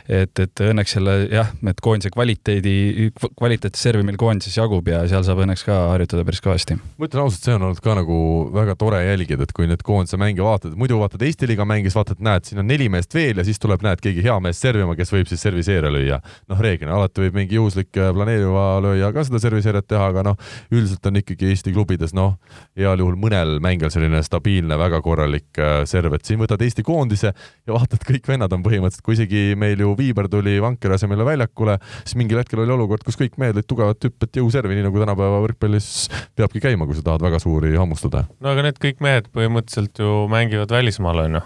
[0.09, 5.24] et, et õnneks selle jah, et koondise kvaliteedi, kvaliteetset servi meil koondises jagub ja seal
[5.26, 6.78] saab õnneks ka harjutada päris kõvasti.
[6.99, 8.18] ma ütlen ausalt, see on olnud ka nagu
[8.55, 11.91] väga tore jälgida, et kui need koondise mängijad mänge vaatad, muidu vaatad Eesti liiga mänge,
[11.91, 14.61] siis vaatad, näed, siin on neli meest veel ja siis tuleb, näed, keegi hea mees
[14.61, 16.20] servima, kes võib siis serviseere lüüa.
[16.49, 20.37] noh, reeglina alati võib mingi juhuslik äh, planeeriva lööja ka seda serviseerijat teha, aga noh,
[20.72, 22.39] üldiselt on ikkagi Eesti klubides noh,
[22.78, 27.33] heal juhul mõnel mängijal selline stabiilne, väga korralik äh, serv, et siin võtad Eesti koondise
[27.33, 31.76] ja vaatad, kõik vennad on põhimõtteliselt, kui isegi meil ju Viiber tuli vankri asemele väljakule,
[32.03, 35.43] siis mingil hetkel oli olukord, kus kõik mehed lõid tugevat hüppet jõuservi, nii nagu tänapäeva
[35.45, 35.93] võrkpallis
[36.39, 38.24] peabki käima, kui sa tahad väga suuri hammustada.
[38.41, 41.41] no aga need kõik mehed põhimõtteliselt ju mängivad välismaal, onju.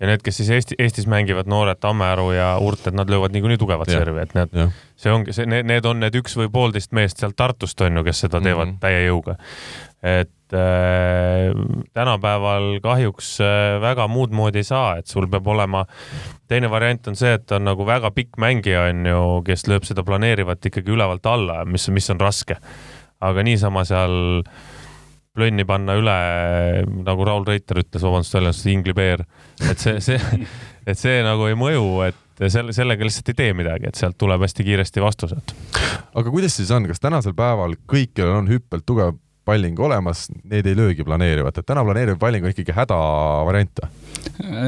[0.00, 3.58] ja need, kes siis Eesti, Eestis mängivad, noored Tammearu ja Urt, et nad löövad niikuinii
[3.58, 4.00] tugevat ja.
[4.02, 4.56] servi, et need,
[4.98, 8.04] see ongi see, need, need on need üks või poolteist meest sealt Tartust on ju,
[8.08, 8.80] kes seda teevad mm -hmm.
[8.82, 9.36] täie jõuga.
[10.02, 11.54] et äh,
[11.92, 15.86] tänapäeval kahjuks äh, väga muud moodi ei saa, et sul peab olema,
[16.48, 20.02] teine variant on see, et on nagu väga pikk mängija on ju, kes lööb seda
[20.02, 22.56] planeerivat ikkagi ülevalt alla, mis, mis on raske.
[23.20, 24.52] aga niisama seal äh,
[25.34, 26.18] plönni panna üle,
[27.06, 29.24] nagu Raul Reiter ütles, vabandust väljendust, inglibeer,
[29.66, 30.46] et see, see,
[30.90, 34.46] et see nagu ei mõju, et selle, sellega lihtsalt ei tee midagi, et sealt tuleb
[34.46, 35.54] hästi kiiresti vastused.
[36.14, 40.66] aga kuidas siis on, kas tänasel päeval kõik, kellel on hüppelt tugev palling olemas, need
[40.66, 43.84] ei löögi planeerivat, et täna planeeriv palling on ikkagi hädavariant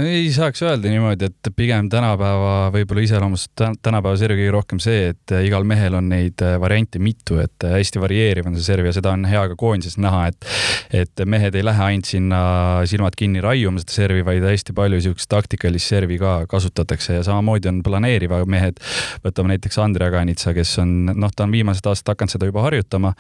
[0.05, 5.67] ei saaks öelda niimoodi, et pigem tänapäeva võib-olla iseloomustab tänapäeva servi rohkem see, et igal
[5.69, 9.13] mehel on neid äh, variante mitu, et äh, hästi varieeriv on see serv ja seda
[9.17, 10.49] on hea ka koondises näha, et
[10.95, 12.41] et mehed ei lähe ainult sinna
[12.87, 17.71] silmad kinni raiuma seda servi, vaid hästi palju siukest taktikalist servi ka kasutatakse ja samamoodi
[17.71, 18.79] on planeeriva mehed.
[19.25, 23.15] võtame näiteks Andrei Aganitsa, kes on, noh, ta on viimased aastad hakanud seda juba harjutama,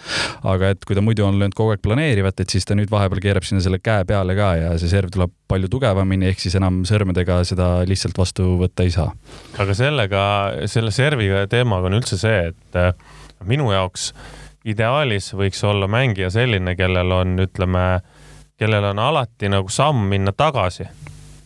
[0.46, 3.20] aga et kui ta muidu on löönud kogu aeg planeerivat, et siis ta nüüd vahepeal
[3.22, 6.82] keerab sinna selle käe peale ka ja see serv tuleb palju tugevamini, ehk siis enam
[6.88, 9.12] sõrmedega seda lihtsalt vastu võtta ei saa.
[9.58, 10.22] aga sellega,
[10.66, 12.92] selle serviga teemaga on üldse see, et äh,
[13.46, 14.12] minu jaoks
[14.66, 17.86] ideaalis võiks olla mängija selline, kellel on, ütleme,
[18.58, 20.88] kellel on alati nagu samm minna tagasi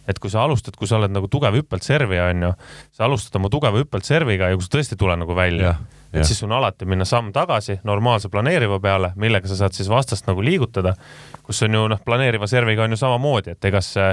[0.09, 2.55] et kui sa alustad, kui sa oled nagu tugev hüppelt servija, onju,
[2.97, 5.77] sa alustad oma tugeva hüppelt serviga ja kui sa tõesti ei tule nagu välja,
[6.13, 10.27] et siis on alati minna samm tagasi normaalse planeeriva peale, millega sa saad siis vastast
[10.27, 10.97] nagu liigutada
[11.51, 14.11] kus on ju noh, planeeriva serviga on ju samamoodi, et ega see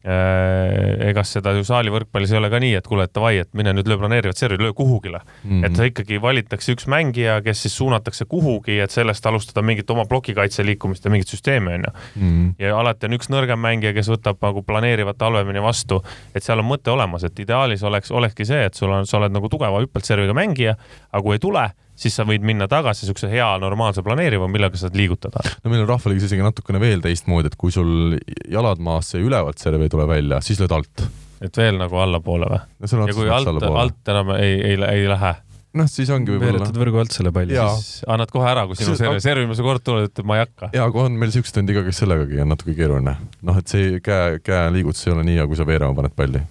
[0.00, 3.74] ega seda ju saali võrkpallis ei ole ka nii, et kuule, et davai, et mine
[3.76, 5.50] nüüd löö planeerivat servi, löö kuhugile mm.
[5.50, 5.66] -hmm.
[5.66, 10.64] et ikkagi valitakse üks mängija, kes siis suunatakse kuhugi, et sellest alustada mingit oma plokikaitse
[10.64, 12.22] liikumist ja mingit süsteemi onju mm.
[12.22, 12.54] -hmm.
[12.58, 16.02] ja alati on üks nõrgem mängija, kes võtab nagu planeerivat halvemini vastu,
[16.34, 19.32] et seal on mõte olemas, et ideaalis oleks, olekski see, et sul on, sa oled
[19.32, 20.76] nagu tugeva hüppelt serviga mängija,
[21.12, 21.70] aga kui ei tule
[22.00, 25.42] siis sa võid minna tagasi siukse hea normaalse planeeriva, millega saad liigutada.
[25.64, 28.16] no meil on rahvaliigas isegi natukene veel teistmoodi, et kui sul
[28.50, 31.06] jalad maasse ja ülevalt serv ei tule välja, siis lööd alt.
[31.40, 35.36] et veel nagu allapoole või ja kui alt, alt enam ei, ei, ei lähe
[35.78, 36.58] noh, siis ongi võib-olla.
[36.58, 37.54] veeretad võrgu alt selle palli.
[37.54, 40.70] siis annad kohe ära, kui sinu serv, servimise kord tuleb, ütleb ma ei hakka.
[40.74, 43.14] ja, kui on meil siukest tundi ka, kes sellegagi on natuke keeruline.
[43.46, 46.42] noh, et see käe, käeliigutus ei ole nii hea, kui sa veerema paned palli.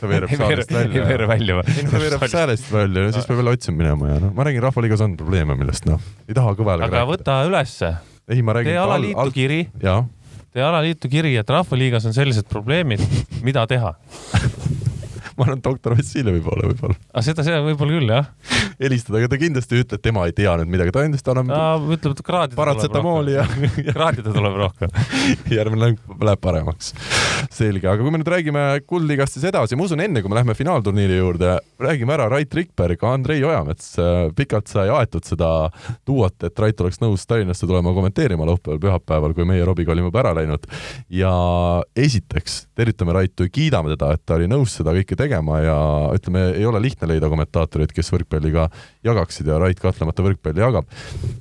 [0.00, 1.04] ta veereb saalist välja.
[1.04, 1.76] ei veere välja või?
[1.90, 5.04] ta veereb säälest välja ja siis peab jälle otsima minema ja noh, ma räägin, Rahvaliigas
[5.06, 7.10] on probleeme, millest noh, ei taha kõvale aga rääkida.
[7.14, 7.94] võta ülesse.
[8.28, 8.74] ei, ma räägin.
[8.74, 9.60] tee alaliitu kiri.
[9.80, 13.00] tee alaliitu kiri, et Rahvaliigas on sellised probleemid,
[13.46, 13.96] mida teha
[15.38, 16.96] ma arvan, doktor Vassiljevi poole võib-olla.
[17.12, 18.28] aga seda, seda võib-olla küll, jah.
[18.80, 21.88] helistada, aga ta kindlasti ei ütle, et tema ei tea nüüd midagi, ta endast annab
[21.94, 23.46] ütleb, et kraadida paratsetamooli ja
[23.96, 24.92] kraadida tuleb rohkem
[25.58, 26.92] järgmine läheb, paremaks.
[27.54, 30.56] selge, aga kui me nüüd räägime Kuldliigast siis edasi, ma usun, enne kui me läheme
[30.58, 33.94] finaalturniiri juurde, räägime ära Rait Rikberg, Andrei Ojamets.
[34.36, 35.50] pikalt sai aetud seda
[36.06, 40.22] duot, et Rait oleks nõus Tallinnasse tulema kommenteerima laupäeval, pühapäeval, kui meie Robiga olime juba
[40.24, 40.66] ära läinud.
[41.10, 41.34] ja
[41.96, 45.78] esiteks tervitame Raitu ja kiidame teda, et ta oli nõus seda kõike tegema tegema ja
[46.16, 48.68] ütleme, ei ole lihtne leida kommentaatoreid, kes võrkpalli ka Raitiga
[49.04, 50.86] jagaksid ja Rait kahtlemata võrkpalli jagab.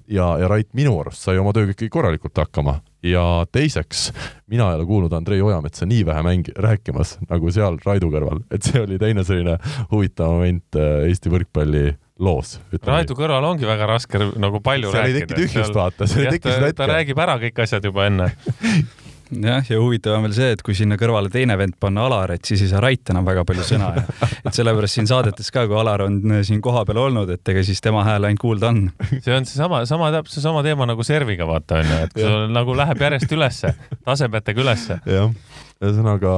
[0.07, 4.11] ja, ja Rait minu arust sai oma tööga ikkagi korralikult hakkama ja teiseks,
[4.47, 8.63] mina ei ole kuulnud Andrei Ojametsa nii vähe mängi-, rääkimas nagu seal Raidu kõrval, et
[8.63, 9.57] see oli teine selline
[9.91, 12.59] huvitav moment äh, Eesti võrkpalli loos.
[12.86, 15.19] Raidu kõrval ongi väga raske nagu palju seal rääkida.
[15.19, 16.81] seal ei teki tühjust vaata, seal ei teki seda hetke.
[16.81, 18.31] ta räägib ära kõik asjad juba enne
[19.43, 22.45] jah, ja huvitav on veel see, et kui sinna kõrvale teine vend panna Alar, et
[22.45, 24.03] siis ei saa Rait enam väga palju sõna ja
[24.43, 28.03] et sellepärast siin saadetes ka, kui Alar on siin kohapeal olnud, et ega siis tema
[28.07, 28.86] hääl ainult kuulda on.
[29.15, 33.03] see on seesama, sama täpselt seesama teema nagu serviga vaata onju, et sul nagu läheb
[33.07, 33.73] järjest ülesse,
[34.05, 34.99] tasemetega ülesse.
[35.09, 35.34] jah,
[35.81, 36.38] ühesõnaga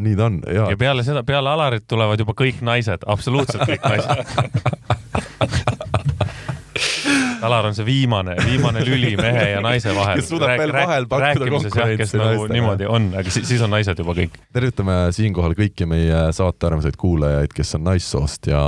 [0.00, 0.66] nii ta on ja.
[0.72, 5.64] ja peale seda, peale Alarit tulevad juba kõik naised, absoluutselt kõik naised
[7.46, 10.20] Alar on see viimane, viimane lüli mehe ja naise vahel.
[10.20, 12.54] kes suudab veel vahel pakkuda konkurentsi nagu naistega.
[12.56, 14.34] niimoodi on, aga siis, on naised juba kõik.
[14.56, 18.62] tervitame siinkohal kõiki meie saate armsaid kuulajaid, kes on naissoost ja,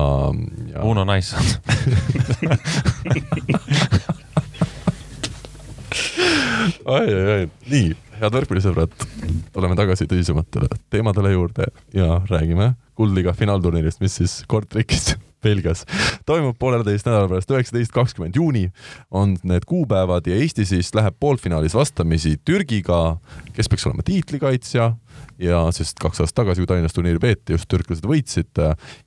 [0.72, 0.84] ja....
[0.86, 1.58] Uno naissoost
[6.84, 8.92] oi, oi, oi, nii, head võrkpallisõbrad,
[9.54, 15.12] tuleme tagasi tõsisematele teemadele juurde ja räägime Kuldliiga finaalturniirist, mis siis Kortrikis
[15.42, 15.84] Belgias.
[16.26, 18.68] toimub pooleteist nädala pärast, üheksateist, kakskümmend juuni
[19.10, 23.18] on need kuupäevad ja Eesti siis läheb poolfinaalis vastamisi Türgiga,
[23.52, 24.92] kes peaks olema tiitlikaitsja
[25.42, 28.60] ja sest kaks aastat tagasi, kui Tallinnas turniiri peeti, just türklased võitsid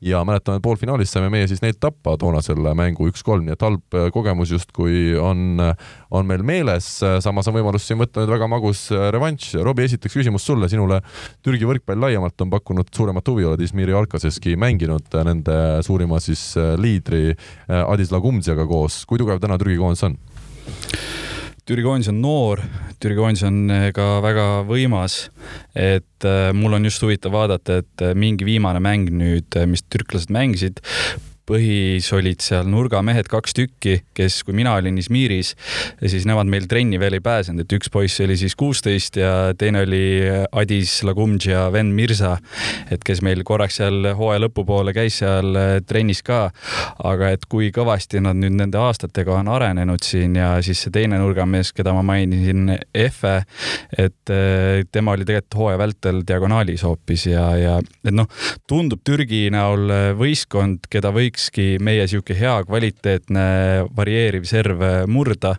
[0.06, 3.98] ja mäletame, poolfinaalis saime meie siis neilt tappa toona selle mängu üks-kolm, nii et halb
[4.16, 5.62] kogemus justkui on,
[6.12, 6.88] on meil meeles.
[7.24, 9.52] samas on võimalus siin võtta nüüd väga magus revanš.
[9.66, 11.02] Robbie, esiteks küsimus sulle, sinule
[11.44, 17.36] Türgi võrkpall laiemalt on pakkunud suuremat huvi, oled Izmiri Alkaseski mänginud nende suurima siis liidri
[17.68, 19.04] Adis Lagumdziaga koos.
[19.06, 20.18] kui tugev täna Türgi koondis on?
[21.66, 22.62] Türgi koondis on noor,
[23.02, 25.28] Türgi koondis on eh, ka väga võimas,
[25.78, 30.34] et eh, mul on just huvitav vaadata, et eh, mingi viimane mäng nüüd, mis türklased
[30.34, 30.82] mängisid,
[31.52, 35.54] põhis olid seal nurgamehed kaks tükki, kes, kui mina olin Izmiris,
[36.00, 39.84] siis nemad meil trenni veel ei pääsenud, et üks poiss oli siis kuusteist ja teine
[39.86, 40.04] oli
[40.62, 42.38] Adis Lagumdž ja Ven Mirza,
[42.92, 46.42] et kes meil korraks seal hooaja lõpupoole käis seal eh, trennis ka.
[47.04, 51.20] aga et kui kõvasti nad nüüd nende aastatega on arenenud siin ja siis see teine
[51.20, 53.42] nurgamees, keda ma mainisin, Efe,
[53.98, 58.30] et eh, tema oli tegelikult hooaja vältel diagonaalis hoopis ja, ja et noh,
[58.70, 65.56] tundub Türgi näol võistkond, keda võiks võikski meie sihuke hea kvaliteetne varieeriv serv murda.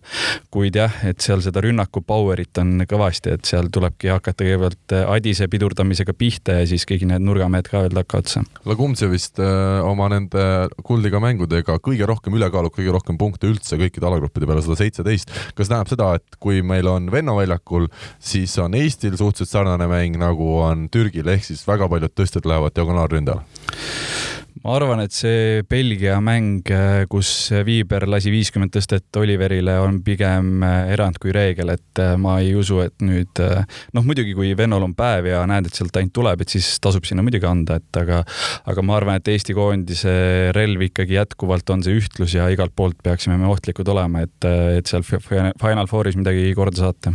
[0.53, 5.49] kuid jah, et seal seda rünnaku power'it on kõvasti, et seal tulebki hakata kõigepealt Adise
[5.49, 8.43] pidurdamisega pihta ja siis kõik need nurgamehed ka veel takkaotsa.
[8.69, 14.07] Lagumtsev vist äh, oma nende kuldiga mängudega kõige rohkem ülekaalub, kõige rohkem punkte üldse kõikide
[14.07, 15.33] alagruppide peale, sada seitseteist.
[15.57, 17.89] kas tähendab seda, et kui meil on Venno väljakul,
[18.21, 22.77] siis on Eestil suhteliselt sarnane mäng nagu on Türgil, ehk siis väga paljud tõstjad lähevad
[22.77, 23.43] diagonaalründajale?
[24.63, 26.69] Ma arvan, et see Belgia mäng,
[27.11, 27.31] kus
[27.67, 32.95] Viiber lasi viiskümmend tõstet Oliverile, on pigem erand kui reegel, et ma ei usu, et
[33.05, 33.41] nüüd
[33.97, 37.07] noh, muidugi kui vennal on päev ja näed, et sealt ainult tuleb, et siis tasub
[37.09, 38.21] sinna muidugi anda, et aga
[38.69, 40.15] aga ma arvan, et Eesti koondise
[40.57, 44.91] relv ikkagi jätkuvalt on see ühtlus ja igalt poolt peaksime me ohtlikud olema, et, et
[44.91, 47.15] seal Final Fouris midagi korda saata.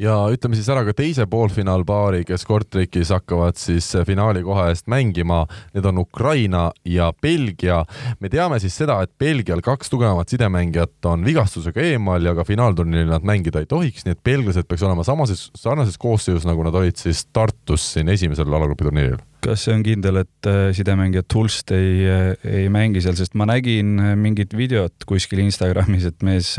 [0.00, 5.44] ja ütleme siis ära ka teise poolfinaalpaari, kes Kortrikis hakkavad siis finaali koha eest mängima,
[5.74, 7.84] need on Ukraina Ukraina ja Belgia.
[8.20, 13.10] me teame siis seda, et Belgial kaks tugevamat sidemängijat on vigastusega eemal ja ka finaalturniiril
[13.10, 16.96] nad mängida ei tohiks, nii et belglased peaks olema samases, sarnases koosseisus, nagu nad olid
[16.96, 22.28] siis Tartus siin esimesel alagrupiturniiril kas see on kindel, et äh, sidemängija Tulst ei, äh,
[22.46, 26.54] ei mängi seal, sest ma nägin äh, mingit videot kuskil Instagramis, et mees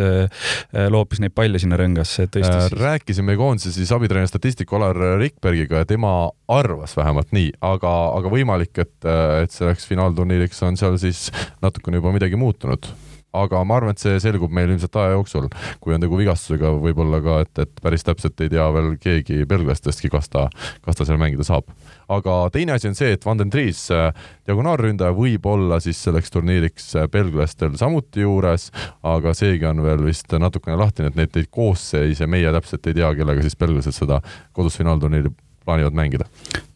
[0.93, 2.67] loopis neid palle sinna rõngasse, äh,.
[2.79, 6.13] rääkisime koondise siis abitreener statistiku Alar Rikbergiga ja tema
[6.51, 8.95] arvas vähemalt nii, aga, aga võimalik, et,
[9.43, 11.27] et selleks finaalturniiriks on seal siis
[11.63, 12.91] natukene juba midagi muutunud
[13.33, 15.49] aga ma arvan, et see selgub meil ilmselt aja jooksul,
[15.83, 20.11] kui on tegu vigastusega, võib-olla ka, et, et päris täpselt ei tea veel keegi belglastestki,
[20.13, 20.47] kas ta,
[20.85, 21.69] kas ta seal mängida saab.
[22.13, 24.11] aga teine asi on see, et Van den Dries, äh,
[24.47, 28.69] diagonaalründaja, võib olla siis selleks turniiriks äh, belglastel samuti juures,
[29.01, 33.09] aga seegi on veel vist natukene lahtine, et neid, neid koosseise meie täpselt ei tea,
[33.17, 34.21] kellega siis belglased seda
[34.53, 35.33] kodus finaalturniiri
[35.65, 36.29] plaanivad mängida?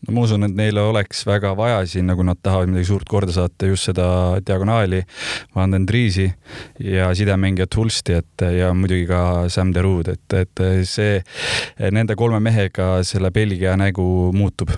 [0.05, 3.33] No ma usun, et neile oleks väga vaja siin, nagu nad tahavad midagi suurt korda
[3.35, 4.07] saata, just seda
[4.45, 5.01] diagonaali,
[5.55, 6.27] Van den Driesi
[6.83, 9.21] ja sidemängijat Hulsti, et ja muidugi ka
[9.53, 11.21] Sam Derud, et, et see,
[11.91, 14.73] nende kolme mehega selle Belgia nägu muutub.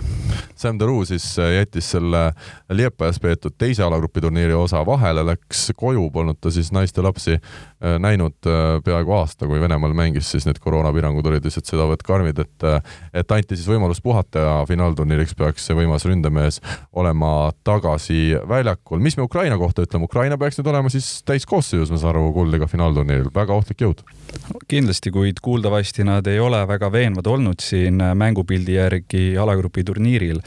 [0.60, 2.32] Sam Deru siis jättis selle
[2.68, 7.38] Liepajas peetud teise alagrupi turniiri osa vahele, läks koju, polnud ta siis naist ja lapsi
[7.38, 12.42] äh, näinud äh, peaaegu aasta, kui Venemaal mängis, siis need koroonapiirangud olid lihtsalt sedavõrd karmid,
[12.44, 16.60] et, äh, et anti siis võimalus puhata ja finaalturniir finaalturniiriks peaks see võimas ründamees
[16.92, 19.00] olema tagasi väljakul.
[19.00, 22.66] mis me Ukraina kohta ütleme, Ukraina peaks nüüd olema siis täiskoosseisus, ma saan aru, kuldliiga
[22.70, 24.02] finaalturniiril, väga ohtlik jõud.
[24.68, 30.40] kindlasti, kuid kuuldavasti nad ei ole väga veenvad olnud siin mängupildi järgi alagrupi turniiril.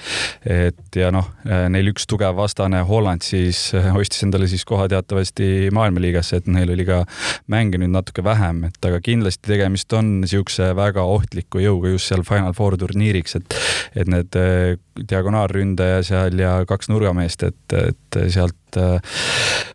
[0.46, 1.30] et ja noh,
[1.70, 6.86] neil üks tugev vastane, Holland siis ostis endale siis koha teatavasti maailmaliigasse, et neil oli
[6.86, 7.04] ka
[7.48, 12.24] mänge nüüd natuke vähem, et aga kindlasti tegemist on niisuguse väga ohtliku jõuga just seal
[12.24, 13.60] Final Four turniiriks, et
[13.96, 14.36] et need
[15.10, 19.24] diagonaalründaja seal ja kaks nurgameest, et, et sealt eh,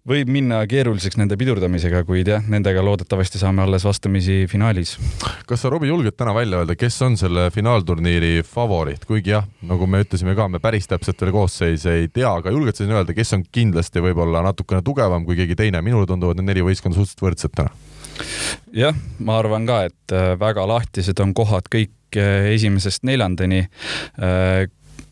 [0.08, 4.96] võib minna keeruliseks nende pidurdamisega, kuid jah, nendega loodetavasti saame alles vastamisi finaalis.
[5.48, 9.90] kas sa, Robbie, julged täna välja öelda, kes on selle finaalturniiri favoriit, kuigi jah, nagu
[9.90, 13.16] me ütlesime ka, me päris täpselt veel koosseise ei tea, aga julged sa siin öelda,
[13.16, 17.26] kes on kindlasti võib-olla natukene tugevam kui keegi teine, minule tunduvad need neli võistkonda suhteliselt
[17.26, 17.74] võrdsed täna
[18.74, 23.66] jah, ma arvan ka, et äh, väga lahtised on kohad kõik äh, esimesest neljandani.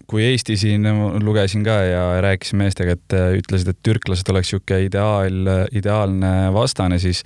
[0.06, 0.86] Äh, kui Eesti siin
[1.24, 6.98] lugesin ka ja rääkisin meestega, et äh, ütlesid, et türklased oleks niisugune ideaal, ideaalne vastane,
[7.02, 7.22] siis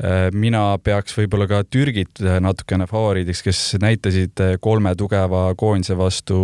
[0.00, 6.38] äh, mina peaks võib-olla ka Türgit natukene favoriidiks, kes näitasid äh, kolme tugeva koondise vastu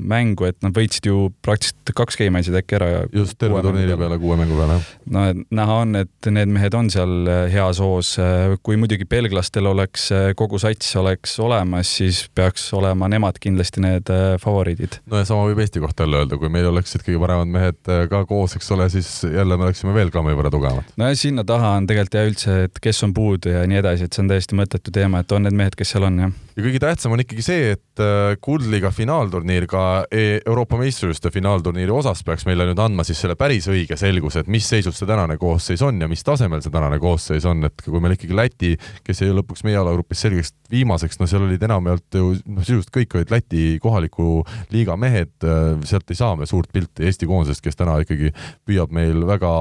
[0.00, 2.90] mängu, et nad võitsid ju praktiliselt kaks game andsid äkki ära.
[3.12, 4.92] just, terve turniiri peale, kuue mängu peale, jah.
[5.16, 5.24] no
[5.62, 8.14] näha on, et need mehed on seal heas hoos.
[8.62, 14.12] kui muidugi belglastel oleks kogu sats oleks olemas, siis peaks olema nemad kindlasti need
[14.42, 17.90] favoriidid no ja sama võib Eesti kohta jälle öelda, kui meil oleksid kõige paremad mehed
[17.92, 20.94] äh, ka koos, eks ole, siis jälle me oleksime veel grammi võrra tugevamad.
[21.00, 24.08] no ja sinna taha on tegelikult ja üldse, et kes on puudu ja nii edasi,
[24.08, 26.34] et see on täiesti mõttetu teema, et on need mehed, kes seal on, jah.
[26.56, 31.94] ja kõige tähtsam on ikkagi see, et äh, Kuldliiga finaalturniir ka e-, Euroopa meistrivõistluste finaalturniiri
[31.94, 35.38] osas peaks meile nüüd andma siis selle päris õige selguse, et mis seisus see tänane
[35.40, 38.74] koosseis on ja mis tasemel see tänane koosseis on, et kui meil ikkagi Läti,
[39.06, 43.16] kes jäi lõpuks meie alagrupis selgeks viimaseks, no seal olid enamjaolt ju noh, sisuliselt kõik
[43.18, 44.42] olid Läti kohaliku
[44.72, 45.03] liiga mehed,
[45.46, 48.30] äh, sealt ei saa me suurt pilti Eesti koondisest, kes täna ikkagi
[48.66, 49.52] püüab meil väga,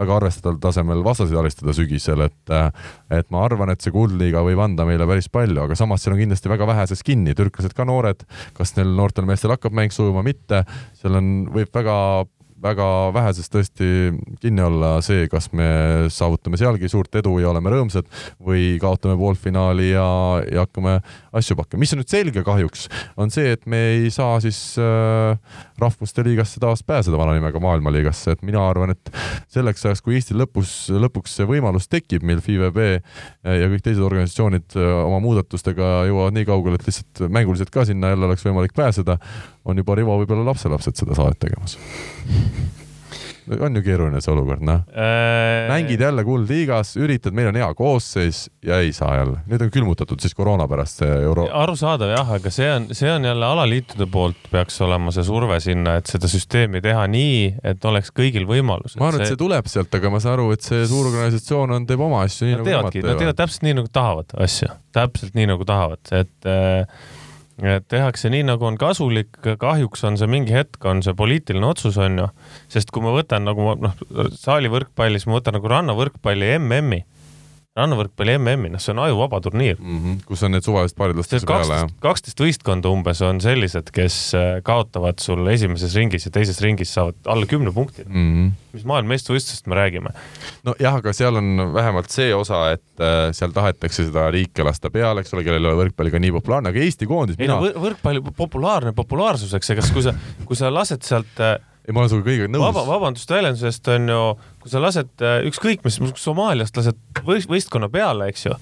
[0.00, 2.70] väga arvestataval tasemel vastaseid alistada sügisel, et äh,
[3.10, 6.22] et ma arvan, et see kuldliiga võib anda meile päris palju, aga samas seal on
[6.22, 8.26] kindlasti väga väheses kinni, türklased ka noored,
[8.56, 10.64] kas neil noortel meestel hakkab mäng sujuma, mitte,
[11.00, 11.96] seal on, võib väga
[12.66, 13.88] väga väheses tõesti
[14.42, 15.68] kinni olla see, kas me
[16.12, 18.08] saavutame sealgi suurt edu ja oleme rõõmsad
[18.42, 20.06] või kaotame poolfinaali ja,
[20.50, 20.98] ja hakkame
[21.36, 21.82] asju pakkima.
[21.82, 22.86] mis on nüüd selge kahjuks,
[23.20, 25.36] on see, et me ei saa siis äh,
[25.80, 29.12] rahvuste liigasse taas pääseda vana nimega maailmaliigasse, et mina arvan, et
[29.52, 34.78] selleks ajaks, kui Eestil lõpus, lõpuks see võimalus tekib, mil FIVB ja kõik teised organisatsioonid
[34.78, 39.18] äh, oma muudatustega jõuavad nii kaugele, et lihtsalt mänguliselt ka sinna jälle oleks võimalik pääseda,
[39.66, 41.76] on juba Rivo võib-olla lapselapsed seda saadet tegemas
[43.60, 45.68] on ju keeruline see olukord, noh äh....
[45.70, 49.42] mängid jälle kuldliigas, üritad, meil on hea koosseis ja ei saa jälle.
[49.46, 51.46] nüüd on külmutatud siis koroona pärast see euro.
[51.54, 55.96] arusaadav jah, aga see on, see on jälle alaliitude poolt peaks olema see surve sinna,
[56.00, 57.42] et seda süsteemi teha nii,
[57.72, 58.98] et oleks kõigil võimalus.
[58.98, 61.86] ma arvan, et see tuleb sealt, aga ma saan aru, et see suur organisatsioon on,
[61.86, 63.12] teeb oma asju nii nad nagu nemad teevad.
[63.12, 67.14] Nad teevad täpselt nii, nagu tahavad asju, täpselt nii, nagu tahavad, et äh,
[67.88, 72.18] tehakse nii, nagu on kasulik, kahjuks on see mingi hetk, on see poliitiline otsus, on
[72.20, 72.28] ju.
[72.72, 73.94] sest kui ma võtan nagu noh,
[74.36, 77.04] saali võrkpallis, ma võtan nagu rannavõrkpalli MM-i
[77.76, 79.96] rannavõrkpalli MM-i, noh, see on ajuvaba turniir mm.
[79.98, 80.20] -hmm.
[80.28, 81.92] kus on need suvalised paarid lastakse peale, jah?
[82.02, 87.18] kaksteist võistkonda umbes on sellised, kes äh, kaotavad sul esimeses ringis ja teises ringis saavad
[87.26, 88.14] alla kümne punkti mm.
[88.14, 88.50] -hmm.
[88.72, 90.14] mis maailmameistrivõistlustest me räägime?
[90.64, 95.20] nojah, aga seal on vähemalt see osa, et äh, seal tahetakse seda riike lasta peale,
[95.20, 97.60] eks ole, kellel ei ole võrkpalliga nii populaarne, aga Eesti koondis ei mina...
[97.60, 100.16] no võrkpall populaarne populaarsuseks, ega kui sa,
[100.48, 102.84] kui sa lased sealt äh, ei, ma olen sinuga kõigega nõus Vaba,.
[102.88, 104.20] vabandust väljendusest on ju,
[104.62, 108.56] kui sa lased äh, ükskõik mis, Somaaliast lased võistkonna peale, eks ju,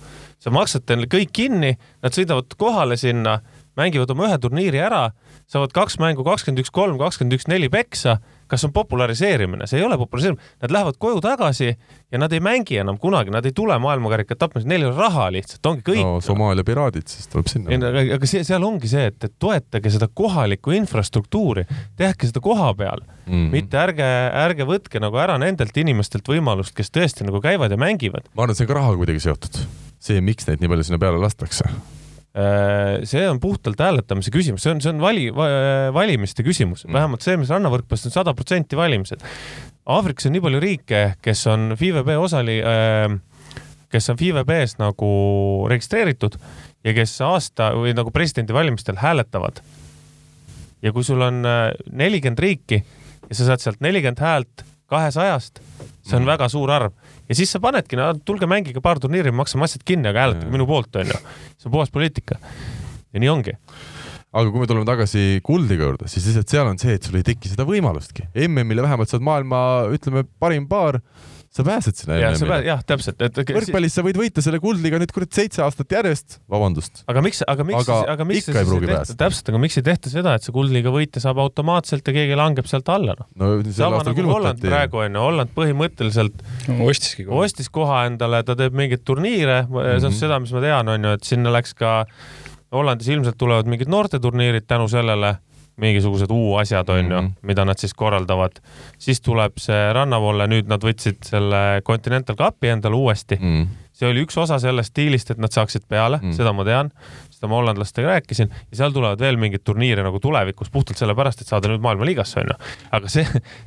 [0.44, 3.38] sa maksad neile kõik kinni, nad sõidavad kohale sinna,
[3.80, 5.08] mängivad oma ühe turniiri ära,
[5.50, 8.18] saavad kaks mängu kakskümmend üks, kolm, kakskümmend üks, neli peksa
[8.50, 11.70] kas on populariseerimine, see ei ole populariseerimine, nad lähevad koju tagasi
[12.12, 15.30] ja nad ei mängi enam kunagi, nad ei tule maailmakarikat tapma, neil ei ole raha
[15.34, 16.20] lihtsalt, ongi kõik no,.
[16.24, 17.78] Somaalia piraadid, siis tuleb sinna.
[18.04, 21.66] aga, see, seal ongi see, et, et toetage seda kohalikku infrastruktuuri,
[21.96, 23.50] tehke seda koha peal mm, -hmm.
[23.54, 24.10] mitte ärge,
[24.44, 28.30] ärge võtke nagu ära nendelt inimestelt võimalust, kes tõesti nagu käivad ja mängivad.
[28.34, 29.60] ma arvan, et see on ka rahaga kuidagi seotud.
[29.98, 31.70] see, miks neid nii palju sinna peale lastakse
[32.34, 35.28] see on puhtalt hääletamise küsimus, see on, see on vali,
[35.94, 39.22] valimiste küsimus mm., vähemalt see, mis rannavõrkpallist on sada protsenti valimised.
[39.94, 43.06] Aafrikas on nii palju riike, kes on FIVB osali, äh,
[43.92, 45.12] kes on FIVB-s nagu
[45.70, 46.34] registreeritud
[46.84, 49.62] ja kes aasta või nagu presidendivalimistel hääletavad.
[50.82, 52.82] ja kui sul on äh, nelikümmend riiki
[53.30, 55.62] ja sa saad sealt nelikümmend häält kahesajast,
[56.02, 56.32] see on mm.
[56.34, 56.92] väga suur arv
[57.28, 60.68] ja siis sa panedki, no tulge mängige paar turniiri, maksame asjad kinni, aga hääletage minu
[60.68, 61.18] poolt, onju.
[61.58, 62.40] see on puhas poliitika.
[63.14, 63.58] ja nii ongi
[64.34, 67.26] aga kui me tuleme tagasi Kuldliga juurde, siis lihtsalt seal on see, et sul ei
[67.26, 68.26] teki seda võimalustki.
[68.48, 69.60] MM-ile vähemalt sa oled maailma,
[69.94, 70.98] ütleme, parim paar
[71.54, 72.66] sa pääsed sinna jah, sa MM-ile.
[72.66, 77.04] jah, täpselt, et võrkpallis sa võid võita selle Kuldliga nüüd kurat seitse aastat järjest, vabandust.
[77.10, 79.18] aga miks, aga miks, Aga aga miks ikka ei pruugi pääseda.
[79.22, 82.66] täpselt, aga miks ei tehta seda, et see Kuldliiga võitja saab automaatselt ja keegi langeb
[82.70, 83.28] sealt alla, noh.
[83.38, 86.42] no sel sama aastal nagu Holland praegu onju, Holland põhimõtteliselt
[86.88, 87.44] ostiski kohe.
[87.46, 90.00] ostis koha endale, ta teeb mingeid turniire mm, -hmm.
[90.00, 90.18] see on Mhm.
[90.24, 92.04] seda, mis ma tean, onju, et sinna läks ka,
[92.74, 95.36] Hollandis ilmselt tulevad mingid noorteturniirid tänu sellele,
[95.76, 97.26] mingisugused U-asjad onju mm, Mhm.
[97.26, 97.46] -hmm.
[97.46, 98.60] mida nad siis korraldavad.
[98.98, 103.38] siis tuleb see rannavolle, nüüd nad võtsid selle Continental Cupi endale uuesti.
[103.40, 103.66] mm..
[103.92, 106.26] see oli üks osa sellest stiilist, et nad saaksid peale Mm.
[106.28, 106.90] mm., seda ma tean,
[107.34, 111.50] seda ma hollandlastega rääkisin ja seal tulevad veel mingeid turniire nagu tulevikus puhtalt sellepärast, et
[111.50, 112.56] saada nüüd maailmaliigasse onju.
[112.96, 113.24] aga see,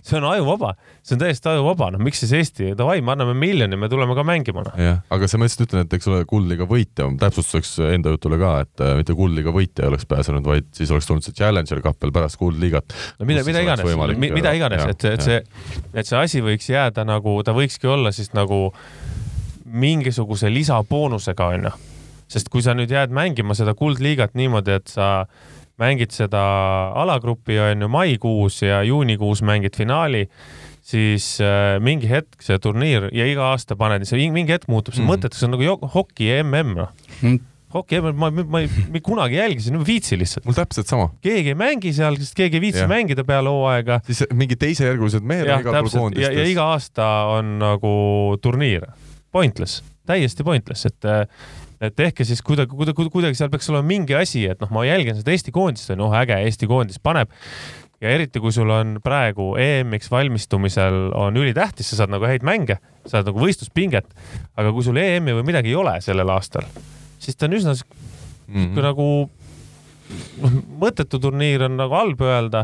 [0.07, 3.79] see on ajuvaba, see on täiesti ajuvaba, no miks siis Eesti, davai, me anname miljoni,
[3.79, 4.77] me tuleme ka mängima noh.
[4.81, 8.53] jah, aga see ma lihtsalt ütlen, et eks ole, Kuldliga võitja, täpsustuseks enda jutule ka,
[8.65, 12.01] et äh, mitte Kuldliga võitja ei oleks pääsenud, vaid siis oleks tulnud see Challenger Cup
[12.03, 12.95] veel pärast Kuldliigat.
[13.19, 15.41] no mida, mida iganes, mida iganes, et, et see,
[15.93, 18.67] et see asi võiks jääda nagu, ta võikski olla siis nagu
[19.67, 21.71] mingisuguse lisaboonusega onju.
[22.27, 25.27] Sest kui sa nüüd jääd mängima seda kuldliigat niimoodi, et sa
[25.81, 26.43] mängid seda
[26.97, 30.25] alagrupi onju maikuus ja juunikuus mängid finaali,
[30.87, 35.03] siis äh, mingi hetk see turniir ja iga aasta paned, see mingi hetk muutub see
[35.03, 35.11] mm.
[35.11, 36.93] mõttetuks, see on nagu hoki MM noh.
[37.19, 37.41] Mm.
[37.75, 40.47] hoki MM, ma, ma, ma ei ma ei kunagi jälgisin, ei viitsi lihtsalt.
[40.47, 42.89] mul täpselt sama, keegi ei mängi seal, sest keegi ei viitsi Jah.
[42.91, 46.53] mängida peale hooaega siis mingi teisejärgulised mehed on igal pool täpselt ja, ja koondistes.
[46.55, 47.93] iga aasta on nagu
[48.41, 48.87] turniir,
[49.35, 51.11] pointless, täiesti pointless, et
[51.81, 55.17] et tehke siis kuidagi, kuidagi, kuidagi seal peaks olema mingi asi, et noh, ma jälgin
[55.19, 57.29] seda Eesti koondist on ju, oh äge, Eesti koondis paneb
[58.01, 62.77] ja eriti kui sul on praegu EM-iks valmistumisel on ülitähtis, sa saad nagu häid mänge,
[63.09, 64.09] saad nagu võistluspinget,
[64.57, 66.67] aga kui sul EM-i või midagi ei ole sellel aastal,
[67.21, 68.05] siis ta on üsna sihuke
[68.47, 68.77] Mhm.
[68.79, 69.29] nagu
[70.39, 72.63] noh, mõttetu turniir on nagu halb öelda,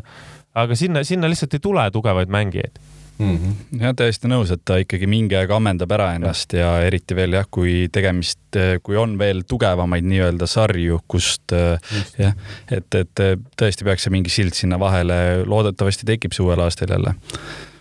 [0.55, 2.79] aga sinna, sinna lihtsalt ei tule tugevaid mängijaid.
[3.21, 3.79] Mhm.
[3.79, 7.45] jah, täiesti nõus, et ta ikkagi mingi aeg ammendab ära ennast ja eriti veel jah,
[7.45, 8.39] kui tegemist,
[8.83, 12.33] kui on veel tugevamaid nii-öelda sarju, kust äh, jah,
[12.73, 13.21] et, et
[13.59, 17.13] tõesti peaks see mingi sild sinna vahele, loodetavasti tekib see uuel aastal jälle.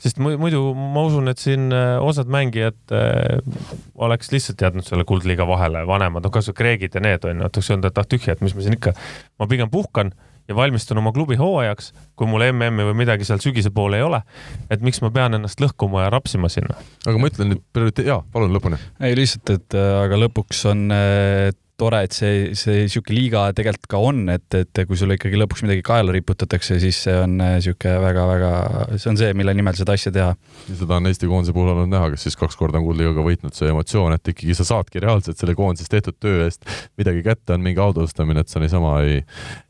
[0.03, 3.41] sest mu- muidu ma usun, et siin äh, osad mängijad äh,
[3.95, 7.57] oleks lihtsalt jätnud selle kuldliiga vahele, vanemad, no kasvõi Kreegid ja need on ju, et
[7.57, 8.93] oleks öelnud, et ah tühja, et mis ma siin ikka,
[9.41, 10.13] ma pigem puhkan
[10.49, 14.23] ja valmistun oma klubi hooajaks, kui mul MM-i või midagi seal sügise poole ei ole.
[14.71, 16.79] et miks ma pean ennast lõhkuma ja rapsima sinna.
[17.07, 18.81] aga ma ütlen nüüd prioriteet, jaa, palun lõpuni.
[19.01, 23.89] ei lihtsalt, et äh, aga lõpuks on äh, tore, et see, see sihuke liiga tegelikult
[23.91, 27.57] ka on, et, et kui sulle ikkagi lõpuks midagi kaela riputatakse, siis see on äh,
[27.65, 28.51] sihuke väga-väga,
[29.01, 30.35] see on see, mille nimel seda asja teha.
[30.69, 33.57] ja seda on Eesti koondise puhul olnud näha, kes siis kaks korda on Kuldliigaga võitnud,
[33.57, 36.69] see emotsioon, et ikkagi sa saadki reaalselt selle koondises tehtud töö eest
[37.01, 39.23] midagi kätte, on mingi autostamine, et sa niisama ei,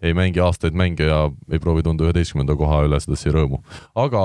[0.03, 1.23] ei mängi aastaid mänge ja
[1.53, 3.63] ei proovi tunda üheteistkümnenda koha üle sedasi rõõmu.
[4.03, 4.25] aga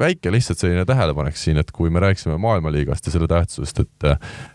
[0.00, 4.10] väike lihtsalt selline tähelepanek siin, et kui me rääkisime maailmaliigast ja selle tähtsusest, et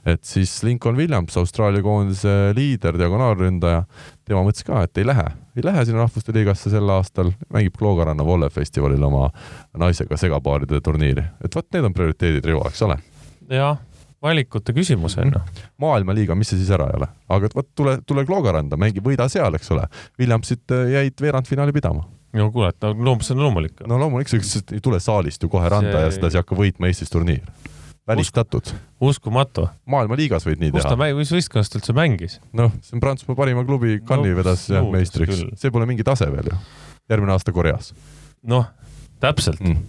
[0.09, 3.83] et siis Lincoln Williams, Austraalia koondise liider, diagonaalründaja,
[4.27, 5.25] tema mõtles ka, et ei lähe,
[5.57, 9.29] ei lähe sinna rahvuste liigasse sel aastal, mängib Kloogaranna vollefestivalil oma
[9.77, 12.99] naisega segapaaride turniiri, et vot need on prioriteedid, Rivo, eks ole.
[13.49, 13.77] jah,
[14.21, 15.41] valikute küsimus on ju.
[15.81, 19.55] maailmaliiga, mis see siis ära ei ole, aga vot tule, tule Kloogaranda, mängi, võida seal,
[19.55, 19.87] eks ole.
[20.19, 22.05] Williamsid äh, jäid veerandfinaali pidama.
[22.33, 23.79] no kuule, et no loom-, see on loomulik.
[23.87, 27.09] no loomulikult, sest ei tule saalist ju kohe randa See- ja sedasi hakka võitma Eestis
[27.09, 27.47] turniir.
[28.09, 28.73] välistatud.
[29.01, 29.67] uskumatu.
[29.89, 31.09] maailmaliigas võid nii kus teha.
[31.17, 32.39] mis võistkonnas ta üldse mängis?
[32.57, 36.29] noh, see on Prantsusmaa parima klubi, Cannes'i No, vedas jah meistriks see pole mingi tase
[36.33, 36.61] veel ju.
[37.11, 37.93] järgmine aasta Koreas
[38.43, 38.69] noh,
[39.23, 39.83] täpselt mm.,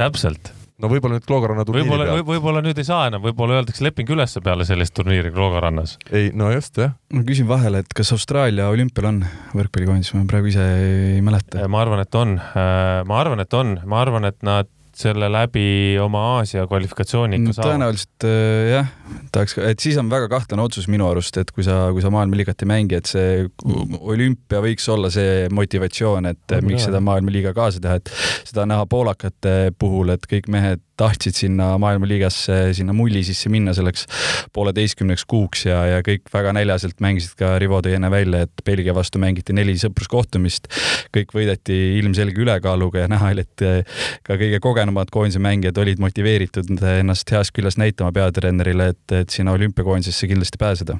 [0.00, 0.52] täpselt.
[0.82, 4.42] no võib-olla nüüd Kloogaranna turniiri võib, võib-olla nüüd ei saa enam, võib-olla öeldakse leping ülesse
[4.44, 5.96] peale sellist turniiri Kloogarannas.
[6.10, 6.94] ei, no just jah.
[7.14, 9.24] ma küsin vahele, et kas Austraalia olümpial on
[9.56, 10.68] võrkpallikoondis, ma praegu ise
[11.16, 11.66] ei mäleta.
[11.72, 12.38] ma arvan, et on,
[13.08, 14.70] ma arvan, et on, ma arvan, et nad
[15.02, 17.70] selle läbi oma Aasia kvalifikatsiooni ikka saavad.
[17.70, 18.92] tõenäoliselt äh, jah,
[19.34, 22.64] tahaks, et siis on väga kahtlane otsus minu arust, et kui sa, kui sa maailmaliigat
[22.64, 23.46] ei mängi, et see
[23.98, 28.14] olümpia võiks olla see motivatsioon, et miks seda maailmaliiga kaasa teha, et
[28.48, 34.06] seda näha poolakate puhul, et kõik mehed tahtsid sinna maailmaliigasse, sinna mulli sisse minna selleks
[34.54, 38.94] pooleteistkümneks kuuks ja, ja kõik väga näljaselt mängisid ka Rivo tõi enne välja, et Belgia
[38.96, 40.70] vastu mängiti neli sõpruskohtumist,
[41.14, 43.66] kõik võideti ilmselge ülekaaluga ja näha oli, et
[44.26, 49.56] ka kõige kogenumad koondise mängijad olid motiveeritud ennast heast küljest näitama peatreenerile, et, et sinna
[49.58, 50.98] olümpiakoondisesse kindlasti pääseda.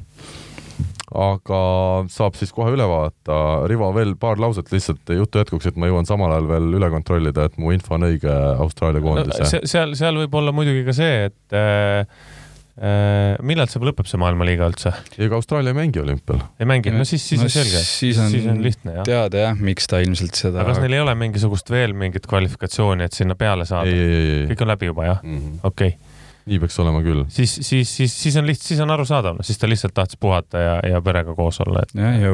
[1.14, 1.62] Aga
[2.12, 3.38] saab siis kohe üle vaadata.
[3.70, 7.48] Rivo, veel paar lauset lihtsalt jutu jätkuks, et ma jõuan samal ajal veel üle kontrollida,
[7.48, 9.64] et mu info on õige Austraalia koondise.
[9.68, 11.60] seal, seal võib olla muidugi ka see, et
[12.72, 14.94] Äh, millal see lõpeb, see maailmaliiga üldse?
[15.20, 16.38] ega Austraalia ei mängi olümpial.
[16.56, 17.82] ei mängi, no siis, siis no, on selge.
[17.84, 19.04] siis on, siis on lihtne, jah.
[19.04, 20.62] teada jah, miks ta ilmselt seda.
[20.62, 23.92] aga kas neil ei ole mingisugust veel mingit kvalifikatsiooni, et sinna peale saada?
[24.48, 25.60] kõik on läbi juba, jah mm -hmm.?
[25.68, 26.11] okei okay
[26.48, 27.24] nii peaks olema küll.
[27.32, 30.76] siis, siis, siis, siis on lihtsalt, siis on arusaadav, siis ta lihtsalt tahtis puhata ja,
[30.94, 31.94] ja perega koos olla et....
[31.98, 32.32] jah, ja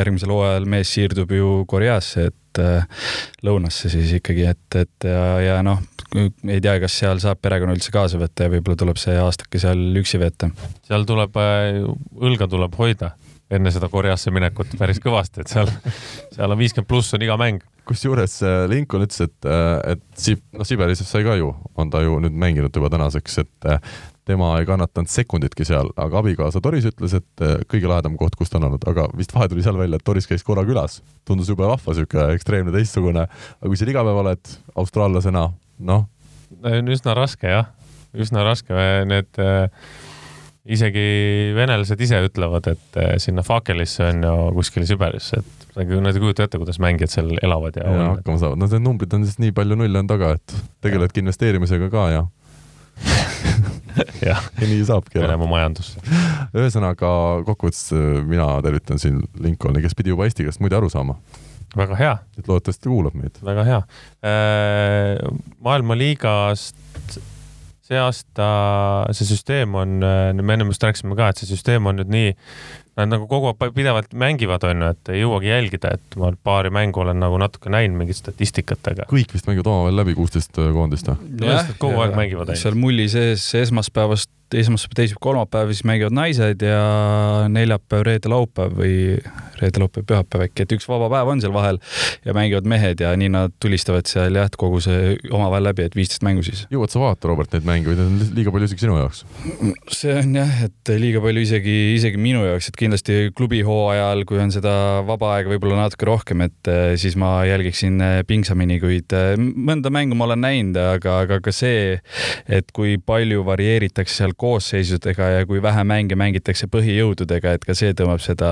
[0.00, 3.06] järgmisel hooajal mees siirdub ju Koreasse, et äh,
[3.46, 5.82] lõunasse siis ikkagi, et, et ja, ja noh,
[6.16, 9.82] ei tea, kas seal saab perekonna üldse kaasa võtta ja võib-olla tuleb see aastake seal
[10.00, 10.50] üksi veeta.
[10.88, 11.82] seal tuleb, äh,
[12.20, 13.14] õlga tuleb hoida
[13.50, 15.70] enne seda Koreasse minekut päris kõvasti, et seal,
[16.34, 17.64] seal on viiskümmend pluss on iga mäng.
[17.88, 22.02] kusjuures äh, Lincoln ütles, et, äh, et Sib-, noh, Siberis sai ka ju, on ta
[22.04, 23.70] ju nüüd mänginud juba tänaseks, et
[24.30, 28.60] tema ei kannatanud sekunditki seal, aga abikaasa Doris ütles, et kõige lahedam koht, kus ta
[28.60, 31.00] on olnud, aga vist vahe tuli seal välja, et Doris käis korra külas.
[31.26, 33.26] tundus jube vahva, sihuke ekstreemne, teistsugune.
[33.26, 35.48] aga kui seal iga päev oled austraallasena,
[35.90, 36.06] noh.
[36.62, 37.72] üsna raske jah,
[38.14, 38.76] üsna raske,
[39.10, 39.66] need äh,
[40.70, 41.04] isegi
[41.56, 46.46] venelased ise ütlevad, et äh, sinna Fakelisse on ju kuskil Siberis, et nad ei kujuta
[46.46, 49.56] ette, kuidas mängijad seal elavad ja, ja hakkama saavad, no need numbrid on lihtsalt nii
[49.56, 52.24] palju nulle on taga, et tegeledki investeerimisega ka ja
[54.28, 55.20] ja nii saabki.
[55.22, 55.94] Venemaa majandus.
[56.54, 57.12] ühesõnaga
[57.48, 61.18] kokkuvõttes äh, mina tervitan siin Lincolni, kes pidi juba eesti keelest muide aru saama
[61.76, 62.14] väga hea.
[62.38, 63.38] et loodetavasti kuulab meid.
[63.46, 63.80] väga hea.
[64.26, 65.18] Äh,
[65.62, 67.20] maailmaliigast
[67.90, 68.48] see aasta,
[69.16, 72.32] see süsteem on, me ennem just rääkisime ka, et see süsteem on nüüd nii,
[73.00, 76.72] nad nagu kogu aeg pidevalt mängivad, on ju, et ei jõuagi jälgida, et ma paari
[76.74, 79.08] mängu olen nagu natuke näinud mingit statistikat, aga.
[79.10, 81.56] kõik vist mängivad omavahel läbi kuusteist koondist või?
[81.82, 82.54] kogu aeg mängivad.
[82.60, 86.80] seal mulli sees esmaspäevast esmaspäev, teisipäev, kolmapäev, siis mängivad naised ja
[87.52, 88.94] neljapäev, reede, laupäev või
[89.60, 91.80] reede, laupäev, pühapäev äkki, et üks vaba päev on seal vahel
[92.26, 96.24] ja mängivad mehed ja nii nad tulistavad seal jah, kogu see omavahel läbi, et viisteist
[96.26, 96.64] mängu siis.
[96.72, 99.22] jõuad sa vaadata, Robert, neid mänge või need on liiga palju isegi sinu jaoks?
[99.94, 104.40] see on jah, et liiga palju isegi, isegi minu jaoks, et kindlasti klubi hooajal, kui
[104.42, 104.74] on seda
[105.08, 109.92] vaba aega võib-olla natuke rohkem, et eh, siis ma jälgiksin eh, pingsamini, kuid eh, mõnda
[109.94, 111.98] mängu ma olen näinud, aga, aga ka see,
[112.50, 117.94] et kui palju varieeritakse seal koosseisudega ja kui vähe mänge mängitakse põhijõududega, et ka see
[117.96, 118.50] tõmbab seda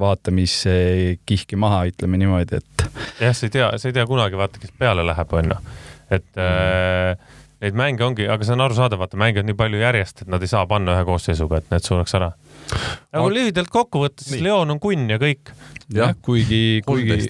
[0.00, 2.86] vaatamiskihki maha, ütleme niimoodi, et.
[3.20, 5.58] jah, sa ei tea, sa ei tea kunagi, vaata, kes peale läheb, onju.
[6.10, 6.46] et mm.
[6.46, 10.32] äh, neid mänge ongi, aga see on arusaadav, vaata mänge on nii palju järjest, et
[10.32, 12.32] nad ei saa panna ühe koosseisuga, et need sureks ära.
[13.12, 15.52] aga kui lühidalt kokku võtta, siis Leon on kunn ja kõik.
[15.94, 17.20] jah, kuigi, kuigi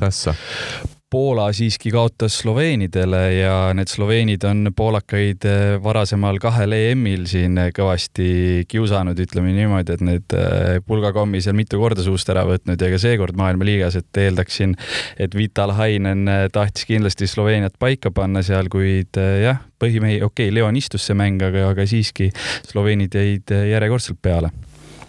[1.11, 8.65] Poola siiski kaotas sloveenidele ja need sloveenid on poolakaid eh, varasemal kahel EM-il siin kõvasti
[8.67, 12.99] kiusanud, ütleme niimoodi, et need eh, pulgakommi seal mitu korda suust ära võtnud ja ka
[12.99, 14.75] seekord maailmaliigas, et eeldaksin,
[15.23, 20.59] et Vital Hainen eh, tahtis kindlasti Sloveeniat paika panna seal, kuid jah, põhimehi, okei okay,,
[20.59, 22.33] Leon istus see mäng, aga, aga siiski
[22.67, 24.51] sloveenid jäid järjekordselt peale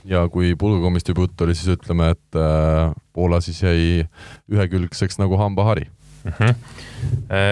[0.08, 4.08] ja kui pulgakommist juba juttu oli, siis ütleme, et äh, Poola siis jäi
[4.52, 5.88] ühekülgseks nagu hambahari
[6.24, 6.32] mm.
[6.32, 6.56] -hmm.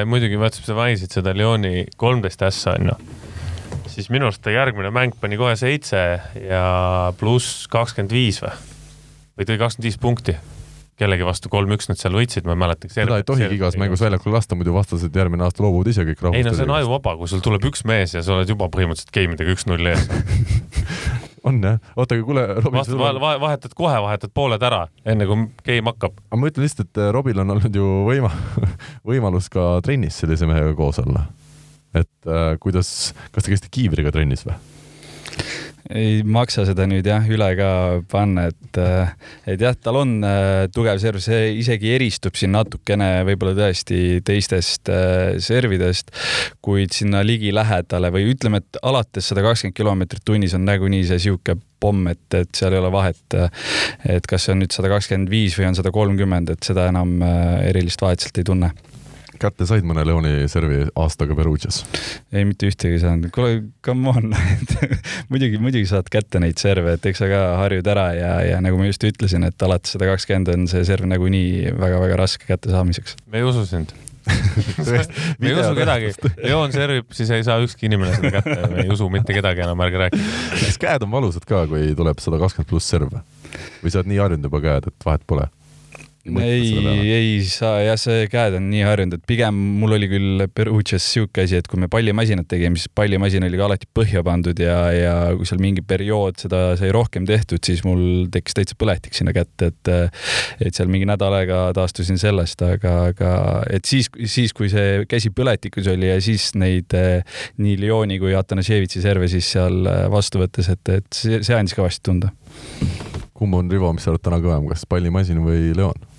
[0.06, 2.98] muidugi, vaata, sa mainisid seda Lyoni kolmteist ässa, onju.
[3.88, 8.56] siis minu arust ta järgmine mäng pani kohe seitse ja pluss kakskümmend viis või?
[9.38, 10.38] või tõi kakskümmend viis punkti
[10.96, 12.90] kellegi vastu kolm-üks nad seal võitsid, ma ei mäleta.
[12.92, 16.40] seda ei tohigi igas mängus väljakule lasta, muidu vastased järgmine aasta loobuvad ise kõik rahust.
[16.40, 19.12] ei no see on ajuvaba, kui sul tuleb üks mees ja sa oled juba põhimõtteliselt
[19.16, 20.08] game'idega üks-null ees
[21.46, 22.86] on jah, oota, aga kuule, Robin.
[22.88, 23.02] sul...
[23.42, 26.18] vahetad kohe, vahetad pooled ära, enne kui game hakkab.
[26.30, 28.34] aga ma ütlen lihtsalt, et Robil on olnud ju võima-,
[29.10, 31.28] võimalus ka trennis sellise mehega koos olla.
[31.96, 32.90] et äh, kuidas,
[33.32, 34.58] kas te käisite kiivriga trennis või?
[35.94, 37.70] Ei maksa seda nüüd jah üle ka
[38.10, 39.12] panna, et, äh,
[39.54, 44.90] et jah, tal on äh, tugev serv, see isegi eristub siin natukene võib-olla tõesti teistest
[44.90, 46.10] äh, servidest,
[46.66, 51.58] kuid sinna ligilähedale või ütleme, et alates sada kakskümmend kilomeetrit tunnis on nagunii see sihuke
[51.82, 53.38] pomm, et, et seal ei ole vahet,
[54.10, 57.20] et kas see on nüüd sada kakskümmend viis või on sada kolmkümmend, et seda enam
[57.62, 58.74] erilist vahet sealt ei tunne
[59.42, 61.84] kätte said mõne Leoni servi aastaga Perugias?
[62.32, 63.32] ei, mitte ühtegi saanud.
[63.36, 64.34] kuule, come on
[65.32, 68.80] muidugi, muidugi saad kätte neid serve, et eks sa ka harjud ära ja, ja nagu
[68.80, 73.20] ma just ütlesin, et alates sada kakskümmend on see serv nagunii väga-väga raske kättesaamiseks.
[73.32, 73.96] me ei usu sind
[75.40, 76.12] me ei usu kedagi,
[76.42, 79.84] Leon servib, siis ei saa ükski inimene seda kätte, me ei usu mitte kedagi enam,
[79.86, 80.32] ärge rääkige.
[80.64, 84.24] kas käed on valusad ka, kui tuleb sada kakskümmend pluss serv või sa oled nii
[84.24, 85.48] harjunud juba käed, et vahet pole?
[86.26, 91.06] Ei, ei saa jah, see käed on nii harjunud, et pigem mul oli küll Perugias
[91.06, 94.78] sihuke asi, et kui me pallimasinat tegime, siis pallimasin oli ka alati põhja pandud ja,
[94.96, 99.36] ja kui seal mingi periood seda sai rohkem tehtud, siis mul tekkis täitsa põletik sinna
[99.38, 99.94] kätte, et
[100.66, 103.36] et seal mingi nädal aega taastusin sellest, aga, aga
[103.70, 106.96] et siis, siis kui see käsi põletikus oli ja siis neid
[107.62, 112.06] nii Lyoni kui Atanasjevitsi serve siis seal vastu võttes, et, et see, see andis kõvasti
[112.10, 112.34] tunda.
[113.36, 116.15] kumb on Rivo, mis sa arvad täna kõvem, kas pallimasin või Leon?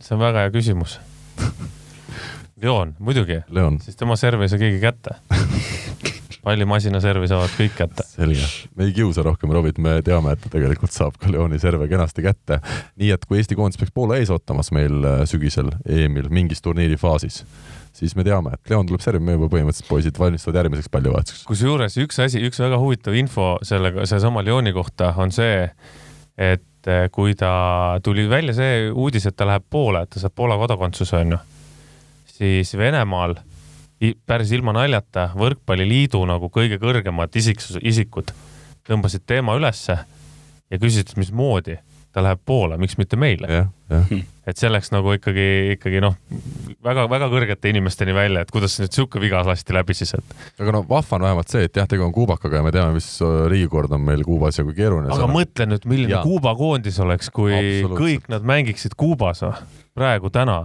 [0.00, 0.98] See on väga hea küsimus
[2.60, 3.40] Leon, muidugi.
[3.80, 5.16] siis tema servi ei saa keegi kätte
[6.44, 8.04] pallimasina servi saavad kõik kätte.
[8.08, 8.46] selge,
[8.76, 12.24] me ei kiusa rohkem Robit, me teame, et ta tegelikult saab ka Leoni serve kenasti
[12.24, 12.60] kätte.
[13.00, 16.96] nii et kui Eesti koondis peaks Poola ees ootamas meil äh, sügisel EM-il mingis turniiri
[17.00, 17.42] faasis,
[17.96, 21.44] siis me teame, et Leon tuleb servi, me juba põhimõtteliselt poisid valmistuvad järgmiseks pallivahetuseks.
[21.50, 25.68] kusjuures üks asi, üks väga huvitav info sellega, sellesama Leoni kohta on see,
[26.40, 30.22] et et eh, kui ta tuli välja see uudis, et ta läheb Poola, et ta
[30.22, 31.38] saab Poola kodakondsuse, onju,
[32.26, 33.36] siis Venemaal
[34.26, 38.32] päris ilma naljata võrkpalliliidu nagu kõige kõrgemad isiksus, isikud
[38.88, 39.98] tõmbasid teema ülesse
[40.70, 41.76] ja küsisid, mismoodi
[42.12, 43.66] ta läheb Poola, miks mitte meile.
[43.90, 46.16] Et see läks nagu ikkagi, ikkagi noh,
[46.84, 50.34] väga-väga kõrgete inimesteni välja, et kuidas nüüd sihuke viga lasti läbi siis, et.
[50.62, 53.08] aga no vahva on vähemalt see, et jah, tegu on Kuubakaga ja me teame, mis
[53.52, 56.24] riigikord on meil Kuubas ja kui keeruline aga mõtle nüüd, milline ja.
[56.26, 57.54] Kuuba koondis oleks, kui
[57.94, 59.44] kõik nad mängiksid Kuubas
[59.96, 60.62] praegu täna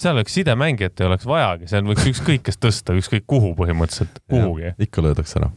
[0.00, 4.72] seal oleks sidemängijat ei oleks vajagi, seal võiks ükskõik kes tõsta, ükskõik kuhu põhimõtteliselt, kuhugi.
[4.86, 5.50] ikka löödakse ära.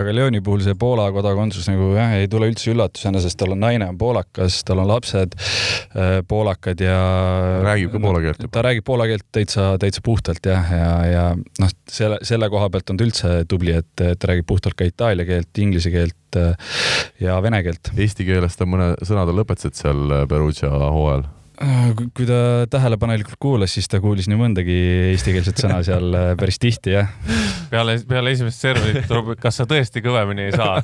[0.00, 3.60] aga Leoni puhul see Poola kodakondsus nagu jah, ei tule üldse üllatusena, sest tal on
[3.60, 6.96] naine on poolakas, tal on lapsed äh, poolakad ja.
[7.66, 11.26] räägib ka poola keelt ta räägib poola keelt täitsa, täitsa puhtalt jah, ja, ja, ja
[11.36, 15.28] noh, selle, selle koha pealt on ta üldse tubli, et ta räägib puhtalt ka itaalia
[15.28, 16.76] keelt, inglise keelt äh,
[17.20, 17.92] ja vene keelt.
[17.96, 22.38] Eesti keeles ta mõne sõna ta lõpetasid seal Perugia hooajal kui ta
[22.70, 24.76] tähelepanelikult kuulas, siis ta kuulis nii mõndagi
[25.12, 27.08] eestikeelset sõna seal äh, päris tihti, jah.
[27.70, 30.82] peale, peale esimest serverit tuleb, kas sa tõesti kõvemini ei saa?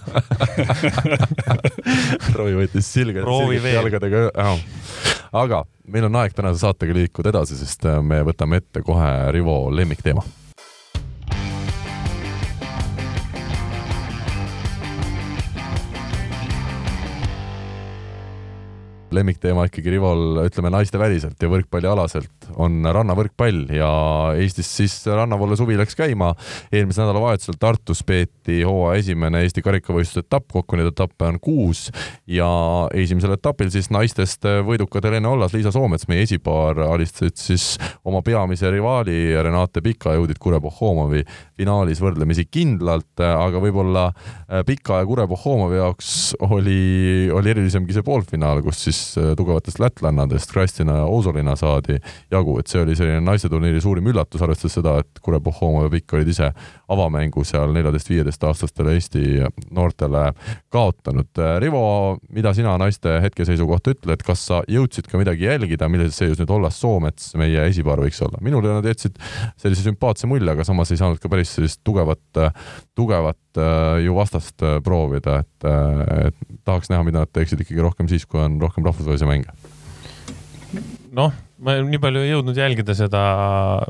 [2.38, 4.62] Rovi võttis silged, silged jalgadega oh..
[5.44, 9.66] aga meil on aeg tänase saatega liikuda edasi, sest äh, me võtame ette kohe Rivo
[9.74, 10.24] lemmikteema
[19.14, 23.90] lemmikteema ikkagi Rivol, ütleme naisteväliselt ja võrkpallialaselt on rannavõrkpall ja
[24.38, 26.32] Eestis siis rannavoole suvi läks käima.
[26.72, 31.90] eelmise nädalavahetusel Tartus peeti hooaja esimene Eesti karikavõistluse etapp, kokku neid etappe on kuus
[32.26, 32.48] ja
[32.94, 37.66] esimesel etapil siis naistest võidukad Helene Ollas, Liisa Soomets, meie esipaar alistasid siis
[38.04, 41.24] oma peamise rivaali Renate Pika, jõudid Kure Pohhomovi
[41.58, 44.08] finaalis võrdlemisi kindlalt, aga võib-olla
[44.66, 46.12] Pika ja Kure Pohhomovi jaoks
[46.50, 51.98] oli, oli erilisemgi see poolfinaal, kus siis äh, tugevatest lätlannadest Krastina ja Ozolina saadi
[52.42, 56.16] jagu, et see oli selline naisteturniiri suurim üllatus, arvestades seda, et Kure Pohhomo ja Pikk
[56.18, 56.50] olid ise
[56.92, 59.22] avamängu seal neljateist-viieteistaastastele Eesti
[59.74, 60.24] noortele
[60.72, 61.30] kaotanud.
[61.38, 61.84] Äh, Rivo,
[62.34, 66.52] mida sina naiste hetkeseisu kohta ütled, kas sa jõudsid ka midagi jälgida, milles seis nüüd
[66.52, 68.40] Ollas Soomets meie esipaar võiks olla?
[68.42, 69.18] minule nad jätsid
[69.60, 72.42] sellise sümpaatse mulje, aga samas ei saanud ka päris sellist tugevat,
[72.98, 75.68] tugevat äh, ju vastast proovida, et,
[76.26, 79.54] et tahaks näha, mida nad teeksid ikkagi rohkem siis, kui on rohkem rahvusvahelisi mänge.
[81.12, 81.32] noh,
[81.62, 83.22] ma nii palju ei jõudnud jälgida seda,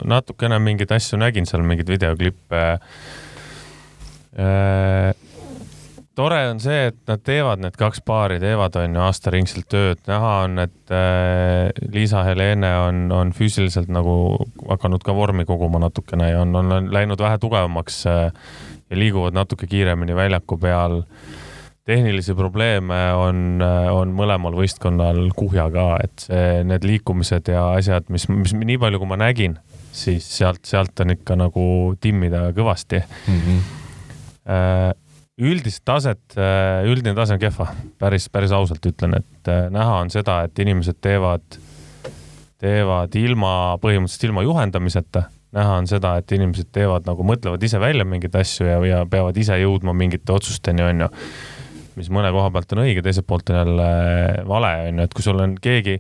[0.09, 2.63] natukene mingeid asju nägin seal, mingeid videoklippe.
[4.33, 5.13] Äh,
[6.17, 10.33] tore on see, et nad teevad, need kaks paari teevad, on ju, aastaringselt tööd, näha
[10.47, 14.17] on, et äh, Liisa-Helene on, on füüsiliselt nagu
[14.69, 18.27] hakanud ka vormi koguma natukene ja on, on, läinud vähe tugevamaks äh,
[18.93, 21.01] ja liiguvad natuke kiiremini väljaku peal
[21.89, 28.29] tehnilisi probleeme on, on mõlemal võistkonnal kuhja ka, et see, need liikumised ja asjad, mis,
[28.31, 29.57] mis nii palju, kui ma nägin,
[29.93, 31.65] siis sealt, sealt on ikka nagu
[32.01, 33.43] timmida kõvasti mm.
[33.43, 34.95] -hmm.
[35.43, 40.11] üldist taset, äh, üldine tase on kehva, päris, päris ausalt ütlen, et äh, näha on
[40.11, 41.59] seda, et inimesed teevad,
[42.63, 48.07] teevad ilma, põhimõtteliselt ilma juhendamiseta näha on seda, et inimesed teevad nagu, mõtlevad ise välja
[48.09, 51.11] mingeid asju ja, ja peavad ise jõudma mingite otsusteni, onju
[51.99, 53.89] mis mõne koha pealt on õige, teiselt poolt on jälle
[54.49, 55.99] vale, on ju, et kui sul on keegi,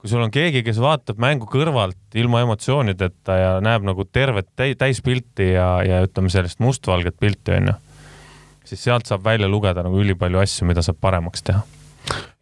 [0.00, 5.52] kui sul on keegi, kes vaatab mängu kõrvalt ilma emotsioonideta ja näeb nagu tervet täispilti
[5.54, 7.76] ja, ja ütleme sellist mustvalget pilti, on ju,
[8.72, 11.62] siis sealt saab välja lugeda nagu ülipalju asju, mida saab paremaks teha.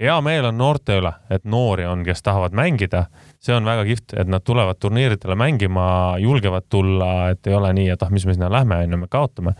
[0.01, 3.07] hea meel on noorte üle, et noori on, kes tahavad mängida,
[3.43, 7.91] see on väga kihvt, et nad tulevad turniiridele mängima, julgevad tulla, et ei ole nii,
[7.95, 9.55] et ah, mis me sinna lähme, on ju, me kaotame.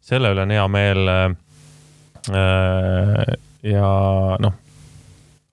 [0.00, 1.36] selle üle on hea meel Äh,
[3.62, 3.90] ja
[4.40, 4.54] noh,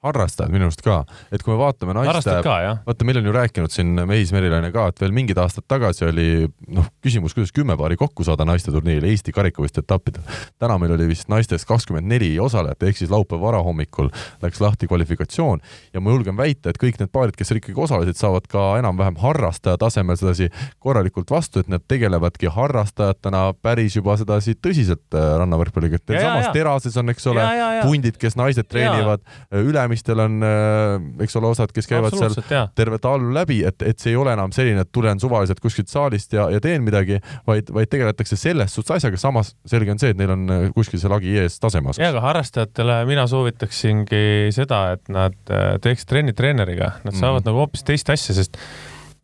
[0.05, 1.01] harrastajad minu arust ka,
[1.33, 5.01] et kui me vaatame naiste, vaata, meil on ju rääkinud siin Meis Merilaine ka, et
[5.01, 6.27] veel mingid aastad tagasi oli
[6.75, 10.23] noh, küsimus, kuidas kümme paari kokku saada naiste turniiril Eesti karikavõistluste etappidel.
[10.61, 14.11] täna meil oli vist naistes kakskümmend neli osalejat, ehk siis laupäeva varahommikul
[14.43, 15.61] läks lahti kvalifikatsioon.
[15.93, 19.19] Ja ma julgen väita, et kõik need paarid, kes seal ikkagi osalesid, saavad ka enam-vähem
[19.21, 20.49] harrastaja tasemel sedasi
[20.79, 26.97] korralikult vastu, et nad tegelevadki harrastajatena päris juba sedasi tõsiselt äh, rannavõrkpalliga, et samas terases
[27.01, 27.45] on, eks ole,
[27.83, 29.23] pundid, kes naised treenivad,
[29.55, 32.69] Ülemisel teistel on, äh, eks ole, osad, kes käivad seal jah.
[32.75, 36.35] terve talv läbi, et, et see ei ole enam selline, et tulen suvaliselt kuskilt saalist
[36.35, 40.19] ja, ja teen midagi, vaid, vaid tegeletakse selles suhtes asjaga, samas selge on see, et
[40.19, 42.03] neil on äh, kuskil see lagi ees taseme osas.
[42.03, 47.21] ja, aga harrastajatele mina soovitaksingi seda, et nad äh, teeks trenni treeneriga, nad mhm.
[47.21, 47.49] saavad mm.
[47.49, 48.59] nagu hoopis teist asja, sest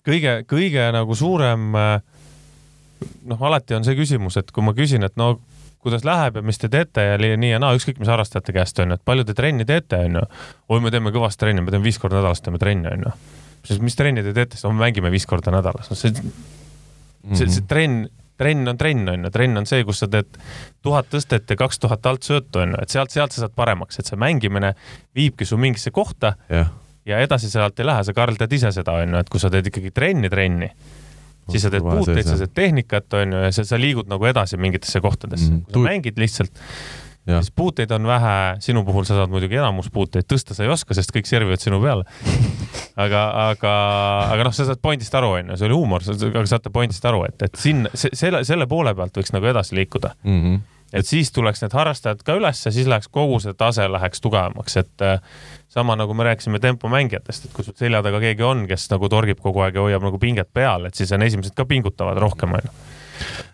[0.07, 5.35] kõige, kõige nagu suurem noh, alati on see küsimus, et kui ma küsin, et no
[5.81, 8.93] kuidas läheb ja mis te teete ja nii ja naa, ükskõik mis harrastajate käest on
[8.93, 10.23] ju, et palju te trenni teete, on ju.
[10.69, 13.13] oi, me teeme kõvasti trenni, me teeme viis korda nädalas teeme trenni, on ju.
[13.69, 16.13] siis mis trenni te teete, siis no me mängime viis korda nädalas, no see,
[17.33, 18.05] see, see trenn
[18.41, 20.37] trenn on trenn, on ju, trenn on see, kus sa teed
[20.85, 24.09] tuhat tõstet ja kaks tuhat altsöötu, on ju, et sealt, sealt sa saad paremaks, et
[24.09, 24.73] see mängimine
[25.17, 26.71] viibki su mingisse kohta yeah.
[27.05, 29.53] ja edasi sealt ei lähe, sa, Karl, tead ise seda, on ju, et kui sa
[29.53, 30.71] teed ikkagi trenni, trenni
[31.49, 34.59] siis sa teed puuteid, sa teed tehnikat, on ju, ja sa, sa liigud nagu edasi
[34.61, 35.57] mingitesse kohtadesse mm.
[35.57, 35.73] -hmm.
[35.73, 36.61] kui sa mängid lihtsalt,
[37.27, 40.97] siis puuteid on vähe, sinu puhul sa saad muidugi enamus puuteid, tõsta sa ei oska,
[40.97, 42.03] sest kõik servivad sinu peale.
[43.03, 43.73] aga, aga,
[44.33, 47.23] aga noh, sa saad pointist aru, on ju, see oli huumor, aga saate pointist aru,
[47.29, 50.43] et, et sinna, selle, selle poole pealt võiks nagu edasi liikuda mm.
[50.43, 50.61] -hmm
[50.93, 55.05] et siis tuleks need harrastajad ka ülesse, siis läheks kogu see tase läheks tugevamaks, et
[55.71, 59.39] sama nagu me rääkisime tempomängijatest, et kui sul selja taga keegi on, kes nagu torgib
[59.43, 62.90] kogu aeg ja hoiab nagu pinget peal, et siis on esimesed ka pingutavad rohkem, onju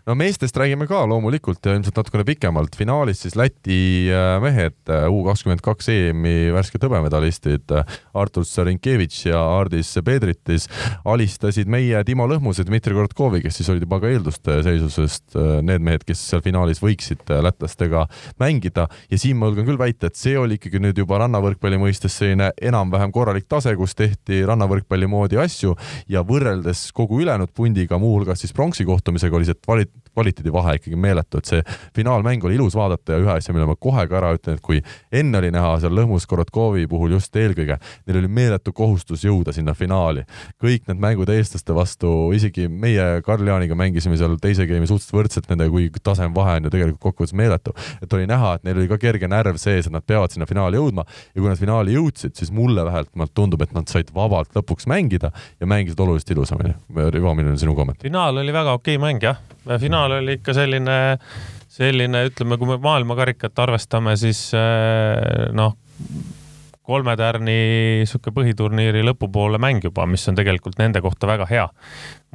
[0.07, 2.75] no meestest räägime ka loomulikult ja ilmselt natukene pikemalt.
[2.75, 9.25] finaalis siis Läti äh, mehed, äh, U kakskümmend kaks EM-i värsked hõbemedalistid äh, Artur Sarinkevitš
[9.27, 10.69] ja Ardis Pedritis
[11.05, 15.35] alistasid meie Timo Lõhmuse, Dmitri Korotkovi, kes siis olid juba ka eelduste seisusest
[15.67, 18.05] need mehed, kes seal finaalis võiksid lätlastega
[18.39, 22.15] mängida ja siin ma julgen küll väita, et see oli ikkagi nüüd juba rannavõrkpalli mõistes
[22.15, 25.75] selline enam-vähem korralik tase, kus tehti rannavõrkpalli moodi asju
[26.11, 31.37] ja võrreldes kogu ülejäänud pundiga, muuhulgas siis pronksi kohtumisega oli see kvali-, kvaliteedivahe ikkagi meeletu,
[31.37, 31.63] et see
[31.95, 34.79] finaalmäng oli ilus vaadata ja ühe asja, mille ma kohe ka ära ütlen, et kui
[35.13, 37.77] enne oli näha seal Lõhmus Korotkovi puhul just eelkõige,
[38.07, 40.23] neil oli meeletu kohustus jõuda sinna finaali.
[40.63, 45.71] kõik need mängud eestlaste vastu, isegi meie Karl-Jaaniga mängisime seal teise game'i suhteliselt võrdselt nendega,
[45.71, 47.75] kui tasemevahe on ju tegelikult kokkuvõttes meeletu.
[48.01, 50.81] et oli näha, et neil oli ka kerge närv sees, et nad peavad sinna finaali
[50.81, 54.89] jõudma ja kui nad finaali jõudsid, siis mulle vähemalt tundub, et nad said vabalt lõpuks
[54.89, 56.73] mängida ja mängisid oluliselt ilusamini.
[57.13, 58.07] Rivo, milline on sinu kommentaar?
[58.07, 59.37] finaal oli väga okei mäng jah,
[59.81, 60.97] finaal oli ikka selline,
[61.71, 65.75] selline, ütleme, kui me maailmakarikat arvestame, siis eh, noh,
[66.87, 67.57] kolme tärni
[68.07, 71.65] sihuke põhiturniiri lõpupoole mäng juba, mis on tegelikult nende kohta väga hea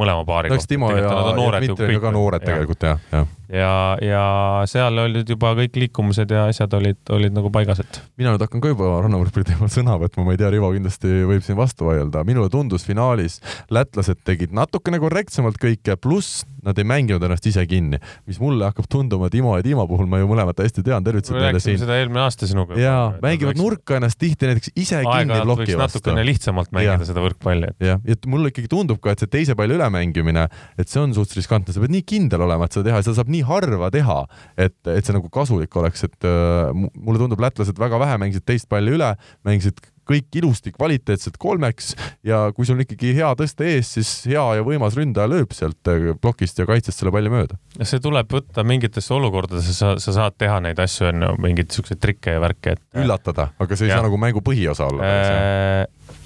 [0.01, 0.69] mõlema paari kohta.
[0.71, 3.27] Timo ja, ja Dmitri ka noored tegelikult jah, jah.
[3.53, 4.23] ja, ja
[4.71, 8.01] seal olid juba kõik liikumised ja asjad olid, olid nagu paigas, et.
[8.21, 11.45] mina nüüd hakkan ka juba rannavõrkpalli teemal sõna võtma, ma ei tea, Rivo kindlasti võib
[11.45, 12.25] siin vastu vaielda.
[12.29, 13.41] minule tundus finaalis
[13.73, 17.99] lätlased tegid natukene korrektsemalt kõike, pluss nad ei mänginud ennast ise kinni,
[18.29, 21.61] mis mulle hakkab tunduma Timo ja Timo puhul, ma ju mõlemat hästi tean, tervitused neile
[21.63, 21.79] siin.
[21.81, 22.79] seda eelmine aasta sinuga.
[22.79, 23.63] jaa, mängivad võiks...
[23.65, 25.81] nurka ennast tihti näiteks ise kinni ploki vastu.
[25.83, 27.09] natukene lihtsamalt mängida ja.
[27.11, 27.73] seda võrkpalli.
[27.83, 30.49] jah, ja mulle ikkagi tundub ka, et see teise palli ülemängimine,
[30.79, 33.19] et see on suhteliselt riskantne, sa pead nii kindel olema, et seda teha ja seda
[33.21, 34.19] saab nii harva teha,
[34.57, 38.71] et, et see nagu kasulik oleks, et äh, mulle tundub, lätlased väga vähe mängisid teist
[38.71, 39.15] palli üle,
[39.47, 41.93] mängisid kõik ilusti kvaliteetselt kolmeks
[42.27, 45.91] ja kui sul on ikkagi hea tõste ees, siis hea ja võimas ründaja lööb sealt
[45.91, 47.59] äh, plokist ja kaitsest selle palli mööda.
[47.79, 52.03] see tuleb võtta mingitesse olukordadesse, sa, sa saad teha neid asju, on ju, mingeid siukseid
[52.03, 52.83] trikke ja värke, et.
[52.99, 54.01] üllatada, aga see ei ja.
[54.01, 56.19] saa nagu mängu põhiosa olla äh,.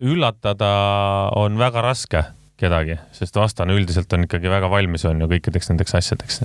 [0.00, 0.74] üllatada
[1.40, 2.24] on väga raske
[2.60, 6.42] kedagi, sest vastane üldiselt on ikkagi väga valmis, on ju, kõikideks nendeks asjadeks.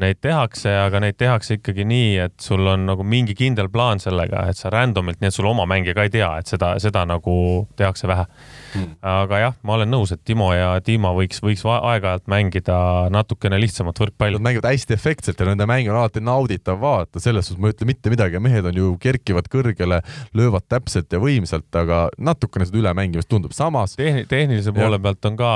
[0.00, 4.46] Neid tehakse, aga neid tehakse ikkagi nii, et sul on nagu mingi kindel plaan sellega,
[4.48, 7.34] et sa random'ilt, nii et sul oma mängija ka ei tea, et seda, seda nagu
[7.76, 8.28] tehakse vähe
[8.74, 8.98] hmm..
[9.06, 12.76] aga jah, ma olen nõus, et Timo ja Dima võiks, võiks aeg-ajalt mängida
[13.12, 14.38] natukene lihtsamat võrkpalli.
[14.38, 17.76] Nad mängivad hästi efektselt ja nende mäng on alati nauditav vaadata, selles suhtes ma ei
[17.76, 20.00] ütle mitte midagi, mehed on ju, kerkivad kõrgele,
[20.36, 24.26] löövad täpselt ja võimsalt, aga natukene seda ülemängimist tundub, samas Tehni.
[24.30, 25.04] tehnilise poole ja.
[25.08, 25.52] pealt on ka,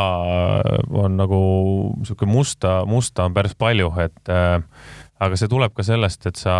[1.04, 1.40] on nagu
[2.04, 4.60] sihuke musta, musta on päris palju, et äh,
[5.24, 6.54] aga see tuleb ka sellest, et sa,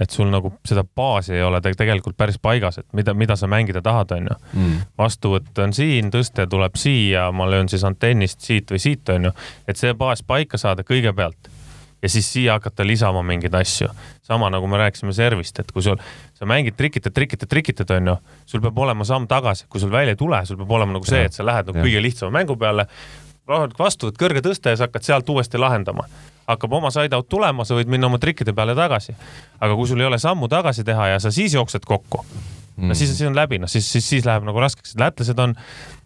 [0.00, 3.82] et sul nagu seda baasi ei ole tegelikult päris paigas, et mida, mida sa mängida
[3.84, 4.86] tahad, onju mm..
[5.00, 9.34] vastuvõtt on siin, tõste tuleb siia, ma löön siis antennist siit või siit, onju,
[9.68, 11.52] et see baas paika saada kõigepealt
[12.04, 13.88] ja siis siia hakata lisama mingeid asju.
[14.22, 16.00] sama nagu me rääkisime servist, et kui sul,
[16.36, 18.14] sa mängid trikitad, trikitad, trikitad, onju,
[18.48, 21.24] sul peab olema samm tagasi, kui sul välja ei tule, sul peab olema nagu see,
[21.28, 22.86] et sa lähed nagu kõige lihtsama mängu peale,
[23.48, 26.06] rahulikult vastu, võtad kõrge tõste ja sa hakkad sealt uuesti lahendama
[26.48, 29.14] hakkab oma side-out tulema, sa võid minna oma trikkide peale tagasi.
[29.60, 32.20] aga kui sul ei ole sammu tagasi teha ja sa siis jooksed kokku
[32.76, 34.96] mm., no siis, siis on läbi, noh siis, siis, siis läheb nagu raskeks.
[35.00, 35.56] lätlased on,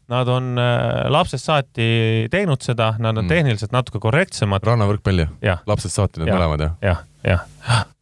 [0.08, 3.34] nad on äh, lapsest saati teinud seda, nad on mm.
[3.34, 4.64] tehniliselt natuke korrektsemad.
[4.64, 5.28] rannavõrkpalli?
[5.66, 6.76] lapsest saati need mõlemad jah?
[6.82, 7.46] jah, jah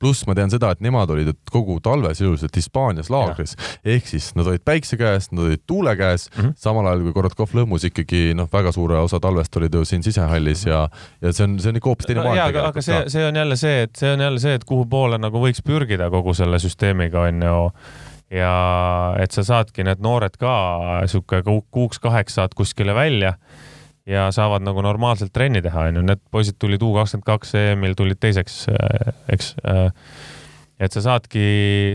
[0.01, 4.49] pluss ma tean seda, et nemad olid kogu talve sisuliselt Hispaanias laagris, ehk siis nad
[4.51, 6.55] olid päikse käes, nad olid tuule käes mm, -hmm.
[6.61, 10.67] samal ajal kui Korotkov lõhmus ikkagi noh, väga suure osa talvest olid ju siin sisehallis
[10.67, 10.89] ja,
[11.23, 12.75] ja see on, see on ikka hoopis teine no, maailm tegelikult.
[12.75, 15.43] aga see, see on jälle see, et see on jälle see, et kuhu poole nagu
[15.43, 17.71] võiks pürgida kogu selle süsteemiga onju
[18.31, 18.53] ja
[19.23, 20.53] et sa saadki need noored ka
[21.07, 23.37] sihuke kuuks-kaheks saad kuskile välja
[24.07, 26.05] ja saavad nagu normaalselt trenni teha, onju.
[26.07, 29.55] Need poisid tulid U kakskümmend kaks EM-il tulid teiseks, äh, eks.
[29.67, 29.89] Äh,
[30.77, 31.47] et sa saadki,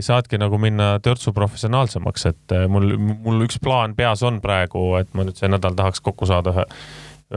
[0.02, 5.12] saadki nagu minna törtsu professionaalsemaks, et äh, mul, mul üks plaan peas on praegu, et
[5.14, 6.64] ma nüüd see nädal tahaks kokku saada ühe,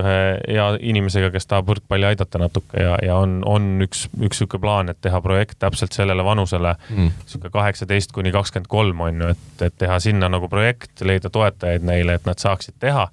[0.02, 0.16] ühe
[0.56, 4.90] hea inimesega, kes tahab võrkpalli aidata natuke ja, ja on, on üks, üks sihuke plaan,
[4.90, 9.46] et teha projekt täpselt sellele vanusele mm., sihuke kaheksateist kuni kakskümmend kolm on ju, et,
[9.70, 13.06] et teha sinna nagu projekt, leida toetajaid neile, et nad saaksid teha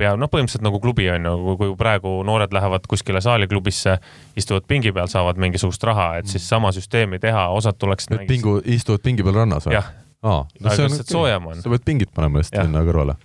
[0.00, 3.98] pea, noh, põhimõtteliselt nagu klubi on ju, kui praegu noored lähevad kuskile saaliklubisse,
[4.38, 8.16] istuvad pingi peal, saavad mingisugust raha, et siis sama süsteemi teha, osad tuleksid.
[8.16, 9.76] Need pingu, istuvad pingi peal rannas või?
[9.78, 9.92] jah.
[10.24, 11.62] aa, no see on, soojem on.
[11.62, 13.18] sa pead pingid panema lihtsalt sinna kõrvale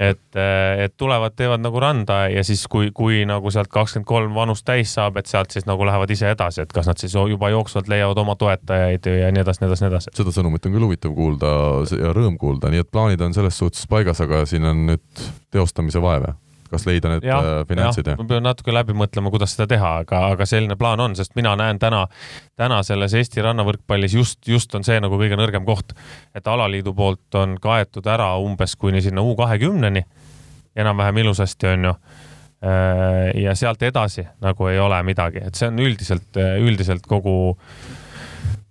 [0.00, 0.36] et,
[0.84, 4.94] et tulevad, teevad nagu randa ja siis, kui, kui nagu sealt kakskümmend kolm vanust täis
[4.94, 8.18] saab, et sealt siis nagu lähevad ise edasi, et kas nad siis juba jooksvalt leiavad
[8.24, 10.14] oma toetajaid ja nii edasi, nii edasi, nii edasi.
[10.18, 11.52] seda sõnumit on küll huvitav kuulda
[12.00, 16.02] ja rõõm kuulda, nii et plaanid on selles suhtes paigas, aga siin on nüüd teostamise
[16.02, 16.32] vaev
[16.74, 20.20] kas leida need ja, äh, finantsid ma pean natuke läbi mõtlema, kuidas seda teha, aga,
[20.34, 22.04] aga selline plaan on, sest mina näen täna,
[22.60, 25.94] täna selles Eesti rannavõrkpallis just, just on see nagu kõige nõrgem koht.
[26.34, 30.04] et alaliidu poolt on kaetud ära umbes kuni sinna U kahekümneni,
[30.76, 31.96] enam-vähem ilusasti, on ju.
[32.64, 37.54] Äh, ja sealt edasi nagu ei ole midagi, et see on üldiselt, üldiselt kogu,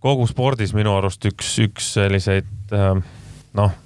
[0.03, 2.93] kogu spordis minu arust üks, üks selliseid äh,
[3.53, 3.79] noh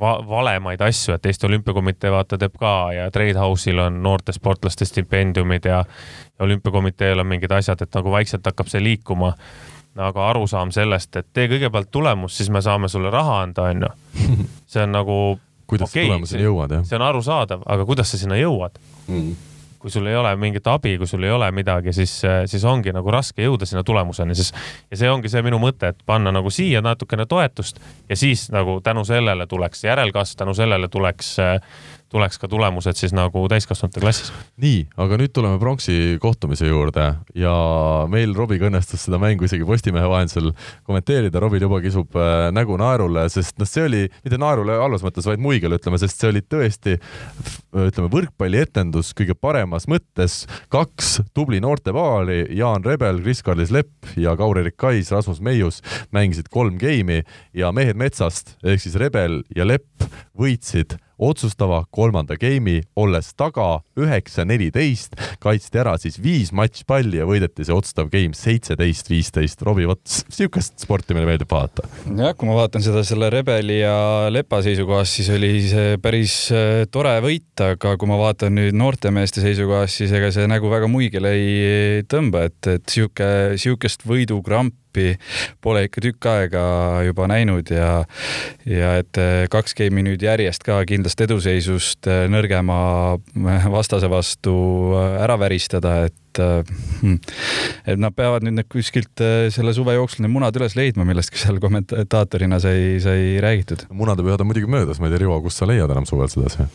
[0.00, 5.68] va valemaid asju, et Eesti Olümpiakomitee vaata teeb ka ja Tradehouse'il on noorte sportlaste stipendiumid
[5.68, 5.82] ja,
[6.38, 9.34] ja olümpiakomiteel on mingid asjad, et nagu vaikselt hakkab see liikuma.
[10.00, 13.88] aga arusaam sellest, et tee kõigepealt tulemus, siis me saame sulle raha anda, onju.
[14.70, 15.16] see on nagu.
[15.66, 16.84] kuidas okay, tulemuseni jõuad, jah?
[16.86, 19.49] see on arusaadav, aga kuidas sa sinna jõuad mm.?
[19.80, 22.18] Kui sul ei ole mingit abi, kui sul ei ole midagi, siis,
[22.50, 24.52] siis ongi nagu raske jõuda sinna tulemuseni, siis
[24.90, 28.80] ja see ongi see minu mõte, et panna nagu siia natukene toetust ja siis nagu
[28.84, 31.38] tänu sellele tuleks järelkasv, tänu sellele tuleks
[32.10, 34.32] tuleks ka tulemused siis nagu täiskasvanute klassis.
[34.60, 37.06] nii, aga nüüd tuleme pronksi kohtumise juurde
[37.38, 37.52] ja
[38.10, 40.50] meil Robiga õnnestus seda mängu isegi Postimehe vahendusel
[40.86, 41.40] kommenteerida.
[41.42, 45.42] Robil juba kisub äh, nägu naerule, sest noh, see oli mitte naerule halvas mõttes, vaid
[45.42, 46.96] muigele ütleme, sest see oli tõesti
[47.70, 50.44] ütleme, võrkpallietendus kõige paremas mõttes.
[50.72, 55.80] kaks tubli noortepaari, Jaan Rebel, Kris-Karlis Lepp ja Kaur-Erik Kais, Rasmus Meius
[56.10, 57.22] mängisid kolm geimi
[57.54, 64.46] ja mehed metsast ehk siis Rebel ja Lepp võitsid otsustava kolmanda game'i, olles taga üheksa,
[64.48, 69.62] neliteist, kaitsti ära siis viis matšpalli ja võideti see otsustav game seitseteist, viisteist.
[69.66, 71.86] Robbie, vot sihukest sporti meile meeldib vaadata.
[72.16, 73.94] jah, kui ma vaatan seda selle Rebeli ja
[74.32, 79.44] Lepa seisukohast, siis oli see päris äh, tore võit, aga kui ma vaatan nüüd noortemeeste
[79.44, 85.14] seisukohast, siis ega see nägu väga muigele ei tõmba, et, et sihuke, sihukest võidukrampi appi
[85.62, 86.62] pole ikka tükk aega
[87.06, 88.04] juba näinud ja,
[88.66, 92.80] ja et eh, kaks game'i nüüd järjest ka kindlast eduseisust eh, nõrgema
[93.18, 94.54] eh, vastase vastu
[94.98, 97.18] ära väristada, et hmm,
[97.86, 99.22] et nad peavad nüüd kuskilt
[99.54, 103.86] selle suve jooksul need munad üles leidma, millest ka seal kommentaatorina sai, sai räägitud.
[103.90, 106.66] munadepühad on muidugi möödas, ma ei tea, Rivo, kust sa leiad enam suvel sedasi?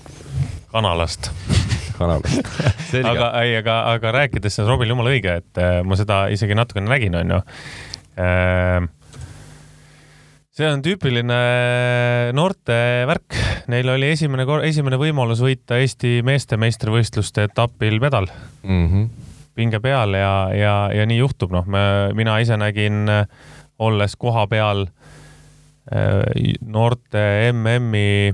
[0.76, 1.32] kanalast
[2.00, 2.52] kanalast
[3.12, 6.92] aga ei, aga, aga rääkides, see on Robil jumala õige, et ma seda isegi natukene
[6.92, 7.44] nägin, onju
[10.56, 11.40] see on tüüpiline
[12.36, 12.78] noorte
[13.10, 13.36] värk,
[13.72, 18.30] neil oli esimene, esimene võimalus võita Eesti meeste meistrivõistluste etapil medal
[18.64, 18.86] mm.
[18.88, 19.10] -hmm.
[19.56, 21.68] pinge peal ja, ja, ja nii juhtub, noh,
[22.16, 23.04] mina ise nägin,
[23.80, 24.86] olles koha peal
[25.92, 28.32] eh, noorte MM-i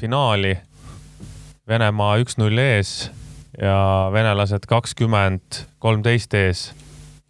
[0.00, 0.56] finaali
[1.68, 3.10] Venemaa üks-null ees
[3.56, 6.66] ja venelased kakskümmend, kolmteist ees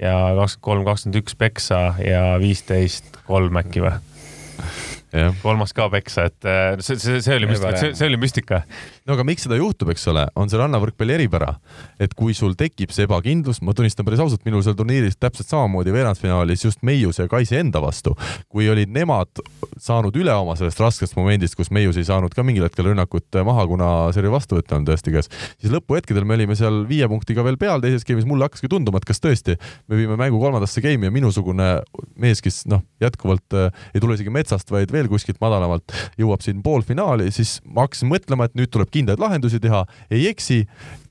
[0.03, 3.95] ja kakskümmend kolm, kakskümmend üks peksa ja viisteist kolm äkki või?
[5.43, 8.61] Kolmas ka peksa, et äh, see, see, see oli müstika, see, see oli müstika.
[9.07, 11.53] no aga miks seda juhtub, eks ole, on see rannavõrkpalli eripära,
[12.03, 15.95] et kui sul tekib see ebakindlus, ma tunnistan päris ausalt, minul seal turniiris täpselt samamoodi
[15.95, 18.17] veerandfinaalis just Meiuse ja Kaisi enda vastu,
[18.51, 19.43] kui olid nemad
[19.81, 23.69] saanud üle oma sellest raskest momendist, kus Meius ei saanud ka mingil hetkel rünnakut maha,
[23.71, 25.31] kuna servi vastuvõtt on tõesti käes,
[25.63, 29.09] siis lõpuhetkedel me olime seal viie punktiga veel peal teises game'is, mulle hakkaski tunduma, et
[29.09, 31.71] kas tõesti me viime mängu kolmandasse game'i ja minusugune
[32.21, 36.63] mees, kes noh, jätkuvalt äh, ei tule isegi metsast, vaid veel kuskilt madalamalt, jõuab siin
[36.65, 40.65] poolfinaali, siis ma hakkasin mõtlema, et nüüd tuleb kindlaid lahendusi teha, ei eksi,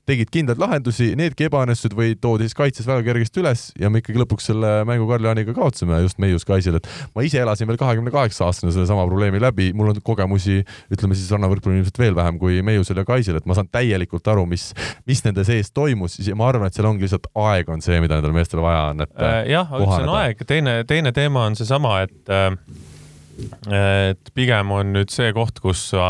[0.04, 4.20] tegid kindlaid lahendusi, needki ebaõnnestusid või toodi siis kaitses väga kergesti üles ja me ikkagi
[4.20, 8.12] lõpuks selle mängu Karl Jaaniga kaotasime just Meius Kaisil, et ma ise elasin veel kahekümne
[8.12, 10.60] kaheksa aastane sellesama probleemi läbi, mul on kogemusi,
[10.92, 14.44] ütleme siis rannavõrkpallil ilmselt veel vähem kui Meiusel ja Kaisil, et ma saan täielikult aru,
[14.50, 14.72] mis,
[15.08, 18.20] mis nende sees toimus ja ma arvan, et seal ongi lihtsalt aeg on see, mida
[18.20, 22.00] nendel meestel vaja on, et Äh, jah, üks on aeg, teine, teine teema on seesama,
[22.04, 22.34] et,
[23.70, 26.06] et pigem on nüüd see koht, kus sa,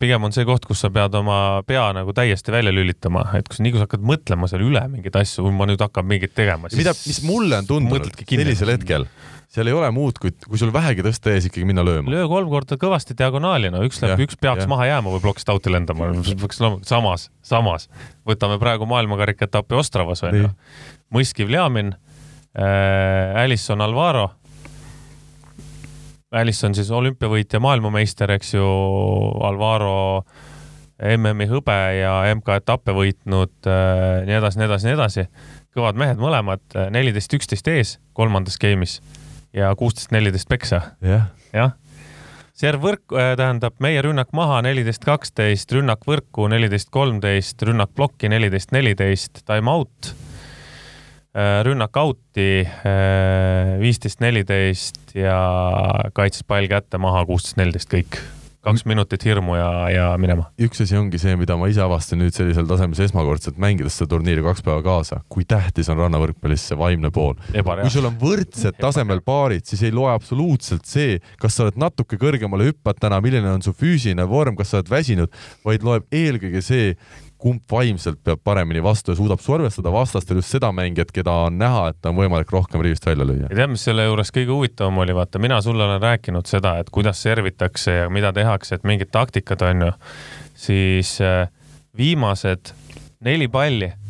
[0.00, 3.58] pigem on see koht, kus sa pead oma pea nagu täiesti välja lülitama, et kui
[3.58, 6.72] sa nii kui sa hakkad mõtlema seal üle mingeid asju, ma nüüd hakkan mingit tegema,
[6.72, 9.08] mida, mis mulle on tundunud sellisel hetkel,
[9.52, 12.10] seal ei ole muud, kui, kui sul vähegi tõsta ees ikkagi minna lööma.
[12.12, 14.70] löö kolm korda kõvasti diagonaali, no üks läheb, üks peaks jah.
[14.70, 17.88] maha jääma või plokist out'i lendama, peaks loomulikult samas, samas
[18.26, 20.50] võtame praegu maailmakarika etapi Ostravas onju.
[21.14, 24.30] Mõiskiv Ljamin äh,, Alison Alvaro.
[26.34, 28.66] Alison siis olümpiavõitja, maailmameister, eks ju,
[29.46, 30.24] Alvaro
[30.98, 35.26] MM-i hõbe ja MK-etappe võitnud äh,, nii edasi, nii edasi, nii edasi.
[35.76, 38.98] kõvad mehed mõlemad, neliteist, üksteist ees kolmandas game'is
[39.56, 41.74] ja kuusteist, neliteist peksa jah, jah.
[42.56, 48.32] serv võrk äh, tähendab meie rünnak maha neliteist, kaksteist, rünnak võrku neliteist, kolmteist, rünnak plokki
[48.32, 50.14] neliteist, neliteist, time out.
[51.66, 52.64] Rünnak out'i
[53.82, 55.36] viisteist, neliteist ja
[56.16, 58.18] kaitses pall kätte maha kuusteist, neliteist kõik.
[58.66, 60.48] kaks minutit hirmu ja, ja minema.
[60.58, 64.42] üks asi ongi see, mida ma ise avastasin nüüd sellisel tasemel esmakordselt mängides seda turniiri
[64.42, 67.36] kaks päeva kaasa, kui tähtis on rannavõrkpallis see vaimne pool.
[67.52, 72.18] kui sul on võrdsed tasemel paarid, siis ei loe absoluutselt see, kas sa oled natuke
[72.18, 75.38] kõrgemale hüppad täna, milline on su füüsiline vorm, kas sa oled väsinud,
[75.68, 76.96] vaid loeb eelkõige see,
[77.38, 81.88] kumb vaimselt peab paremini vastu ja suudab survestada vastastel just seda mängijat, keda on näha,
[81.92, 83.50] et on võimalik rohkem riivist välja lüüa.
[83.50, 86.90] ja tead, mis selle juures kõige huvitavam oli, vaata, mina sulle olen rääkinud seda, et
[86.90, 89.92] kuidas servitakse ja mida tehakse, et mingid taktikad on ju,
[90.66, 91.48] siis äh,
[91.96, 92.72] viimased
[93.20, 94.02] neli palli äh,.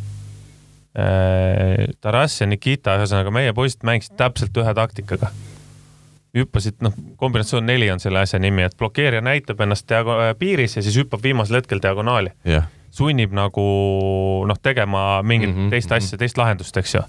[2.00, 5.28] Taras ja Nikita, ühesõnaga meie poisid mängisid täpselt ühe taktikaga.
[6.36, 10.82] hüppasid, noh, kombinatsioon neli on selle asja nimi, et blokeerija näitab ennast diago-, piiris ja
[10.84, 13.64] siis hüppab viimasel hetkel diagonaali jah, sunnib nagu
[14.48, 15.96] noh, tegema mingit mm -hmm, teist mhm.
[15.96, 17.02] asja, teist lahendust, eks ju.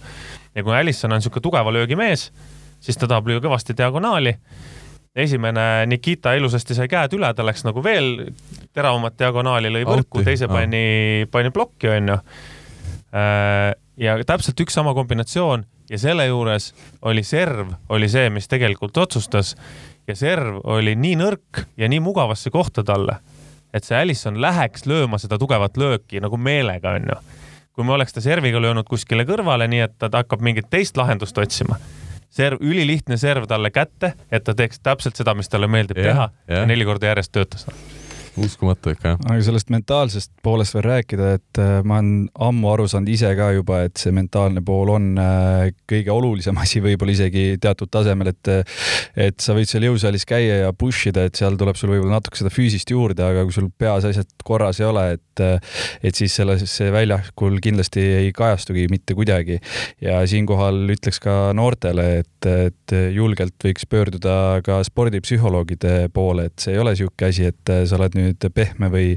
[0.56, 2.32] ja kui Alisson on niisugune tugeva löögi mees,
[2.80, 4.38] siis ta tahab lüüa kõvasti diagonaali.
[5.16, 8.32] esimene Nikita ilusasti sai käed üle, ta läks nagu veel
[8.74, 12.18] teravamat diagonaali, lõi võrku, teise pani, pani plokki, onju.
[13.98, 19.56] ja täpselt üks sama kombinatsioon ja selle juures oli serv, oli see, mis tegelikult otsustas
[20.08, 23.18] ja serv oli nii nõrk ja nii mugavasse kohta talle
[23.74, 27.20] et see Alisson läheks lööma seda tugevat lööki nagu meelega, onju.
[27.78, 31.38] kui me oleks ta serviga löönud kuskile kõrvale, nii et ta hakkab mingit teist lahendust
[31.38, 31.78] otsima.
[32.30, 36.30] serv, ülilihtne serv talle kätte, et ta teeks täpselt seda, mis talle meeldib Jah, teha
[36.48, 36.60] jah.
[36.62, 37.68] ja neli korda järjest töötas.
[38.44, 39.20] Uskumatu ikka jah.
[39.26, 43.50] aga sellest mentaalsest poolest veel rääkida, et äh, ma olen ammu aru saanud ise ka
[43.56, 48.54] juba, et see mentaalne pool on äh, kõige olulisem asi, võib-olla isegi teatud tasemel, et
[49.28, 52.40] et sa võid seal jõusaalis käia ja push ida, et seal tuleb sul võib-olla natuke
[52.40, 56.64] seda füüsist juurde, aga kui sul peas asjad korras ei ole, et et siis selles,
[56.94, 59.60] väljakul kindlasti ei kajastugi mitte kuidagi.
[60.02, 66.74] ja siinkohal ütleks ka noortele, et, et julgelt võiks pöörduda ka spordipsühholoogide poole, et see
[66.76, 69.16] ei ole niisugune asi, et sa oled nüüd pehme või,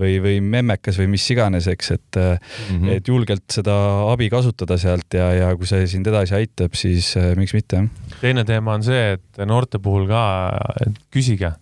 [0.00, 2.38] või, või memmekas või mis iganes, eks, et mm,
[2.68, 2.94] -hmm.
[2.98, 3.74] et julgelt seda
[4.10, 7.86] abi kasutada sealt ja, ja kui see sind edasi aitab, siis äh, miks mitte,
[8.20, 10.24] teine teema on see, et noorte puhul ka
[10.86, 11.54] et küsige,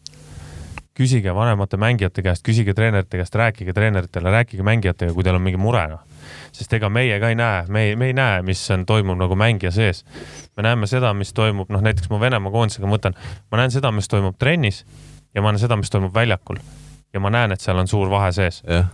[0.95, 5.61] küsige vanemate mängijate käest, küsige treenerite käest, rääkige treeneritele, rääkige mängijatega, kui teil on mingi
[5.61, 6.03] mure, noh.
[6.53, 9.37] sest ega meie ka ei näe, me ei, me ei näe, mis on, toimub nagu
[9.39, 10.05] mängija sees.
[10.57, 13.17] me näeme seda, mis toimub, noh näiteks ma Venemaa koondisega mõtlen,
[13.51, 14.85] ma näen seda, mis toimub trennis
[15.35, 16.61] ja ma näen seda, mis toimub väljakul.
[17.13, 18.63] ja ma näen, et seal on suur vahe sees.
[18.69, 18.89] jah,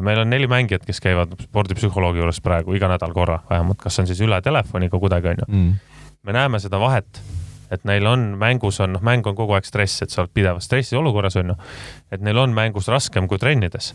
[0.00, 4.08] meil on neli mängijat, kes käivad spordipsühholoogi juures praegu iga nädal korra vähemalt, kas on
[4.10, 5.48] siis üle telefoniga kuidagi onju.
[5.48, 5.74] Mm.
[6.22, 7.22] me näeme seda vahet,
[7.70, 10.66] et neil on mängus on, noh, mäng on kogu aeg stress, et sa oled pidevas
[10.68, 11.56] stressi olukorras onju.
[12.12, 13.94] et neil on mängus raskem kui trennides.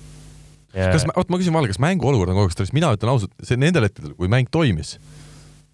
[0.73, 3.59] kas, oot ma küsin vahele, kas mänguolukord on kogu aeg stress, mina ütlen ausalt, see
[3.59, 4.97] nendel hetkedel, kui mäng toimis,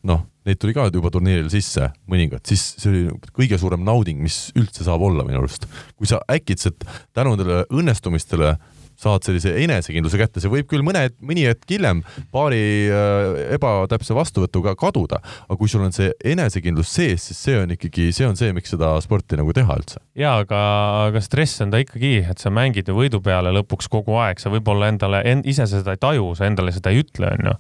[0.04, 4.50] noh, neid tuli ka juba turniiril sisse mõningad, siis see oli kõige suurem nauding, mis
[4.58, 5.68] üldse saab olla minu arust.
[5.96, 8.56] kui sa äkitselt tänu nendele õnnestumistele
[9.00, 12.04] saad sellise enesekindluse kätte, see võib küll mõne, mõni hetk hiljem
[12.34, 12.62] paari
[12.92, 18.10] äh, ebatäpse vastuvõtuga kaduda, aga kui sul on see enesekindlus sees, siis see on ikkagi,
[18.16, 20.02] see on see, miks seda sporti nagu teha üldse.
[20.18, 20.62] ja aga,
[21.08, 24.54] aga stress on ta ikkagi, et sa mängid ju võidu peale lõpuks kogu aeg, sa
[24.54, 27.58] võib-olla endale en,, ise seda ei taju, sa endale seda ei ütle, onju.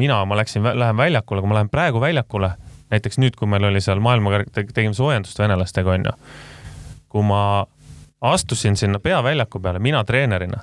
[0.00, 2.54] mina, ma läksin, lähen väljakule, kui ma lähen praegu väljakule,
[2.92, 6.16] näiteks nüüd, kui meil oli seal maailmakarg, tegime soojendust venelastega, onju.
[7.12, 7.42] kui ma
[8.22, 10.62] astusin sinna peaväljaku peale, mina treenerina.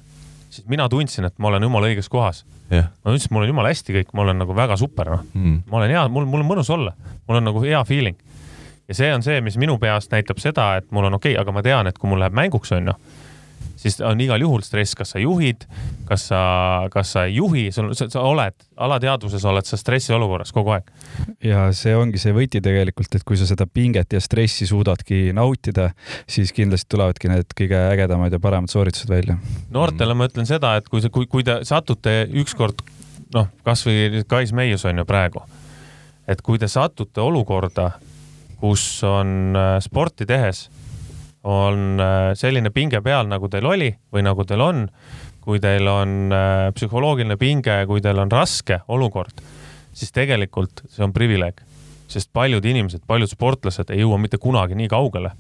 [0.49, 2.45] Siis mina tundsin, et ma olen jumala õiges kohas.
[2.71, 2.89] Yeah..
[3.03, 5.23] ma tundsin, et mul on jumala hästi kõik, ma olen nagu väga super, noh.
[5.33, 5.61] Mm..
[5.69, 6.93] ma olen hea, mul, mul on mõnus olla,
[7.27, 8.17] mul on nagu hea feeling.
[8.87, 11.53] ja see on see, mis minu peas näitab seda, et mul on okei okay,, aga
[11.53, 12.95] ma tean, et kui mul läheb mänguks, on ju
[13.79, 15.63] siis on igal juhul stress, kas sa juhid,
[16.09, 16.41] kas sa,
[16.91, 20.91] kas sa ei juhi, sul, sa oled, alateadvuses oled sa stressiolukorras kogu aeg.
[21.45, 25.89] ja see ongi see võti tegelikult, et kui sa seda pinget ja stressi suudadki nautida,
[26.29, 29.37] siis kindlasti tulevadki need kõige ägedamad ja paremad sooritused välja.
[29.73, 32.83] noortele ma ütlen seda, et kui, kui, kui te satute ükskord
[33.35, 35.43] noh, kasvõi Kais Meius on ju praegu,
[36.27, 37.91] et kui te satute olukorda,
[38.59, 40.67] kus on äh, sporti tehes
[41.43, 44.85] on äh, selline pinge peal, nagu teil oli või nagu teil on,
[45.43, 49.43] kui teil on äh, psühholoogiline pinge, kui teil on raske olukord,
[49.93, 51.61] siis tegelikult see on privileeg,
[52.09, 55.31] sest paljud inimesed, paljud sportlased ei jõua mitte kunagi nii kaugele,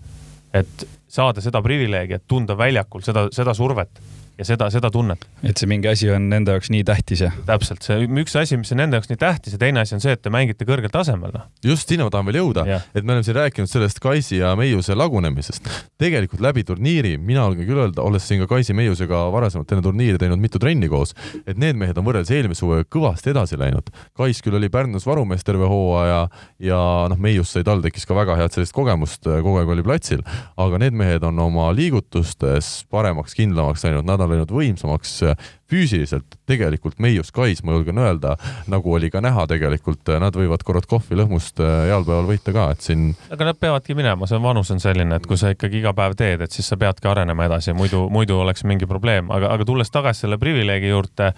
[0.55, 4.01] et saada seda privileegi, et tunda väljakul seda, seda survet
[4.39, 5.25] ja seda, seda tunnet.
[5.43, 7.29] et see mingi asi on nende jaoks nii tähtis ja?
[7.47, 10.13] täpselt, see üks asi, mis on nende jaoks nii tähtis ja teine asi on see,
[10.15, 11.33] et te mängite kõrgel tasemel.
[11.35, 11.47] Noh.
[11.65, 12.63] just sinna ma tahan veel jõuda,
[12.93, 15.67] et me oleme siin rääkinud sellest Kaisi ja Meiuse lagunemisest.
[15.99, 20.21] tegelikult läbi turniiri, mina julgen küll öelda, olles siin ka Kaisi Meiusega varasemalt enne turniiri
[20.21, 21.11] teinud mitu trenni koos,
[21.45, 23.91] et need mehed on võrreldes eelmise hooajaga kõvasti edasi läinud.
[24.17, 26.23] Kais küll oli Pärnus varumees terve hooaja
[26.63, 26.79] ja
[27.11, 30.23] noh, Meius sai TalTechis ka väga head sellist kogemust, kogu aeg oli platsil,
[30.55, 35.49] aga need mehed on oma liigutustes paremaks, kindlamaks läinud, nad on on läinud võimsamaks äh,
[35.69, 38.35] füüsiliselt, tegelikult Meiu Skys, ma julgen öelda,
[38.71, 42.85] nagu oli ka näha tegelikult, äh, nad võivad Korotkovi lõhmust äh, jalgpäeval võita ka, et
[42.85, 43.09] siin.
[43.33, 46.45] aga nad peavadki minema, see vanus on selline, et kui sa ikkagi iga päev teed,
[46.45, 50.25] et siis sa peadki arenema edasi, muidu, muidu oleks mingi probleem, aga, aga tulles tagasi
[50.25, 51.31] selle privileegi juurde,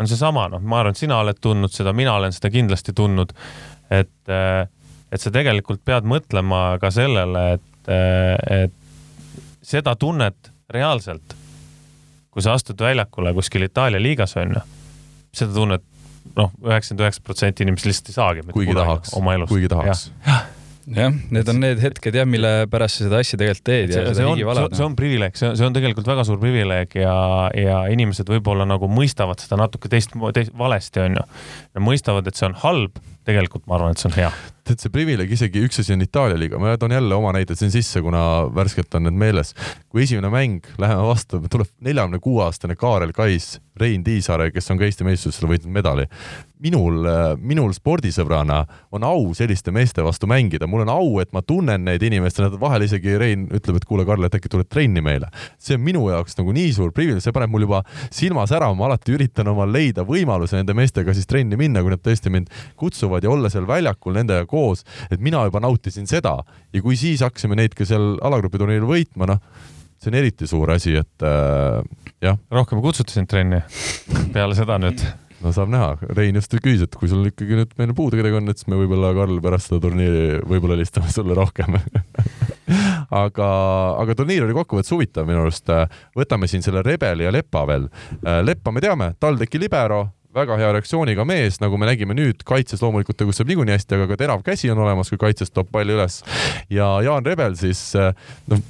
[0.00, 3.34] on seesama, noh, ma arvan, et sina oled tundnud seda, mina olen seda kindlasti tundnud,
[3.92, 8.78] et, et sa tegelikult pead mõtlema ka sellele, et, et
[9.62, 11.36] seda tunnet reaalselt
[12.32, 14.62] kui sa astud väljakule kuskil Itaalia liigas onju,
[15.36, 15.84] seda tunnet
[16.38, 18.48] noh, üheksakümmend üheksa protsenti inimesi lihtsalt ei saagi.
[18.54, 19.14] kuigi tahaks,
[19.50, 20.08] kuigi tahaks.
[20.96, 24.14] jah, need on need hetked jah, mille pärast sa seda asja tegelikult teed ja see,
[24.18, 27.14] see on, see on privileeg, see on, see on tegelikult väga suur privileeg ja,
[27.58, 31.26] ja inimesed võib-olla nagu mõistavad seda natuke teist, teist, valesti onju.
[31.76, 32.98] Nad mõistavad, et see on halb,
[33.28, 34.32] tegelikult ma arvan, et see on hea
[34.66, 37.72] tead, see privileeg, isegi üks asi on Itaalia liiga, ma toon jälle oma näited siin
[37.74, 38.22] sisse, kuna
[38.54, 39.54] värskelt on need meeles.
[39.92, 44.78] kui esimene mäng, läheme vastu, tuleb neljakümne kuue aastane Kaarel Kais, Rein Tiisaare, kes on
[44.80, 46.06] ka Eesti meistrivõistlustel võitnud medali.
[46.62, 47.02] minul,
[47.42, 48.60] minul spordisõbrana
[48.94, 52.54] on au selliste meeste vastu mängida, mul on au, et ma tunnen neid inimesi, nad
[52.60, 55.26] vahel isegi Rein ütleb, et kuule, Karl, et äkki tuled trenni meile.
[55.58, 58.86] see on minu jaoks nagu nii suur privileeg, see paneb mul juba silma särama, ma
[58.92, 63.24] alati üritan omal leida võimaluse nende meestega siis trenni minna, kui nad tõesti mind kutsuvad
[63.24, 67.58] ja olla seal väljakul nendega koos, et mina juba nautisin seda ja kui siis hakkasime
[67.58, 69.42] neid ka seal alagrupi turniiril võitma, noh,
[70.02, 71.80] see on eriti suur asi, et äh,
[72.22, 72.38] jah.
[72.52, 73.62] rohkem ei kutsuta sind trenni
[74.34, 75.04] peale seda nüüd?
[75.42, 78.50] no saab näha, Rein just küsis, et kui sul ikkagi nüüd meil puudu kedagi on,
[78.52, 81.78] et siis me võib-olla, Karl, pärast seda turniiri võib-olla helistame sulle rohkem
[83.22, 83.48] aga,
[83.98, 85.70] aga turniir oli kokkuvõttes huvitav minu arust.
[86.18, 87.88] võtame siin selle Rebeli ja Lepa veel.
[88.46, 90.04] Leppa me teame, TalTechi libero,
[90.34, 94.20] väga hea reaktsiooniga mees, nagu me nägime nüüd, kaitses loomulikult tegutseb niikuinii hästi, aga ka
[94.20, 96.22] terav käsi on olemas, kui kaitses toob palli üles.
[96.72, 97.90] ja Jaan Rebel siis
[98.48, 98.62] noh,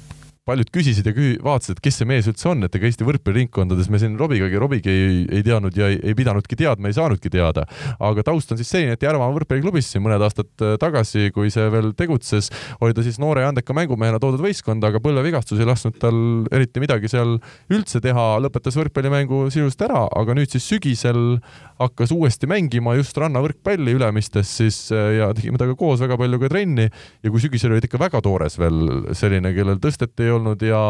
[0.47, 3.87] paljud küsisid ja kü-, vaatasid, et kes see mees üldse on, et ega Eesti võrkpalliringkondades
[3.91, 7.63] me siin Robigagi, Robigi ei, ei teadnud ja ei, ei pidanudki teadma, ei saanudki teada.
[8.03, 11.69] aga taust on siis selline, et Järva võrkpalliklubis siin mõned aastad äh, tagasi, kui see
[11.71, 12.51] veel tegutses,
[12.83, 16.19] oli ta siis noore ja andeka mängumehena toodud võistkonda, aga põlvevigastus ei lasknud tal
[16.51, 17.37] eriti midagi seal
[17.71, 21.37] üldse teha, lõpetas võrkpallimängu sisuliselt ära, aga nüüd siis sügisel
[21.85, 26.51] hakkas uuesti mängima just rannavõrkpalli Ülemistes siis äh, ja tegime temaga koos väga palju ka
[26.53, 26.89] trenni.
[27.23, 30.83] Ja kui sügisel olid ikka väga toores veel selline, kellel tõstet ei olnud ja,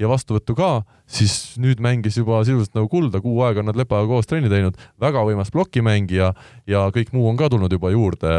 [0.00, 0.72] ja vastuvõttu ka,
[1.08, 4.76] siis nüüd mängis juba sisuliselt nagu kulda, kuu aega on nad Lepaga koos trenni teinud,
[5.00, 6.32] väga võimas plokimängija
[6.68, 8.34] ja kõik muu on ka tulnud juba juurde.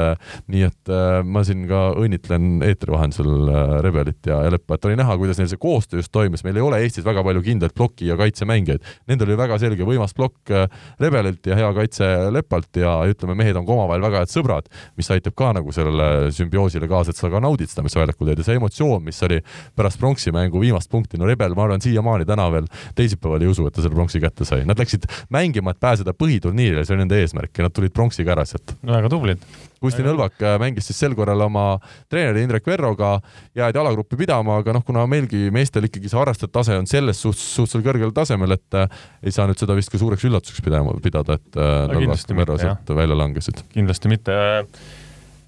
[0.49, 4.85] nii et äh, ma siin ka õnnitlen eetri vahendusel äh, Rebelit ja, ja Leppa, et
[4.85, 7.73] oli näha, kuidas neil see koostöö just toimis, meil ei ole Eestis väga palju kindlaid
[7.75, 8.85] ploki ja kaitsemängijaid.
[9.09, 10.67] Nendel oli väga selge võimas plokk äh,
[11.01, 14.69] Rebelilt ja hea kaitse lepalt ja ütleme, mehed on ka omavahel väga head sõbrad,
[14.99, 18.43] mis aitab ka nagu sellele sümbioosile kaasa, et sa ka naudid seda, mis väljakul teed
[18.43, 19.41] ja see emotsioon, mis oli
[19.77, 22.58] pärast pronksi mängu viimast punkti, no Rebel, ma arvan, siiamaani täna veel
[22.95, 24.65] teisipäeval ei usu, et ta selle pronksi kätte sai.
[24.67, 28.45] Nad läksid mängima, et pääseda põhiturniirile, see oli nende eesmärk ja nad tulid pronksiga ära
[28.49, 28.75] sealt.
[28.85, 29.43] väga tublid.
[29.79, 31.77] Kusti Nõlvak äh, mängis siis sel korral oma
[32.11, 33.13] treeneri Indrek Verroga,
[33.55, 37.45] jäädi alagruppi pidama, aga noh, kuna meilgi meestel ikkagi see harrastajate tase on selles suhtes
[37.55, 38.89] suhteliselt kõrgel tasemel, et äh,
[39.23, 42.59] ei saa nüüd seda vist ka suureks üllatuseks pidama, pidada, et äh, Nõlvak ja Verro
[42.59, 43.63] sealt välja langesid.
[43.71, 44.35] kindlasti mitte.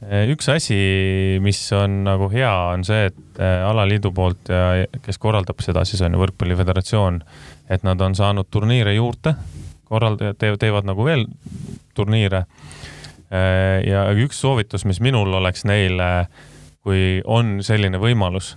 [0.01, 0.77] Üks asi,
[1.43, 6.15] mis on nagu hea, on see, et alaliidu poolt ja kes korraldab seda, siis on
[6.15, 7.21] ju Võrkpalli Föderatsioon,
[7.69, 9.35] et nad on saanud turniire juurde,
[9.91, 11.27] korraldajad teevad, teevad nagu veel
[11.97, 12.45] turniire.
[13.31, 16.09] Äh, ja üks soovitus, mis minul oleks neile,
[16.81, 18.55] kui on selline võimalus,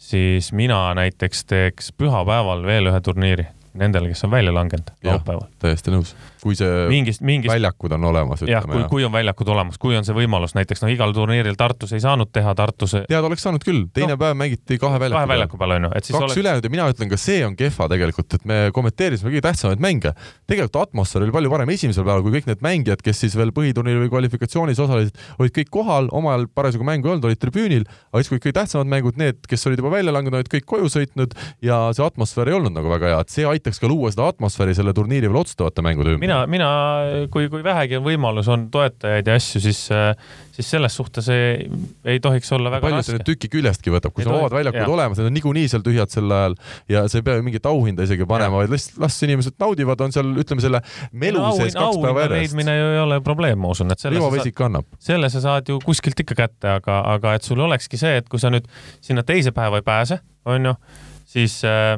[0.00, 3.48] siis mina näiteks teeks pühapäeval veel ühe turniiri
[3.80, 5.48] nendele, kes on välja langenud laupäeval.
[5.62, 7.52] täiesti nõus kui see mingist, mingist...
[7.52, 8.44] väljakud on olemas.
[8.48, 11.94] jah, kui, kui on väljakud olemas, kui on see võimalus, näiteks noh, igal turniiril Tartus
[11.96, 12.96] ei saanud teha, Tartus.
[13.08, 15.92] tead, oleks saanud küll, teine no, päev mängiti kahe väljaku kahe väljaku peal on ju,
[15.96, 16.40] et siis kaks oleks...
[16.40, 20.14] ülejäänud ja mina ütlen, ka see on kehva tegelikult, et me kommenteerisime kõige tähtsamaid mänge.
[20.50, 24.04] tegelikult atmosfäär oli palju parem esimesel päeval, kui kõik need mängijad, kes siis veel põhiturniiri
[24.04, 28.32] või kvalifikatsioonis osalesid, olid kõik kohal, omal parasjagu mängu ei olnud, olid tribüünil, aga siis,
[28.32, 31.36] kui kõige tähtsamad mängud, need, kes olid juba välja langenud, olid kõik koju sõitnud
[31.66, 34.76] ja see atmosfäär ei olnud nagu väga hea, et see aitaks ka luua seda atmosfääri
[34.78, 36.29] selle turniiri veel otsustavate mängude ümber.
[36.30, 36.68] Mina, mina
[37.32, 39.80] kui, kui vähegi on võimalus, on toetajaid ja asju, siis,
[40.54, 41.66] siis selles suhtes ei,
[42.08, 45.20] ei tohiks olla väga palju see nüüd tüki küljestki võtab, kui sul vabad väljakud olemas,
[45.20, 46.56] need on niikuinii seal tühjad sel ajal
[46.92, 50.32] ja sa ei pea mingit auhinda isegi panema, vaid las, las inimesed naudivad, on seal,
[50.42, 50.82] ütleme selle
[51.12, 52.54] melu no, sees kaks päeva järjest.
[52.54, 54.88] leidmine ju ei ole probleem, ma usun, et selle Rivo Vesik annab.
[55.02, 58.42] selle sa saad ju kuskilt ikka kätte, aga, aga et sul olekski see, et kui
[58.42, 58.68] sa nüüd
[59.02, 60.76] sinna teise päeva ei pääse, on ju,
[61.30, 61.96] siis äh,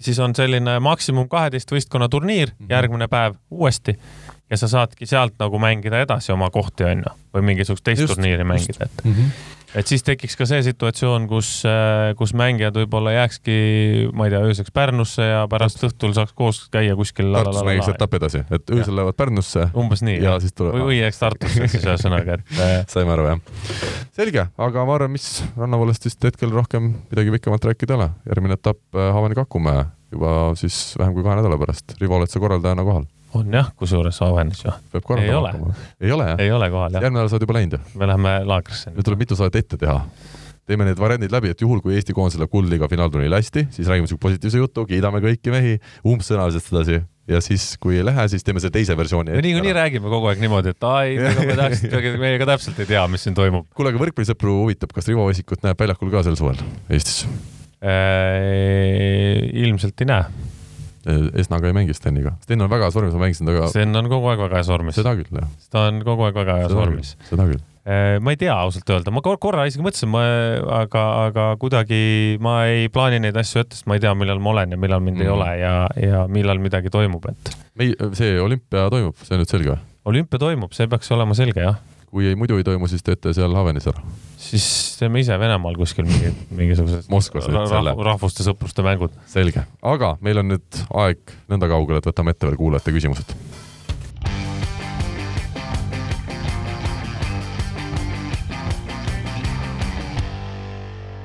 [0.00, 2.70] siis on selline maksimum kaheteist võistkonna turniir mm, -hmm.
[2.70, 3.98] järgmine päev uuesti
[4.50, 8.44] ja sa saadki sealt nagu mängida edasi oma kohti, onju, või mingisugust teist just, turniiri
[8.44, 9.12] mängida, et mm.
[9.12, 13.56] -hmm et siis tekiks ka see situatsioon, kus, äh, kus mängijad võib-olla jääkski,
[14.16, 17.32] ma ei tea, ööseks Pärnusse ja pärast õhtul saaks koos käia kuskil.
[17.34, 19.68] Tartus mängiks etapp edasi, et öösel lähevad Pärnusse.
[19.78, 20.20] umbes nii.
[20.24, 20.78] ja siis tuleb.
[20.78, 23.42] või, jääks Tartusse siis ühesõnaga, et äh, saime aru, jah.
[24.16, 25.28] selge, aga ma arvan, mis
[25.58, 28.10] Rannavallast vist hetkel rohkem midagi pikemalt rääkida ei ole.
[28.30, 29.84] järgmine etapp äh, Haavani-Kakumäe
[30.14, 31.96] juba siis vähem kui kahe nädala pärast.
[32.00, 33.08] Rivo, oled sa korraldajana kohal?
[33.38, 34.72] On jah, kusjuures Auvenis ju.
[34.92, 35.74] peab korraldama hakkama.
[36.00, 36.42] ei ole jah?
[36.42, 37.02] ei ole kohal jah.
[37.02, 37.82] järgmine nädal sa oled juba läinud ju?
[38.00, 38.92] me läheme laagrisse.
[38.94, 39.96] nüüd tuleb mitu saadet ette teha.
[40.68, 44.08] teeme need variandid läbi, et juhul, kui Eesti koondis läheb kuldliiga finaalturniiril hästi, siis räägime
[44.10, 45.74] siukse positiivse jutu, kiidame kõiki mehi,
[46.08, 49.34] umbsõnaliselt sedasi ja siis, kui ei lähe, siis teeme selle teise versiooni.
[49.36, 52.88] me niikuinii räägime kogu aeg niimoodi, et ai, me tahaks ikkagi, meie ka täpselt ei
[52.94, 53.68] tea, mis siin toimub.
[53.76, 57.24] kuule, aga võrkpallisõpru huvitab, kas Rivo Vesikut näeb väljakul ka sel suvel Eestis
[57.84, 59.44] äh,?
[59.64, 60.52] ilmselt ei näe
[61.04, 62.34] Esnaga ei mängi Steniga.
[62.44, 63.68] Sten on väga heas vormis, ma mängisin temaga.
[63.72, 64.98] Sten on kogu aeg väga heas vormis.
[64.98, 65.54] seda küll, jah.
[65.72, 67.14] ta on kogu aeg väga heas vormis.
[67.28, 67.62] seda küll.
[67.84, 70.22] Äh, ma ei tea ausalt öelda, ma korra isegi mõtlesin, ma,
[70.72, 74.54] aga, aga kuidagi ma ei plaani neid asju ette, sest ma ei tea, millal ma
[74.54, 75.26] olen ja millal mind mm.
[75.26, 75.36] ei mhm.
[75.36, 77.58] ole ja, ja millal midagi toimub, et.
[77.76, 79.82] me ei, see olümpia toimub, see on nüüd selge või?
[80.08, 81.76] olümpia toimub, see peaks olema selge, jah
[82.14, 84.04] kui ei, muidu ei toimu, siis teete seal Havenis ära?
[84.44, 84.66] siis
[85.00, 87.96] teeme ise Venemaal kuskil mingi, mingisugused Moskvas nüüd selle.
[88.06, 89.14] rahvuste sõpruste mängud.
[89.30, 93.34] selge, aga meil on nüüd aeg nõnda kaugel, et võtame ette veel kuulajate küsimused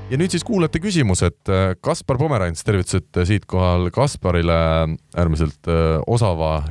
[0.10, 1.50] ja nüüd siis kuulajate küsimused.
[1.86, 4.56] Kaspar Pomerants, tervitused siinkohal Kasparile,
[5.18, 6.64] äärmiselt äh, osava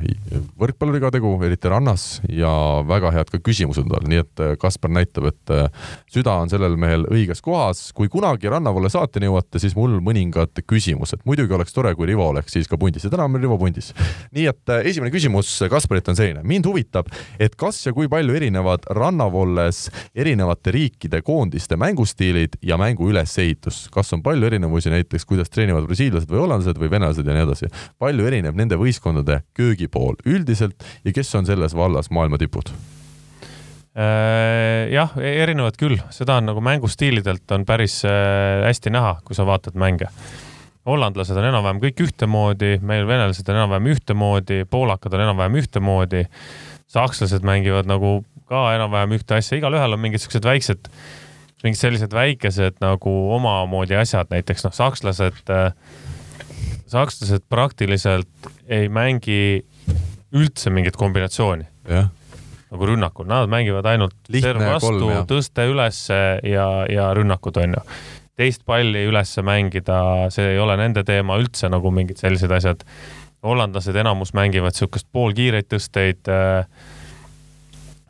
[0.59, 2.51] võrkpalluriga tegu, eriti rannas ja
[2.87, 5.69] väga head ka küsimused on tal, nii et äh, Kaspar näitab, et äh,
[6.11, 7.89] süda on sellel mehel õiges kohas.
[7.95, 11.23] kui kunagi Rannavalle saateni jõuate, siis mul mõningad küsimused.
[11.25, 13.93] muidugi oleks tore, kui Rivo oleks siis ka pundis ja täna on meil Rivo pundis.
[14.35, 16.43] nii et esimene küsimus Kasparilt on selline.
[16.43, 17.07] mind huvitab,
[17.39, 23.87] et kas ja kui palju erinevad Rannavolles erinevate riikide koondiste mängustiilid ja mängu üles ülesehitus,
[23.91, 27.67] kas on palju erinevusi näiteks, kuidas treenivad brasiillased või hollandlased või venelased ja nii edasi.
[27.99, 32.71] palju erineb nende võistkondade köögipool üldiselt ja kes on selles vallas maailma tipud?
[33.99, 39.35] Äh, jah, e-, erinevad küll, seda on nagu mängustiilidelt on päris äh, hästi näha, kui
[39.35, 40.09] sa vaatad mänge.
[40.85, 46.25] Hollandlased on enam-vähem kõik ühtemoodi, meil venelased on enam-vähem ühtemoodi, poolakad on enam-vähem ühtemoodi,
[46.89, 50.89] sakslased mängivad nagu ka enam-vähem ühte asja, igalühel on mingid siuksed väiksed
[51.63, 55.73] mingid sellised väikesed nagu omamoodi asjad, näiteks noh, sakslased, äh,
[56.87, 59.65] sakslased praktiliselt ei mängi
[60.35, 61.67] üldse mingit kombinatsiooni.
[62.69, 67.81] nagu rünnakul, nad mängivad ainult serv vastu, tõste ülesse ja, ja rünnakud on ju.
[68.37, 72.85] teist palli ülesse mängida, see ei ole nende teema üldse nagu mingid sellised asjad
[73.43, 76.67] hollandlased enamus mängivad niisugust poolkiireid tõsteid äh,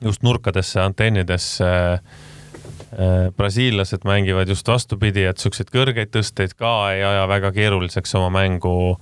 [0.04, 1.70] just nurkadesse, antennidesse
[3.38, 8.98] brasiillased mängivad just vastupidi, et siukseid kõrgeid tõsteid ka ei aja väga keeruliseks oma mängu.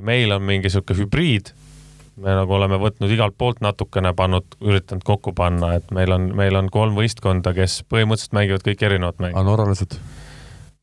[0.00, 1.52] meil on mingi sihuke hübriid.
[2.16, 6.56] me nagu oleme võtnud igalt poolt natukene, pannud, üritanud kokku panna, et meil on, meil
[6.56, 9.38] on kolm võistkonda, kes põhimõtteliselt mängivad kõik erinevat mängu.
[9.38, 9.98] aga norralased?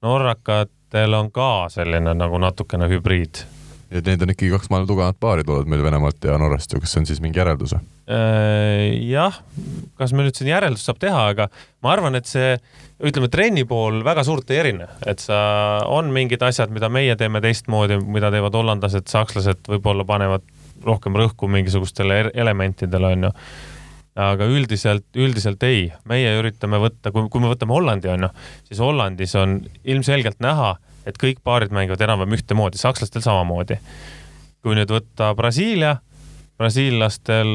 [0.02, 3.46] norrakatel on ka selline nagu natukene hübriid
[3.92, 6.96] ja need on ikkagi kaks maailma tugevamat paari tulevad meil Venemaalt ja Norrast ju, kas
[6.96, 7.76] see on siis mingi järeldus?
[7.76, 9.38] Äh, jah,
[10.00, 11.48] kas me nüüd siin järeldust saab teha, aga
[11.86, 12.56] ma arvan, et see
[13.06, 15.38] ütleme, trenni pool väga suurt ei erine, et sa,
[15.92, 20.46] on mingid asjad, mida meie teeme teistmoodi, mida teevad hollandlased, sakslased võib-olla panevad
[20.86, 23.32] rohkem rõhku mingisugustele elementidele, onju.
[24.16, 28.30] aga üldiselt, üldiselt ei, meie üritame võtta, kui, kui me võtame Hollandi, onju,
[28.70, 30.76] siis Hollandis on ilmselgelt näha
[31.06, 33.80] et kõik paarid mängivad enam-vähem ühtemoodi, sakslastel samamoodi.
[34.66, 36.00] kui nüüd võtta Brasiilia,
[36.58, 37.52] brasiillastel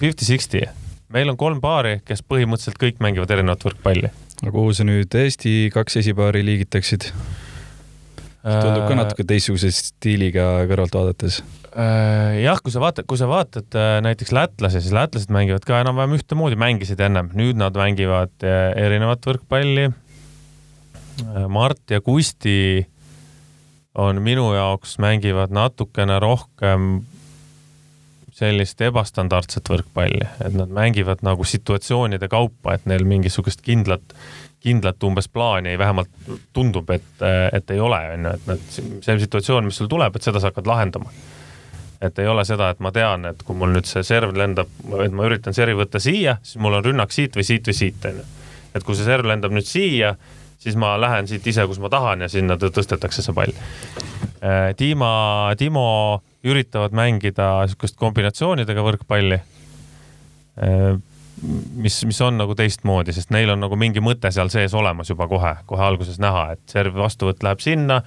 [0.00, 0.64] fifty-sixty,
[1.12, 4.10] meil on kolm paari, kes põhimõtteliselt kõik mängivad erinevat võrkpalli.
[4.42, 7.12] aga kuhu sa nüüd Eesti kaks esipaari liigitaksid?
[8.42, 11.38] tundub ka natuke teistsuguse stiiliga kõrvalt vaadates
[11.78, 15.78] äh, jah, kui sa vaatad, kui sa vaatad äh, näiteks lätlasi, siis lätlased mängivad ka
[15.84, 19.92] enam-vähem ühtemoodi, mängisid ennem, nüüd nad mängivad äh, erinevat võrkpalli.
[21.48, 22.86] Mart ja Kusti
[23.94, 27.02] on minu jaoks, mängivad natukene rohkem
[28.32, 34.14] sellist ebastandardset võrkpalli, et nad mängivad nagu situatsioonide kaupa, et neil mingisugust kindlat,
[34.64, 37.12] kindlat umbes plaani vähemalt tundub, et,
[37.52, 38.66] et ei ole, on ju, et nad,
[39.04, 41.12] see situatsioon, mis sul tuleb, et seda sa hakkad lahendama.
[42.02, 44.70] et ei ole seda, et ma tean, et kui mul nüüd see serv lendab,
[45.04, 48.08] et ma üritan servi võtta siia, siis mul on rünnak siit või siit või siit,
[48.08, 48.24] on ju.
[48.74, 50.16] et kui see serv lendab nüüd siia
[50.62, 53.54] siis ma lähen siit ise, kus ma tahan ja sinna tõstetakse see pall.
[54.42, 55.12] Äh, Dima,
[55.58, 55.86] Timo
[56.46, 59.40] üritavad mängida niisugust kombinatsioonidega võrkpalli.
[60.62, 60.92] Äh,
[61.74, 65.26] mis, mis on nagu teistmoodi, sest neil on nagu mingi mõte seal sees olemas juba
[65.30, 68.02] kohe, kohe alguses näha, et serv vastuvõtt läheb sinna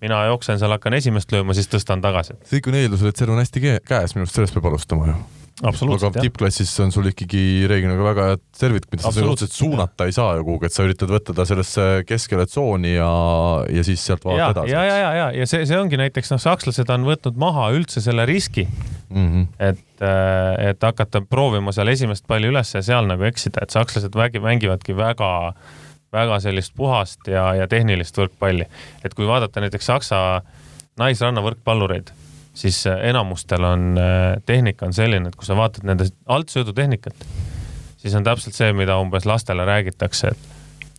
[0.00, 2.38] mina jooksen seal, hakkan esimest lööma, siis tõstan tagasi.
[2.46, 5.18] see kõik on eeldusel, et serv on hästi käes, minu arust sellest peab alustama ju
[5.64, 10.14] aga tippklassis on sul ikkagi reeglina ka väga head servid, mida sa otseselt suunata ei
[10.14, 13.08] saa ju kuhugi, et sa üritad võtta ta sellesse keskele tsooni ja,
[13.74, 14.74] ja siis sealt vaadata edasi.
[14.74, 18.02] ja, ja, ja, ja, ja see, see ongi näiteks noh, sakslased on võtnud maha üldse
[18.04, 19.48] selle riski mm, -hmm.
[19.70, 24.14] et, äh, et hakata proovima seal esimest palli üles ja seal nagu eksida, et sakslased
[24.14, 25.32] vägi, mängivadki väga,
[26.14, 28.70] väga sellist puhast ja, ja tehnilist võrkpalli.
[29.04, 30.22] et kui vaadata näiteks Saksa
[30.98, 32.14] naisranna võrkpallureid
[32.58, 37.26] siis äh, enamustel on äh, tehnika on selline, et kui sa vaatad nende altsõidutehnikat,
[37.98, 40.57] siis on täpselt see, mida umbes lastele räägitakse, et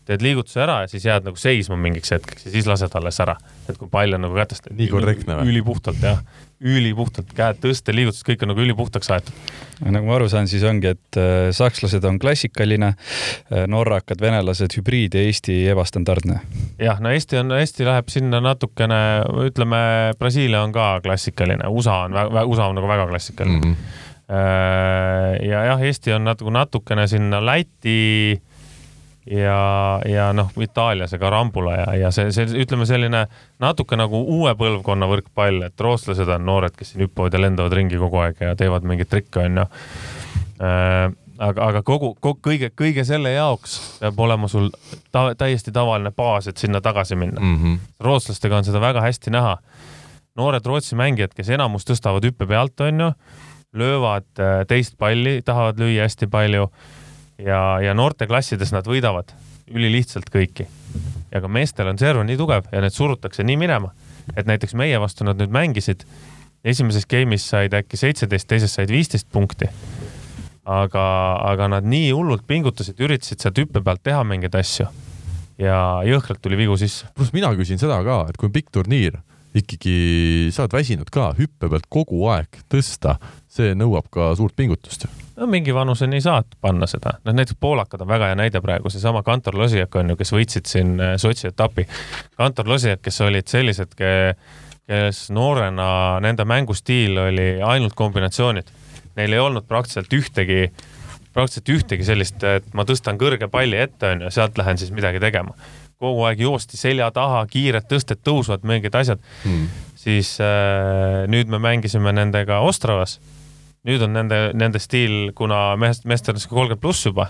[0.10, 3.38] teed liigutuse ära ja siis jääd nagu seisma mingiks hetkeks ja siis lased alles ära.
[3.70, 4.70] et kui pall on nagu kätest.
[4.74, 5.54] nii korrektne või?
[5.54, 6.24] ülipuhtalt jah,
[6.60, 9.36] ülipuhtalt, käed tõste, liigutused, kõik on nagu ülipuhtaks aetud.
[9.86, 15.16] nagu ma aru saan, siis ongi, et äh, sakslased on klassikaline, äh, norrakad, venelased hübriid
[15.16, 16.42] ja Eesti ebastandardne.
[16.82, 19.02] jah, no Eesti on, Eesti läheb sinna natukene,
[19.46, 19.80] ütleme,
[20.20, 23.74] Brasiilia on ka klassikaline, USA on, USA on nagu väga klassikaline mm.
[23.74, 25.50] -hmm.
[25.50, 28.42] ja jah, Eesti on natuke, natukene sinna Läti
[29.30, 33.26] ja, ja noh, Itaalias ega Rambula ja, ja see, see ütleme selline
[33.62, 38.00] natuke nagu uue põlvkonna võrkpall, et rootslased on noored, kes siin hüppavad ja lendavad ringi
[38.02, 43.34] kogu aeg ja teevad mingeid trikke, onju äh, aga, aga kogu, kogu, kõige, kõige selle
[43.36, 44.70] jaoks peab olema sul
[45.14, 47.58] ta, täiesti tavaline baas, et sinna tagasi minna mm.
[47.58, 47.78] -hmm.
[48.00, 49.58] rootslastega on seda väga hästi näha.
[50.36, 53.12] noored Rootsi mängijad, kes enamus tõstavad hüppe pealt, onju,
[53.74, 56.70] löövad äh, teist palli, tahavad lüüa hästi palju
[57.46, 59.34] ja, ja noorteklassides nad võidavad
[59.70, 60.68] ülilihtsalt kõiki.
[61.32, 63.92] ja ka meestel on serv nii tugev ja need surutakse nii minema,
[64.36, 66.06] et näiteks meie vastu nad nüüd mängisid.
[66.64, 69.70] esimeses game'is said äkki seitseteist, teises said viisteist punkti.
[70.66, 71.06] aga,
[71.52, 74.88] aga nad nii hullult pingutasid, üritasid sealt hüppe pealt teha mingeid asju
[75.60, 77.08] ja jõhkralt tuli vigu sisse.
[77.16, 79.20] pluss mina küsin seda ka, et kui on pikk turniir,
[79.54, 83.18] ikkagi sa oled väsinud ka hüppe pealt kogu aeg tõsta,
[83.48, 88.04] see nõuab ka suurt pingutust ju no mingi vanuseni saad panna seda, noh näiteks poolakad
[88.04, 91.50] on väga hea näide praegu, seesama Kantor Losijak on ju, kes võitsid siin äh, Sotši
[91.54, 91.88] etapi.
[92.38, 95.90] Kantor Losijak, kes olid sellised, kes noorena,
[96.24, 98.72] nende mängustiil oli ainult kombinatsioonid.
[99.20, 100.70] Neil ei olnud praktiliselt ühtegi,
[101.34, 105.22] praktiliselt ühtegi sellist, et ma tõstan kõrge palli ette, on ju, sealt lähen siis midagi
[105.24, 105.56] tegema.
[106.00, 109.66] kogu aeg joosti selja taha, kiired tõsted tõusvad, mingid asjad hmm..
[110.00, 113.18] siis äh, nüüd me mängisime nendega Ostravas
[113.88, 117.30] nüüd on nende, nende stiil, kuna meest, meestel on sihuke kolmkümmend pluss juba,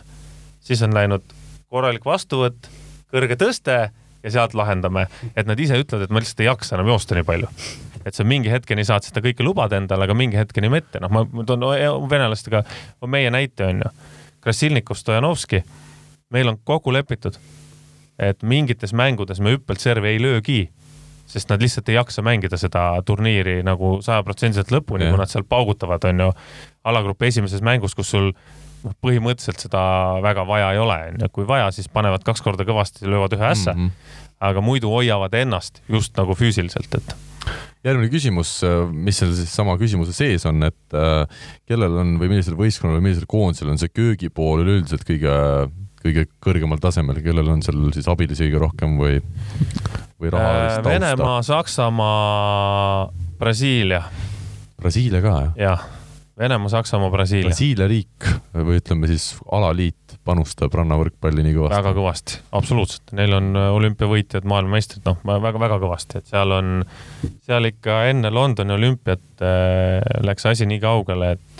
[0.65, 1.25] siis on läinud
[1.69, 2.69] korralik vastuvõtt,
[3.13, 3.77] kõrge tõste
[4.23, 5.05] ja sealt lahendame,
[5.35, 7.51] et nad ise ütlevad, et ma lihtsalt ei jaksa enam joosta nii palju.
[8.05, 11.43] et sa mingi hetkeni saad seda kõike lubada endale, aga mingi hetkeni mitte, noh, ma,
[11.45, 11.65] toon
[12.09, 12.63] venelastega,
[13.01, 13.91] on meie näite on ju.
[14.39, 15.59] Krasilnikov, Stojanovski,
[16.31, 17.35] meil on kokku lepitud,
[18.19, 20.61] et mingites mängudes me hüppelt servi ei löögi
[21.29, 26.07] sest nad lihtsalt ei jaksa mängida seda turniiri nagu sajaprotsendiliselt lõpuni, kui nad seal paugutavad,
[26.09, 26.31] on ju,
[26.89, 29.83] alagrupi esimeses mängus, kus sul noh, põhimõtteliselt seda
[30.25, 33.49] väga vaja ei ole, on ju, kui vaja, siis panevad kaks korda kõvasti, löövad ühe
[33.51, 33.87] ässa mm.
[33.89, 34.21] -hmm.
[34.51, 37.15] aga muidu hoiavad ennast just nagu füüsiliselt, et
[37.85, 38.57] järgmine küsimus,
[38.91, 43.09] mis seal siis sama küsimuse sees on, et äh, kellel on või millisel võistkonnal või
[43.09, 45.35] millisel koondisel on see köögipool üleüldiselt kõige,
[46.03, 49.19] kõige kõrgemal tasemel, kellel on seal siis abilisi kõige rohkem või
[50.19, 50.89] või rahalist äh, tausta?
[50.89, 53.09] Venemaa, Saksamaa,
[53.39, 54.03] Brasiilia.
[54.79, 55.55] Brasiilia ka, jah?
[55.59, 55.87] jah,
[56.39, 57.49] Venemaa, Saksamaa, Brasiilia.
[57.49, 61.79] Brasiilia riik või ütleme siis alaliit panustab rannavõrkpalli nii kõvasti?
[61.79, 63.15] väga kõvasti, absoluutselt.
[63.17, 66.83] Neil on äh, olümpiavõitjad, maailmameistrid, noh, väga-väga kõvasti, et seal on,
[67.47, 71.58] seal ikka enne Londoni olümpiat äh, läks asi nii kaugele, et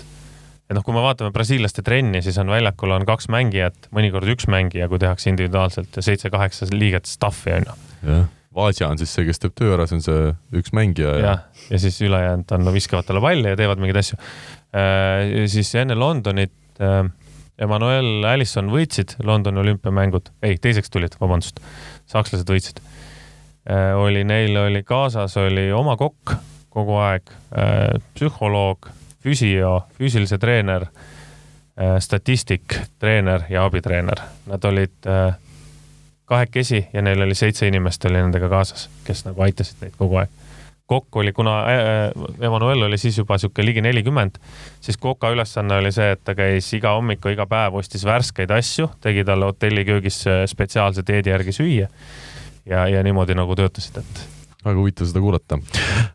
[0.70, 4.46] et noh, kui me vaatame brasiillaste trenni, siis on väljakul on kaks mängijat, mõnikord üks
[4.50, 8.20] mängija, kui tehakse individuaalselt ja seitse-kaheksa liiget staff'i on ju
[8.54, 10.22] Vaasja on siis see, kes teeb töö ära, see on see
[10.58, 11.20] üks mängija ja.
[11.22, 15.46] jah, ja siis ülejäänud on no, viskavad talle palli ja teevad mingeid asju äh,.
[15.50, 17.04] siis enne Londonit äh,
[17.62, 21.62] Emmanuel Allison võitsid Londoni olümpiamängud, ei, teiseks tulid, vabandust,
[22.10, 23.94] sakslased võitsid äh,.
[23.94, 26.34] oli, neil oli kaasas, oli oma kokk
[26.74, 28.90] kogu aeg äh,, psühholoog,
[29.22, 34.22] füsio, füüsilise treener äh,, statistik, treener ja abitreener.
[34.46, 35.34] Nad olid äh,
[36.24, 40.30] kahekesi ja neil oli seitse inimest oli nendega kaasas, kes nagu aitasid neid kogu aeg.
[40.90, 42.00] kokk oli, kuna äh,
[42.40, 44.40] Emmanuel oli siis juba sihuke ligi nelikümmend,
[44.80, 48.88] siis Koka ülesanne oli see, et ta käis iga hommiku, iga päev ostis värskeid asju,
[49.00, 51.88] tegi talle hotelliköögis spetsiaalse dieedi järgi süüa.
[52.66, 55.58] ja, ja niimoodi nagu töötasid, et väga huvitav seda kuulata.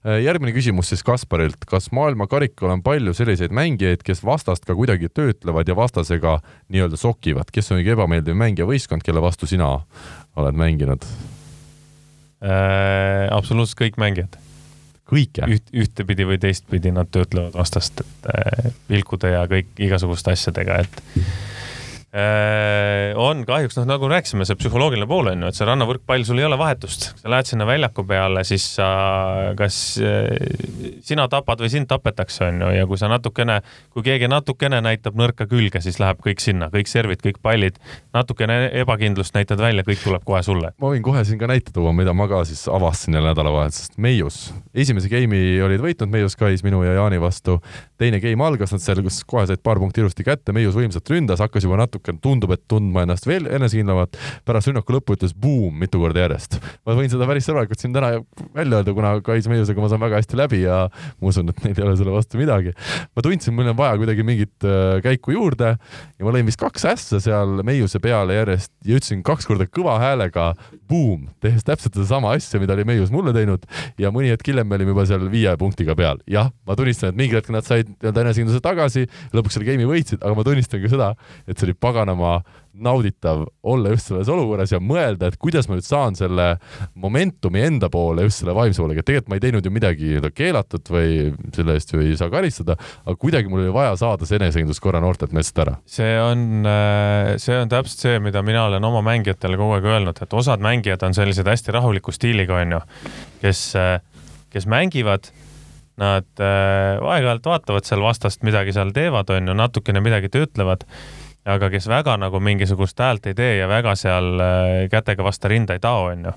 [0.05, 5.09] Äh, järgmine küsimus siis Kasparilt, kas maailmakarikal on palju selliseid mängijaid, kes vastast ka kuidagi
[5.09, 6.37] töötlevad ja vastasega
[6.73, 9.71] nii-öelda sokivad, kes on kõige ebameeldiv mängija võistkond, kelle vastu sina
[10.35, 11.05] oled mänginud
[12.43, 13.25] äh,?
[13.33, 14.37] absoluutselt kõik mängijad.
[15.09, 15.71] kõik jah Üht,?
[15.73, 21.03] ühtepidi või teistpidi nad töötlevad vastast, et äh, vilkude ja kõik igasuguste asjadega, et
[23.19, 26.45] on kahjuks, noh nagu rääkisime, see psühholoogiline pool on ju, et see rannavõrkpall, sul ei
[26.47, 28.87] ole vahetust, sa lähed sinna väljaku peale, siis sa,
[29.59, 30.29] kas äh,
[31.03, 33.57] sina tapad või sind tapetakse, on ju, ja kui sa natukene,
[33.91, 37.81] kui keegi natukene näitab nõrka külge, siis läheb kõik sinna, kõik servid, kõik pallid,
[38.15, 40.71] natukene ebakindlust näitad välja, kõik tuleb kohe sulle.
[40.79, 44.53] ma võin kohe siin ka näite tuua, mida ma ka siis avastasin jälle nädalavahetusest, Meius.
[44.73, 47.59] esimese game'i olid võitnud Meius Kais minu ja Jaani vastu,
[47.99, 51.67] teine game algas, nad seal kohe said paar punkti ilusti kätte, Meius võimsalt ründas, hakkas
[51.67, 54.17] juba natuke rohkem tundub, et tundma ennast veel enesekindlamalt.
[54.45, 56.59] pärast rünnaku lõppu ütles buum mitu korda järjest.
[56.85, 58.21] ma võin seda päris sõbralikult siin täna
[58.53, 60.85] välja öelda, kuna Kais Meiusega ma saan väga hästi läbi ja
[61.21, 62.73] ma usun, et neil ei ole selle vastu midagi.
[63.15, 66.85] ma tundsin, mul on vaja kuidagi mingit äh, käiku juurde ja ma lõin vist kaks
[66.93, 70.53] ässa seal Meiuse peale järjest ja ütlesin kaks korda kõva häälega
[70.85, 73.65] buum, tehes täpselt sedasama asja, mida oli Meius mulle teinud
[74.01, 76.21] ja mõni hetk hiljem me olime juba seal viie punktiga peal.
[76.29, 80.21] jah, ma tunnistan, et mingil hetkel nad said nii-öelda enesekindluse tagasi, lõpuks selle game'i võitsid,
[80.21, 81.09] aga ma tunnistan ka seda,
[81.47, 82.41] et see oli pagan paganama
[82.75, 86.57] nauditav olla just selles olukorras ja mõelda, et kuidas ma nüüd saan selle
[86.99, 90.91] momentumi enda poole, just selle vaimse poolega, et tegelikult ma ei teinud ju midagi keelatud
[90.91, 94.83] või selle eest ju ei saa karistada, aga kuidagi mul oli vaja saada see enesekindlus
[94.83, 95.77] korra noortelt meestelt ära.
[95.87, 100.21] see on, äh, see on täpselt see, mida mina olen oma mängijatele kogu aeg öelnud,
[100.21, 102.83] et osad mängijad on sellised hästi rahuliku stiiliga, onju,
[103.39, 103.99] kes, äh,
[104.51, 105.31] kes mängivad
[105.95, 110.83] nad äh, aeg-ajalt vaatavad seal vastast midagi seal teevad, on ju, natukene midagi töötlevad
[111.45, 115.77] aga kes väga nagu mingisugust häält ei tee ja väga seal äh, kätega vastu rinda
[115.77, 116.33] ei tao, onju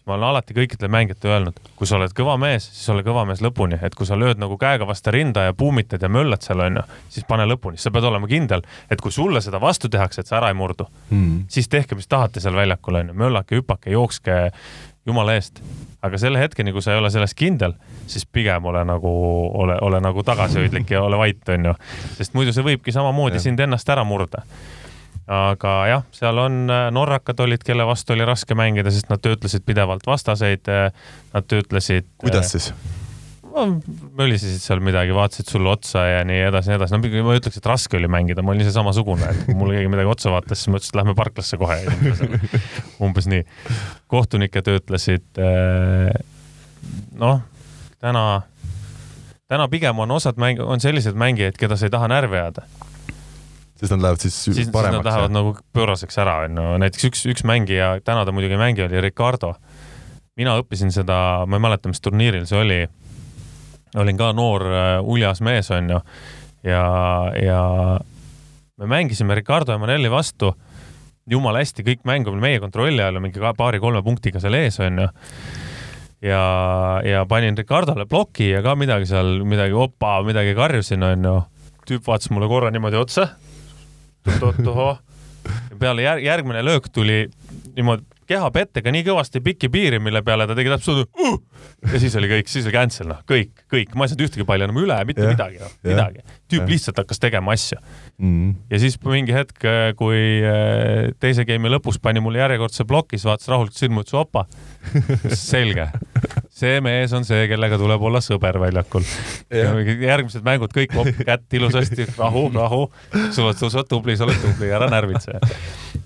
[0.00, 3.26] siis ma olen alati kõikidele mängijatele öelnud, kui sa oled kõva mees, siis ole kõva
[3.28, 6.64] mees lõpuni, et kui sa lööd nagu käega vastu rinda ja puumitad ja möllad seal
[6.64, 10.30] onju, siis pane lõpuni, sa pead olema kindel, et kui sulle seda vastu tehakse, et
[10.30, 14.40] sa ära ei murdu mm., siis tehke, mis tahate seal väljakul onju, möllake, hüpake, jookske,
[15.06, 15.60] jumala eest.
[16.02, 17.74] Aga selle hetkeni, kui sa ei ole selles kindel,
[18.10, 19.10] siis pigem ole nagu,
[19.62, 21.74] ole, ole nagu tagasihoidlik ja ole vait, onju.
[22.16, 23.44] sest muidu see võibki samamoodi ja.
[23.44, 24.44] sind ennast ära murda.
[25.30, 29.66] aga jah, seal on, äh, norrakad olid, kelle vastu oli raske mängida, sest nad töötlesid
[29.66, 30.66] pidevalt vastaseid.
[30.68, 30.90] Äh,
[31.34, 32.08] nad töötlesid.
[32.18, 32.72] kuidas äh, siis?
[34.18, 36.96] Mölisesid seal midagi, vaatasid sulle otsa ja nii edasi, nii edasi.
[36.96, 39.92] no ma ütleks, et raske oli mängida, ma olin ise samasugune, et kui mulle keegi
[39.92, 41.78] midagi otsa vaatas, siis ma ütlesin, et lähme parklasse kohe.
[43.04, 43.46] umbes nii.
[44.10, 45.26] kohtunikke töötlesid.
[45.40, 46.12] Eh,
[47.20, 47.42] noh,
[48.02, 48.24] täna,
[49.50, 52.68] täna pigem on osad mäng-, on sellised mängijaid, keda sa ei taha närvi ajada
[53.80, 54.92] siis nad lähevad siis, siis paremaks.
[54.92, 56.64] siis nad lähevad nagu pööraseks ära, onju.
[56.82, 59.54] näiteks üks, üks mängija, täna ta muidugi ei mängi, oli Ricardo.
[60.36, 62.80] mina õppisin seda, ma ei mäleta, mis turniiril see oli
[63.96, 66.00] olin ka noor äh, uljas mees, onju.
[66.62, 66.84] ja,
[67.42, 67.62] ja
[68.78, 70.54] me mängisime Ricardo Emanueli vastu
[71.30, 75.08] jumala hästi, kõik mäng on meie kontrolli all, mingi paari-kolme punktiga seal ees, onju
[76.22, 81.36] ja, ja panin Ricardole ploki ja ka midagi seal, midagi opa, midagi karjusin, onju.
[81.88, 83.28] tüüp vaatas mulle korra niimoodi otsa.
[84.28, 84.98] oot-oot-ohoo.
[85.80, 87.24] peale järg, järgmine löök tuli
[87.76, 91.38] niimoodi kehapettega nii kõvasti pikki piiri, mille peale ta tegi täpselt uh!
[91.90, 94.66] ja siis oli kõik, siis oli cancel, noh, kõik, kõik, ma ei saanud ühtegi palli
[94.66, 96.24] enam üle, mitte ja, midagi, noh, midagi.
[96.50, 96.70] tüüp ja.
[96.74, 98.54] lihtsalt hakkas tegema asju mm..
[98.72, 99.66] ja siis mingi hetk,
[99.98, 104.46] kui äh, teise game'i lõpus pani mulle järjekordse ploki, siis vaatas rahulikult silma, ütles opa.
[105.50, 105.90] selge,
[106.60, 109.06] see mees on see, kellega tuleb olla sõber väljakul.
[109.50, 112.82] järgmised mängud kõik kätt ilusasti, rahu, rahu.
[113.32, 115.40] sa oled, sa oled tubli, sa oled tubli, ära närvitse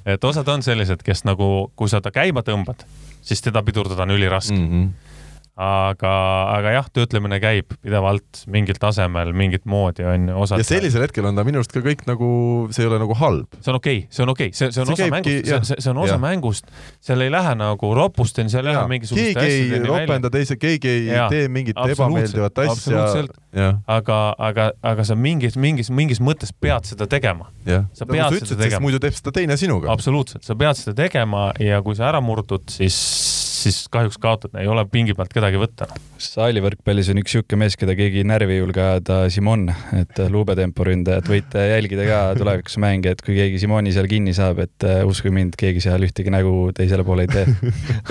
[0.04, 2.84] et osad on sellised, kes nagu, kui sa ta käima tõmbad,
[3.24, 4.70] siis teda pidurdada on üliraske mm.
[4.70, 5.12] -hmm
[5.54, 6.12] aga,
[6.50, 10.46] aga jah, töötlemine käib pidevalt mingil tasemel, mingit moodi on ju.
[10.58, 12.30] ja sellisel hetkel on ta minu arust ka kõik nagu,
[12.74, 13.54] see ei ole nagu halb.
[13.60, 15.68] see on okei okay,, see on okei okay., see, see on see osa käibki, mängust,
[15.68, 16.18] see, see on osa ja.
[16.24, 16.74] mängust,
[17.06, 21.06] seal ei lähe nagu ropusteni, seal ei lähe mingisuguste keegi ei ropenda teise, keegi ei
[21.12, 21.28] ja.
[21.30, 23.70] tee mingit ebameeldivat asja.
[23.86, 24.20] aga,
[24.50, 27.52] aga, aga sa mingis, mingis, mingis mõttes pead seda tegema.
[27.94, 28.88] sa pead nagu sa ütlesid, seda tegema.
[28.88, 29.94] muidu teeb seda teine sinuga.
[29.94, 32.98] absoluutselt, sa pead seda tegema ja kui sa ära murdud, siis
[33.64, 35.88] siis kahjuks kaotad, ei ole pingi pealt kedagi võtta.
[36.20, 39.66] saali võrkpallis on üks sihuke mees, keda keegi närvi ei julge ajada, Simon,
[39.96, 44.62] et luubetempo ründajat võite jälgida ka tulevikus mänge, et kui keegi Simoni seal kinni saab,
[44.64, 47.46] et uh, uskuge mind, keegi seal ühtegi nägu teisele poole ei tee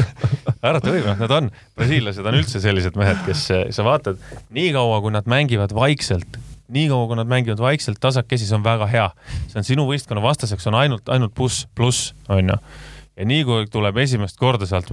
[0.67, 4.21] arvata võib, noh, nad on, brasiillased on üldse sellised mehed, kes sa vaatad,
[4.53, 6.39] niikaua kui nad mängivad vaikselt
[6.73, 9.09] niikaua kui nad mängivad vaikselt tasakesi, see on väga hea.
[9.51, 12.57] see on sinu võistkonna vastaseks on ainult, ainult pluss, pluss, onju
[13.17, 14.89] ja nii kui tuleb esimest korda sealt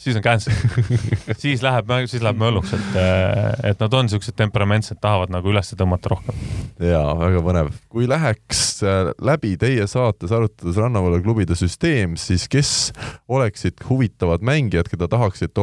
[0.00, 0.54] siis on cancel
[1.42, 5.74] siis läheb, siis läheb mölluks, et, äh, et nad on siuksed temperamentsed, tahavad nagu üles
[5.76, 6.38] tõmmata rohkem.
[6.80, 7.72] ja väga põnev.
[7.92, 12.72] kui läheks äh, läbi teie saates arutades rannavalve klubide süsteem, siis kes
[13.28, 15.60] oleksid huvitavad mängijad, keda tahaksite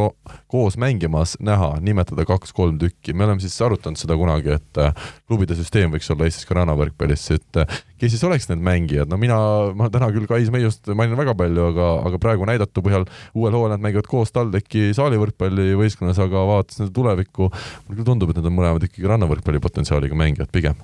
[0.52, 3.14] koos mängimas näha, nimetada kaks-kolm tükki.
[3.14, 4.94] me oleme siis arutanud seda kunagi, et äh,
[5.26, 7.62] klubide süsteem võiks olla Eestis ka rannavõrkpallis, et
[8.02, 9.38] kes siis oleks need mängijad, no mina,
[9.78, 13.06] ma täna küll Kais Meiust mainin väga palju, aga, aga praegu näidatu põhjal
[13.38, 18.40] uuel hooajal nad mängivad koos TalTechi saalivõrkpallivõistkonnas, aga vaadates nende tulevikku, mulle küll tundub, et
[18.40, 20.82] need on mõlemad ikkagi rannavõrkpalli potentsiaaliga mängijad pigem.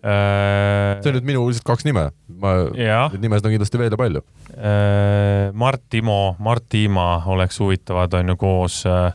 [0.00, 0.96] Äh....
[1.04, 2.06] see on nüüd minu lihtsalt kaks nime,
[2.40, 4.24] ma, neid nimesid on kindlasti veel ja palju.
[4.56, 5.54] Äh,.
[5.54, 9.12] Mart Timo, Mart Tiima oleks huvitavad, on ju koos äh,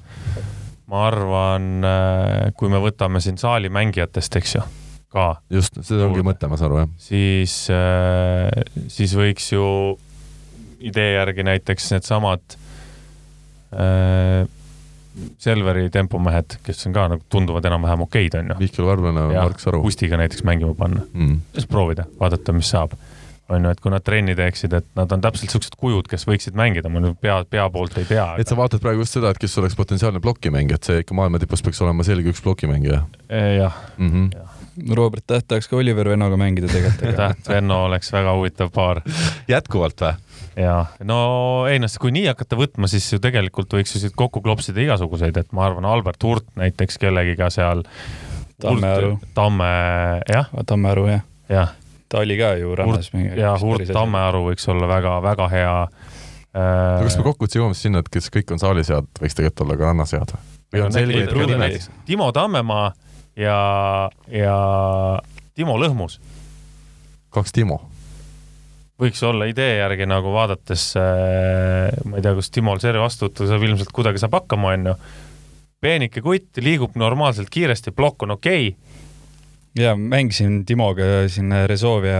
[0.87, 1.69] ma arvan,
[2.55, 4.65] kui me võtame siin saali mängijatest, eks ju
[5.15, 5.29] ka.
[5.53, 6.91] just, see ongi mõte, ma saan aru, jah.
[7.01, 8.51] siis, äh,
[8.91, 9.65] siis võiks ju
[10.85, 12.59] idee järgi näiteks needsamad
[13.73, 14.45] äh,
[15.39, 18.57] Selveri tempomehed, kes on ka nagu tunduvad enam-vähem okeid, onju.
[18.59, 19.79] Mihkel Varblane, Mark Saru.
[19.85, 21.37] Pustiga näiteks mängima panna mm..
[21.55, 22.97] siis proovida, vaadata, mis saab.
[23.47, 26.57] on ju, et kui nad trenni teeksid, et nad on täpselt siuksed kujud, kes võiksid
[26.57, 28.25] mängida, ma nüüd pea, pea poolt ei tea.
[28.41, 31.39] et sa vaatad praegu just seda, et kes oleks potentsiaalne plokimängija, et see ikka maailma
[31.39, 33.03] tipus peaks olema selge üks plokimängija.
[33.29, 34.54] jah mm -hmm., jah
[34.95, 37.15] Robert Täht tahaks ka Oliver Vennoga mängida tegelikult.
[37.15, 39.01] Täht, Venno oleks väga huvitav paar.
[39.47, 40.13] jätkuvalt või?
[40.55, 41.19] jaa, no
[41.69, 45.37] ei noh, kui nii hakata võtma, siis ju tegelikult võiks ju siit kokku klopsida igasuguseid,
[45.37, 47.83] et ma arvan, Albert Hurt näiteks kellegiga seal.
[48.61, 49.17] Tammearu.
[49.35, 49.71] Tamme,
[50.31, 50.51] jah.
[50.65, 51.25] Tammearu, jah.
[51.51, 51.73] jah.
[52.09, 53.11] ta oli ka ju rannas.
[53.35, 57.01] ja Hurt Tammearu võiks olla väga-väga hea äh....
[57.03, 59.89] kas me kokkuvõttes jõuame sinna, et kes kõik on saalis head, võiks tegelikult olla ka
[59.89, 60.37] rannas head
[60.71, 62.93] või on selge, et Timo Tammemaa
[63.39, 63.57] ja,
[64.31, 64.55] ja
[65.55, 66.19] Timo Lõhmus.
[67.35, 67.81] kaks Timo.
[69.01, 73.47] võiks olla idee järgi nagu vaadates äh,, ma ei tea, kus Timol servi vastu võtta
[73.49, 74.95] saab, ilmselt kuidagi saab hakkama, onju.
[75.83, 79.01] peenike kutt, liigub normaalselt kiiresti, plokk on okei okay
[79.75, 82.19] ja mängisin Timoga siin Resovia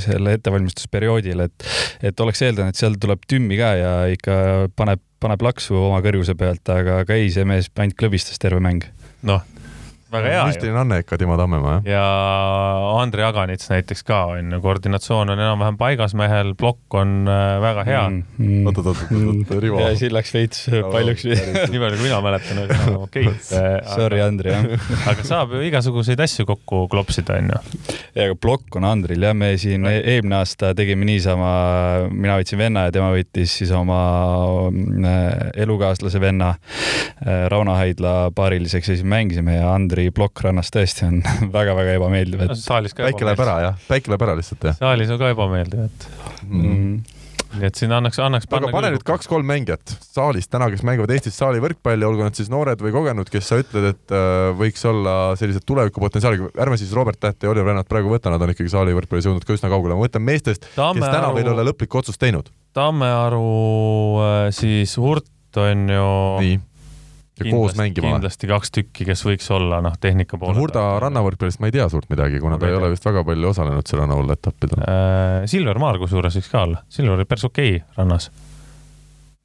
[0.00, 1.66] selle ettevalmistusperioodil, et,
[2.02, 4.38] et oleks eeldanud, et seal tuleb tümmi ka ja ikka
[4.76, 8.88] paneb, paneb laksu oma kõrguse pealt, aga, aga ei, see mees ainult klõbistas terve mäng.
[9.28, 9.44] noh,
[10.16, 10.44] väga hea.
[10.50, 11.96] müstiline Anne ikka, Timo Tammemaa, jah?
[11.96, 12.04] ja
[13.00, 17.84] Andrei Aganits näiteks ka on ju, koordinatsioon on enam-vähem paigas mehel, plokk on äh, väga
[17.88, 18.22] hea mm,.
[18.36, 19.80] Mm, oot, oot, oot, oot, Rivo.
[19.80, 21.26] ja siin läks veits paljuks.
[21.72, 23.80] nii palju, kui mina mäletan, enam okei okay..
[23.94, 24.90] Sorry, Andrei, jah.
[25.12, 27.60] aga saab ju igasuguseid asju kokku klopsida, on ju.
[28.14, 31.50] ja, aga plokk on Andril jah, me siin eelmine aasta tegime niisama,
[32.12, 34.00] mina võtsin venna ja tema võttis siis oma
[34.70, 40.70] äh, elukaaslase venna äh, Rauno Haidla paariliseks ja siis mängisime ja Andri Andri plokk rannas
[40.70, 41.18] tõesti on
[41.56, 42.62] väga-väga ebameeldiv, et.
[42.94, 44.78] päike läheb ära jah, päike läheb ära lihtsalt jah.
[44.78, 46.10] saalis on ka ebameeldiv, et
[46.46, 46.64] mm.
[46.64, 46.96] -hmm
[47.56, 49.04] nii et siin annaks, annaks aga pane nüüd.
[49.06, 53.30] kaks-kolm mängijat saalist täna, kes mängivad Eestis saali võrkpalli, olgu nad siis noored või kogenud,
[53.32, 57.70] kes sa ütled, et äh, võiks olla sellised tulevikupotentsiaaliga, ärme siis Robert Tähte ja Oliver
[57.70, 60.68] Rennat praegu võta, nad on ikkagi saali võrkpallis jõudnud ka üsna kaugele, ma mõtlen meestest,
[60.74, 62.50] kes täna veel ei ole lõplikku otsust teinud.
[62.76, 63.46] Tammearu,
[64.58, 66.10] siis Hurt on ju
[66.42, 66.60] nii,
[67.44, 71.70] ja koos mängima kindlasti kaks tükki, kes võiks olla noh, tehnika poole Hurda rannavõrkpallist ma
[71.70, 74.02] ei tea suurt midagi, kuna Ma ta ei ei ole vist väga palju osalenud seal
[74.02, 74.82] rannavalla etappidel.
[74.82, 75.46] äh,.
[75.50, 78.30] Silver Maar kusjuures võiks ka olla, Silver oli päris okei okay rannas.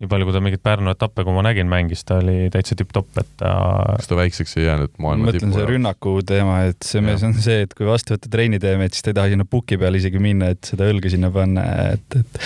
[0.02, 3.22] nii palju, kui ta mingeid Pärnu etappe, kui ma nägin, mängis, ta oli täitsa tipp-topp,
[3.22, 3.52] et ta
[4.00, 5.70] kas ta väikseks ei jäänud ma maailma mõtlen see tippu?
[5.76, 9.06] rünnaku teema, et see mees on see, et kui vastu võtta trenni teeme, et siis
[9.06, 12.42] ta ei taha sinna puki peale isegi minna, et seda õlga sinna panna, et, et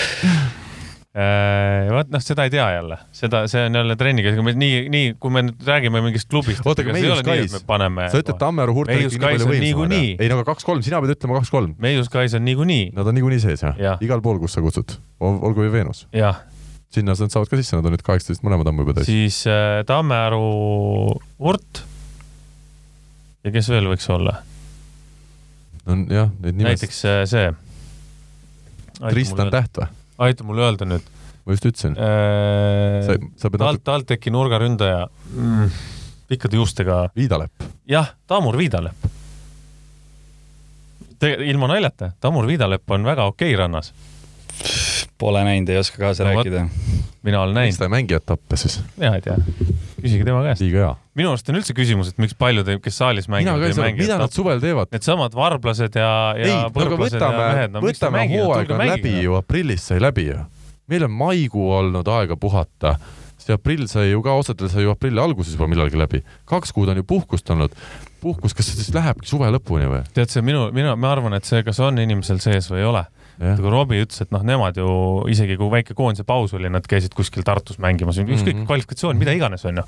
[1.16, 5.46] vot noh, seda ei tea jälle, seda, see on jälle trenniga, nii, nii kui me
[5.48, 6.66] nüüd räägime mingist klubist.
[6.68, 8.10] Oota, aga Meius Kais- paneme.
[8.12, 10.26] sa ütled Tammearu Hurt on Meius ikkagi nii palju jah?
[10.26, 11.78] ei no aga kaks-kolm, sina pead ütlema kaks-kolm.
[11.80, 13.96] Meius Kais on niikuinii, Nad on niikuinii sees jah ja.?
[14.04, 16.04] igal pool, kus sa kutsud, olgu või Veenus.
[16.92, 19.08] sinna nad saavad ka sisse, nad on nüüd kaheksateist mõlemad ammu juba täis.
[19.08, 21.86] siis äh, Tammearu Hurt.
[23.48, 24.42] ja kes veel võiks olla?
[25.88, 26.72] on jah, neid nimesid.
[26.76, 27.54] näiteks äh, see.
[29.00, 29.94] Tristan Täht või?
[30.18, 31.04] Aita mul öelda nüüd
[31.46, 31.96] ma just ütlesin.
[31.96, 35.06] sa äh,., sa pead Talt, TalTechi nurgaründaja
[35.36, 35.70] mm,,
[36.30, 37.64] pikkade juustega, Viidalepp.
[37.90, 39.06] jah, Tamur Viidalepp.
[41.46, 43.94] ilma naljata, Tamur Viidalepp on väga okei okay rannas,
[45.18, 46.68] pole näinud, ei oska kaasa No rääkida.
[47.24, 48.80] mina olen miks näinud, ta ei mängi etappe siis?
[48.98, 49.38] mina ei tea,
[50.06, 50.64] küsige tema käest.
[50.64, 50.92] liiga hea.
[51.20, 54.36] minu arust on üldse küsimus, et miks paljud, kes saalis mängivad, ei mängi mida nad
[54.36, 54.92] suvel teevad?
[54.94, 60.02] needsamad varblased ja, ei, ja no aga võtame, võtame hooaeg on läbi ju, aprillis sai
[60.04, 60.40] läbi ju.
[60.92, 62.96] meil on maikuu olnud aega puhata.
[63.46, 66.24] see aprill sai ju ka, osadel sai ju aprilli alguses juba millalgi läbi.
[66.50, 67.76] kaks kuud on ju puhkust olnud.
[68.22, 70.06] puhkus, kas see siis lähebki suve lõpuni või?
[70.14, 73.06] tead, see minu, mina, ma arvan, et see, kas on inimesel sees või ei ole.
[73.38, 74.88] Kui Robbie ütles, et noh, nemad ju
[75.32, 78.62] isegi kui väike koondise paus oli, nad käisid kuskil Tartus mängimas, ükskõik mm Mhm.
[78.62, 78.66] -hmm.
[78.66, 79.84] kvalifikatsioon, mida iganes, onju.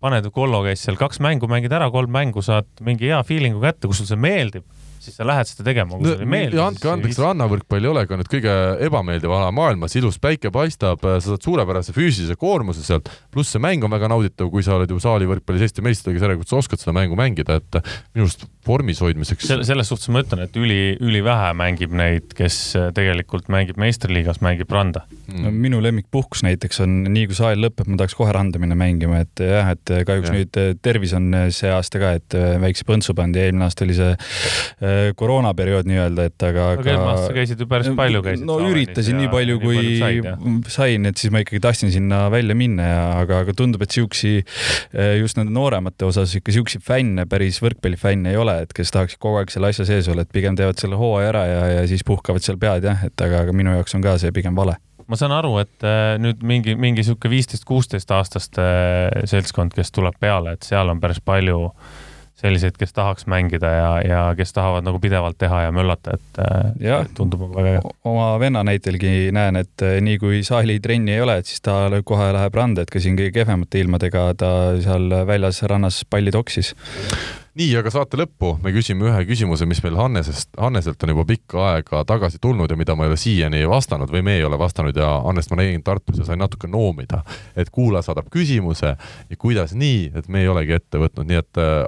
[0.00, 3.86] paned, Kollo käis seal kaks mängu, mängid ära kolm mängu, saad mingi hea feeling'u kätte,
[3.86, 4.64] kui sul see meeldib,
[5.02, 6.58] siis sa lähed seda tegema, kui sulle ei meeldi.
[6.58, 8.56] ja andke andeks, rannavõrkpall ei ole ka nüüd kõige
[8.88, 13.84] ebameeldiv ala maailmas, ilus päike paistab, sa saad suurepärase füüsilise koormuse sealt, pluss see mäng
[13.84, 17.18] on väga nauditav, kui sa oled ju saalivõrkpallis Eesti meistriga, järelikult sa oskad seda mängu
[17.18, 17.80] mängida, et
[18.14, 22.58] minu arust vormis hoidmiseks selle, selles suhtes ma ütlen, et üli, ülivähe mängib neid, kes
[22.94, 25.04] tegelikult mängib meistriliigas, mängib randa.
[25.32, 29.22] no minu lemmikpuhkus näiteks on nii kui saal lõpeb, ma tahaks kohe randa minna mängima,
[29.26, 30.36] et jah, et kahjuks ja.
[30.38, 34.12] nüüd tervis on see aasta ka, et väikse põntsu pandi ja eelmine aasta oli see
[34.92, 36.68] eh, koroonaperiood nii-öelda, et aga.
[36.76, 38.46] aga eelmine aasta käisid ju päris palju käisid.
[38.48, 40.44] no üritasin nii palju, kui said, jah.
[40.72, 44.34] sain, et siis ma ikkagi tahtsin sinna välja minna ja, aga, aga tundub, et siuksi
[45.20, 49.40] just nende nooremate osas ikka siuksi fänne, päris võrkpallifänne ei ole, et kes tahaksid kogu
[49.40, 52.44] aeg selle asja sees olla, et pigem teevad selle hooaja ära ja, ja siis puhkavad
[52.44, 54.78] seal pead jah, et aga, aga minu jaoks on ka see pigem vale
[55.12, 59.92] ma saan aru, et äh, nüüd mingi, mingi sihuke viisteist, kuusteist aastaste äh, seltskond, kes
[59.94, 61.66] tuleb peale, et seal on päris palju
[62.42, 66.72] selliseid, kes tahaks mängida ja, ja kes tahavad nagu pidevalt teha ja möllata, et äh,
[66.82, 67.06] Jah.
[67.14, 67.82] tundub väga hea.
[68.08, 72.32] oma venna näitelgi näen, et eh, nii kui saalitrenni ei ole, et siis ta kohe
[72.34, 74.50] läheb randa, et ka siin kõige kehvemate ilmadega ta
[74.82, 76.74] seal väljas rannas palli toksis.
[77.58, 81.60] nii, aga saate lõppu me küsime ühe küsimuse, mis meil Hannesest, Hanneselt on juba pikka
[81.74, 84.96] aega tagasi tulnud ja mida ma ei ole siiani vastanud või me ei ole vastanud
[84.96, 87.20] ja Hannest ma nägin Tartus ja sain natuke noomida,
[87.56, 91.60] et kuulaja saadab küsimuse ja kuidas nii, et me ei olegi ette võtnud, nii et
[91.60, 91.82] äh,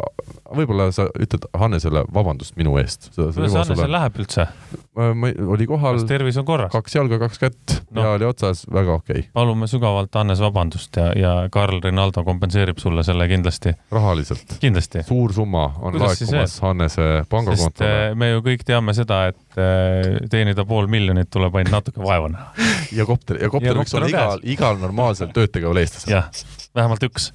[0.59, 3.09] võib-olla sa ütled Hannesele vabandust minu eest.
[3.17, 4.49] kuidas Hannesel läheb üldse?
[4.95, 6.71] ma ei- oli kohal kas tervis on korras?
[6.77, 8.03] kaks jalga, kaks kätt No.
[8.03, 12.79] ja oli otsas, väga okei okay., palume sügavalt Hannes vabandust ja, ja Karl Rinaldo kompenseerib
[12.83, 14.57] sulle selle kindlasti, rahaliselt.
[14.61, 15.05] kindlasti.
[15.07, 20.21] suur summa on Kuidas laekumas Hannese pangakontole äh, me ju kõik teame seda, et äh,
[20.31, 22.69] teenida pool miljonit tuleb ainult natuke vaeva näha.
[22.99, 26.17] ja kopter, ja kopter võiks olla on igal, igal normaalsel tööd tegeval eestlasel.
[26.17, 26.31] jah,
[26.77, 27.31] vähemalt üks,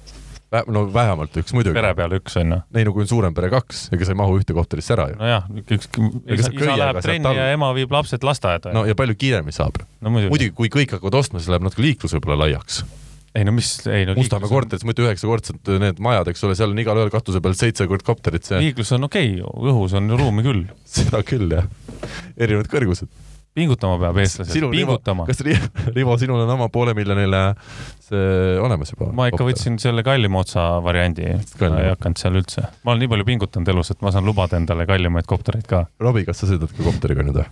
[0.74, 1.74] no vähemalt üks muidugi.
[1.78, 2.60] pere peale üks on ju.
[2.76, 5.18] ei no kui on suurem pere kaks, ega sa ei mahu ühte kopterisse ära ju.
[5.20, 8.86] nojah, üks, isa, sa isa läheb trenni ja ema viib lapsed lasteaeda no.
[8.88, 9.82] ja palju kiiremini saab.
[10.00, 12.82] no muidugi, muidugi, kui kõik hakkavad ostma, siis läheb natuke liiklus võib-olla laiaks.
[13.34, 16.82] Ei no mis, ei no Mustamäe korteris muidu üheksakordsed need majad, eks ole, seal on
[16.82, 20.64] igalühel katuse peal seitse kord kopterit, see, liiklus on okei okay,, õhus on ruumi küll.
[20.98, 21.68] seda küll jah.
[22.36, 23.10] erinevad kõrgused.
[23.54, 25.28] pingutama peab eestlased, pingutama.
[25.30, 27.44] kas Rivo, Rivo, sinul on oma poole miljonile
[28.08, 29.12] see olemas juba?
[29.14, 29.46] ma ikka.
[29.46, 31.30] võtsin selle kallima otsa variandi,
[31.62, 32.66] ma ei hakanud seal üldse.
[32.82, 35.86] ma olen nii palju pingutanud elus, et ma saan lubada endale kallimaid koptereid ka.
[36.02, 37.50] Robbie, kas sa sõidad ka kopteriga nüüd või?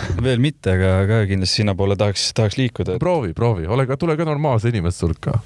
[0.26, 2.98] veel mitte, aga ka kindlasti sinnapoole tahaks, tahaks liikuda.
[3.02, 5.38] proovi, proovi, ole ka, tule ka normaalse inimeste hulka.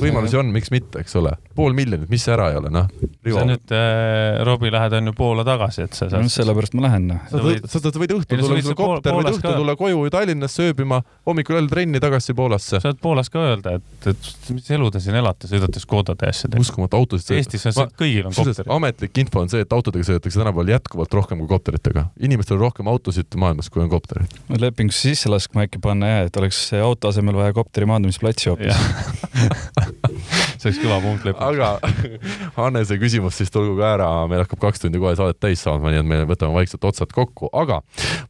[0.00, 1.36] võimalusi on, miks mitte, eks ole.
[1.56, 2.88] Pool miljonit, mis see ära ei ole, noh.
[3.24, 6.86] sa nüüd äh,, Robbie, lähed on ju Poola tagasi, et sa saad no, sellepärast ma
[6.86, 7.22] lähen, noh.
[7.30, 11.58] sa võid, sa võid õhtul tulla, sul kopter, võid õhtul tulla koju Tallinnasse ööbima, hommikul
[11.58, 12.76] jälle trenni tagasi Poolasse.
[12.76, 16.62] sa saad Poolas ka öelda, et, et mis elu te siin elate, sõidate Škodade asjadega.
[16.66, 18.72] uskumatu, autosid Eestis on see, kõigil on kopterid.
[18.76, 22.08] ametlik info on see, et autodega sõidetakse tänapäeval jätkuvalt rohkem kui kopteritega.
[22.20, 24.36] inimestel on rohkem autosid maailmas, kui on kopterid.
[24.52, 28.74] lepingusse sisse laskma äkki panna jah, et oleks auto asemel vaja kopteri maandumisplatsi hoopis
[30.72, 31.44] see oleks kõva punkt lõpuks.
[31.46, 31.68] aga
[32.58, 36.00] Hannese küsimus siis tulgu ka ära, meil hakkab kaks tundi kohe saadet täis saama, nii
[36.02, 37.80] et me võtame vaikselt otsad kokku, aga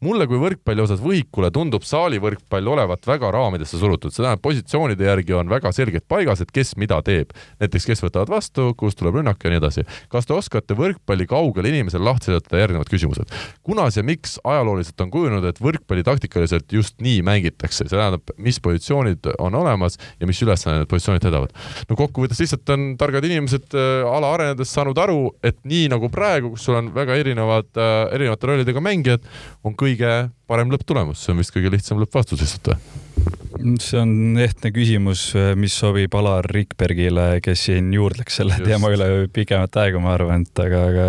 [0.04, 5.36] mulle kui võrkpalli osas võhikule tundub saalivõrkpall olevat väga raamidesse surutud, see tähendab positsioonide järgi
[5.36, 7.32] on väga selgelt paigas, et kes mida teeb.
[7.62, 9.86] näiteks, kes võtavad vastu, kust tuleb rünnak ja nii edasi.
[10.12, 13.32] kas te oskate võrkpalli kaugele inimesele lahti seletada järgnevad küsimused?
[13.62, 18.60] kunas ja miks ajalooliselt on kujunenud, et võrkpalli taktikaliselt just nii mängitakse, see tähendab, mis
[18.60, 21.54] positsioonid on olemas ja mis ülesanne need positsioonid täidavad?
[21.88, 21.96] no
[22.26, 26.66] kokkuvõttes lihtsalt on targad inimesed äh, ala arenedes saanud aru, et nii nagu praegu, kus
[26.66, 29.26] sul on väga erinevad äh,, erinevate rollidega mängijad,
[29.64, 33.78] on kõige parem lõpptulemus, see on vist kõige lihtsam lõppvastus lihtsalt või?
[33.80, 38.68] see on ehtne küsimus, mis sobib Alar Rikbergile, kes siin juurdleks selle Just.
[38.68, 41.06] teema üle pikemat aega, ma arvan, et aga, aga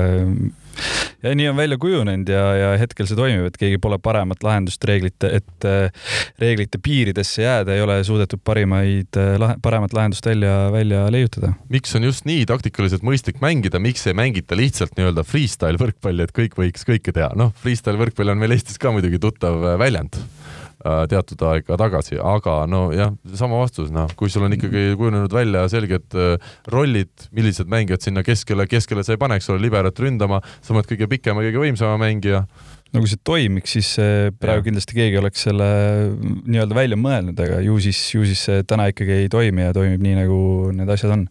[1.23, 4.83] ja nii on välja kujunenud ja, ja hetkel see toimib, et keegi pole paremat lahendust
[4.87, 6.09] reeglite, et äh,
[6.41, 11.53] reeglite piiridesse jääda, ei ole suudetud parimaid, äh, paremat lahendust välja, välja leiutada.
[11.73, 16.35] miks on just nii taktikaliselt mõistlik mängida, miks ei mängita lihtsalt nii-öelda freestyle võrkpalli, et
[16.35, 20.19] kõik võiks kõike teha, noh, freestyle võrkpall on meil Eestis ka muidugi tuttav äh, väljend
[21.11, 26.17] teatud aega tagasi, aga nojah, sama vastus, noh, kui sul on ikkagi kujunenud välja selged
[26.17, 30.89] äh, rollid, millised mängijad sinna keskele, keskele sa ei paneks, ole liberat ründama, sa oled
[30.89, 32.45] kõige pikema, kõige võimsama mängija
[32.93, 33.89] no kui see toimiks, siis
[34.39, 34.65] praegu ja.
[34.67, 35.67] kindlasti keegi oleks selle
[36.47, 40.03] nii-öelda välja mõelnud, aga ju siis, ju siis see täna ikkagi ei toimi ja toimib
[40.03, 40.39] nii, nagu
[40.75, 41.27] need asjad on.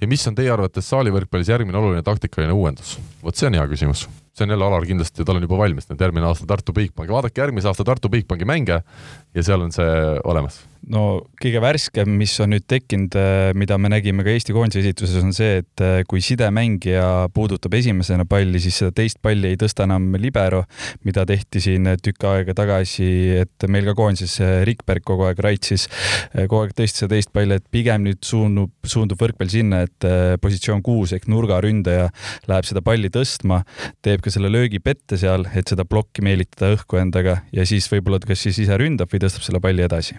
[0.00, 2.96] ja mis on teie arvates saalivõrkpallis järgmine oluline taktikaline uuendus?
[3.24, 4.06] vot see on hea küsimus
[4.40, 7.44] see on jälle Alar kindlasti, tal on juba valmis nüüd järgmine aasta Tartu Bigbanki, vaadake
[7.44, 9.94] järgmise aasta Tartu Bigbanki mänge ja seal on see
[10.24, 10.62] olemas.
[10.88, 15.20] No kõige värskem, mis on nüüd tekkinud, äh, mida me nägime ka Eesti koondise esituses,
[15.20, 19.84] on see, et äh, kui sidemängija puudutab esimesena palli, siis seda teist palli ei tõsta
[19.84, 20.62] enam libero,
[21.04, 23.10] mida tehti siin tükk aega tagasi,
[23.42, 25.86] et meil ka koondises äh, Rikberg kogu aeg raitsis,
[26.32, 30.08] kogu aeg tõstis seda teist palli, et pigem nüüd suundub, suundub võrkpall sinna, et
[30.40, 32.08] positsioon kuus ehk nurgaründaja
[32.48, 33.60] läheb seda palli tõstma,
[34.04, 38.20] teeb ka selle löögi pette seal, et seda plokki meelitada õhku endaga ja siis võib-olla
[38.24, 40.18] kas siis ise ründab või tõstab selle palli edasi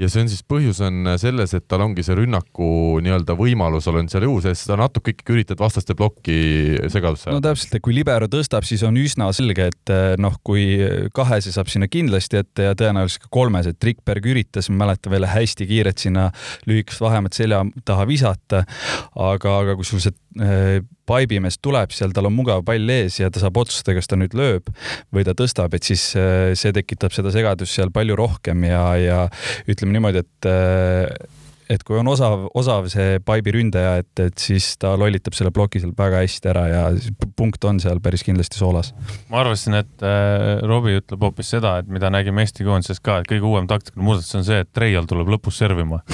[0.00, 4.10] ja see on siis, põhjus on selles, et tal ongi see rünnaku nii-öelda võimalus olnud
[4.10, 6.38] seal jõu sees, sa natuke ikkagi üritad vastaste plokki
[6.90, 7.30] segadusse.
[7.30, 10.66] no täpselt, et kui libero tõstab, siis on üsna selge, et eh, noh, kui
[11.14, 15.28] kahese saab sinna kindlasti ette ja tõenäoliselt ka kolmes, et Rikberg üritas, ma mäletan veel
[15.30, 16.30] hästi kiirelt sinna
[16.66, 18.64] lühikest vahemat selja taha visata,
[19.14, 23.30] aga, aga kui sul see eh, paibimees tuleb seal, tal on mugav pall ees ja
[23.32, 24.70] ta saab otsustada, kas ta nüüd lööb
[25.14, 29.18] või ta tõstab, et siis äh, see tekitab seda segadust seal palju rohkem ja, ja
[29.70, 31.12] ütleme niimoodi, et äh,
[31.70, 35.80] et kui on osav, osav see paibi ründaja, et, et siis ta lollitab selle ploki
[35.80, 36.82] seal väga hästi ära ja
[37.38, 38.92] punkt on seal päris kindlasti soolas.
[39.32, 43.30] ma arvasin, et äh, Robbie ütleb hoopis seda, et mida nägime Eesti koondises ka, et
[43.30, 46.02] kõige uuem taktikaline muudatus on see, et Treial tuleb lõpus servima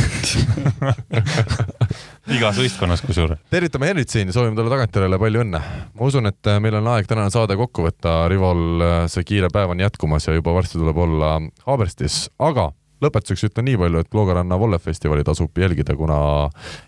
[2.36, 3.40] igas võistkonnas kusjuures.
[3.50, 5.62] tervitame Henrit siin ja soovime talle tagantjärele palju õnne.
[5.94, 9.50] ma usun, et äh, meil on aeg tänane saade kokku võtta, Rivol, äh, see kiire
[9.52, 12.70] päev on jätkumas ja juba varsti tuleb olla Haaberstis, aga
[13.04, 16.20] lõpetuseks ütlen nii palju, et Kloogaranna vollefestivali tasub jälgida, kuna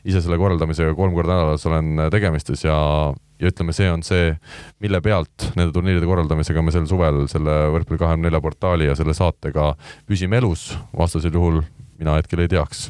[0.05, 2.79] ise selle korraldamisega kolm korda nädalas olen tegemistes ja,
[3.41, 4.33] ja ütleme, see on see,
[4.83, 9.17] mille pealt nende turniiride korraldamisega me sel suvel selle Võrkpalli kahekümne nelja portaali ja selle
[9.17, 9.73] saatega
[10.09, 11.63] püsime elus, vastasel juhul
[12.03, 12.87] mina hetkel ei teaks,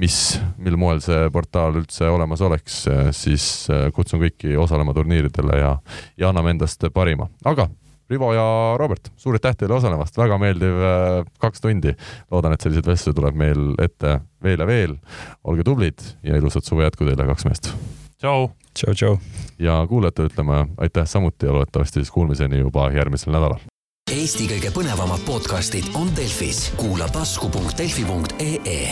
[0.00, 0.16] mis,
[0.58, 2.82] mil moel see portaal üldse olemas oleks,
[3.14, 3.44] siis
[3.94, 5.76] kutsun kõiki osalema turniiridele ja,
[6.18, 7.68] ja anname endast parima, aga
[8.10, 11.94] Rivo ja Robert, suur aitäh teile osalemast, väga meeldiv äh, kaks tundi.
[12.30, 14.96] loodan, et selliseid vestlusi tuleb meil ette veel ja veel.
[15.44, 17.70] olge tublid ja ilusat suve jätku teile, kaks meest.
[18.18, 18.50] tšau.
[18.74, 19.18] tšau, tšau.
[19.58, 23.62] ja kuulajatele ütleme aitäh samuti ja loodetavasti siis kuulmiseni juba järgmisel nädalal.
[24.10, 28.90] Eesti kõige põnevamad podcastid on Delfis, kuula tasku.delfi.ee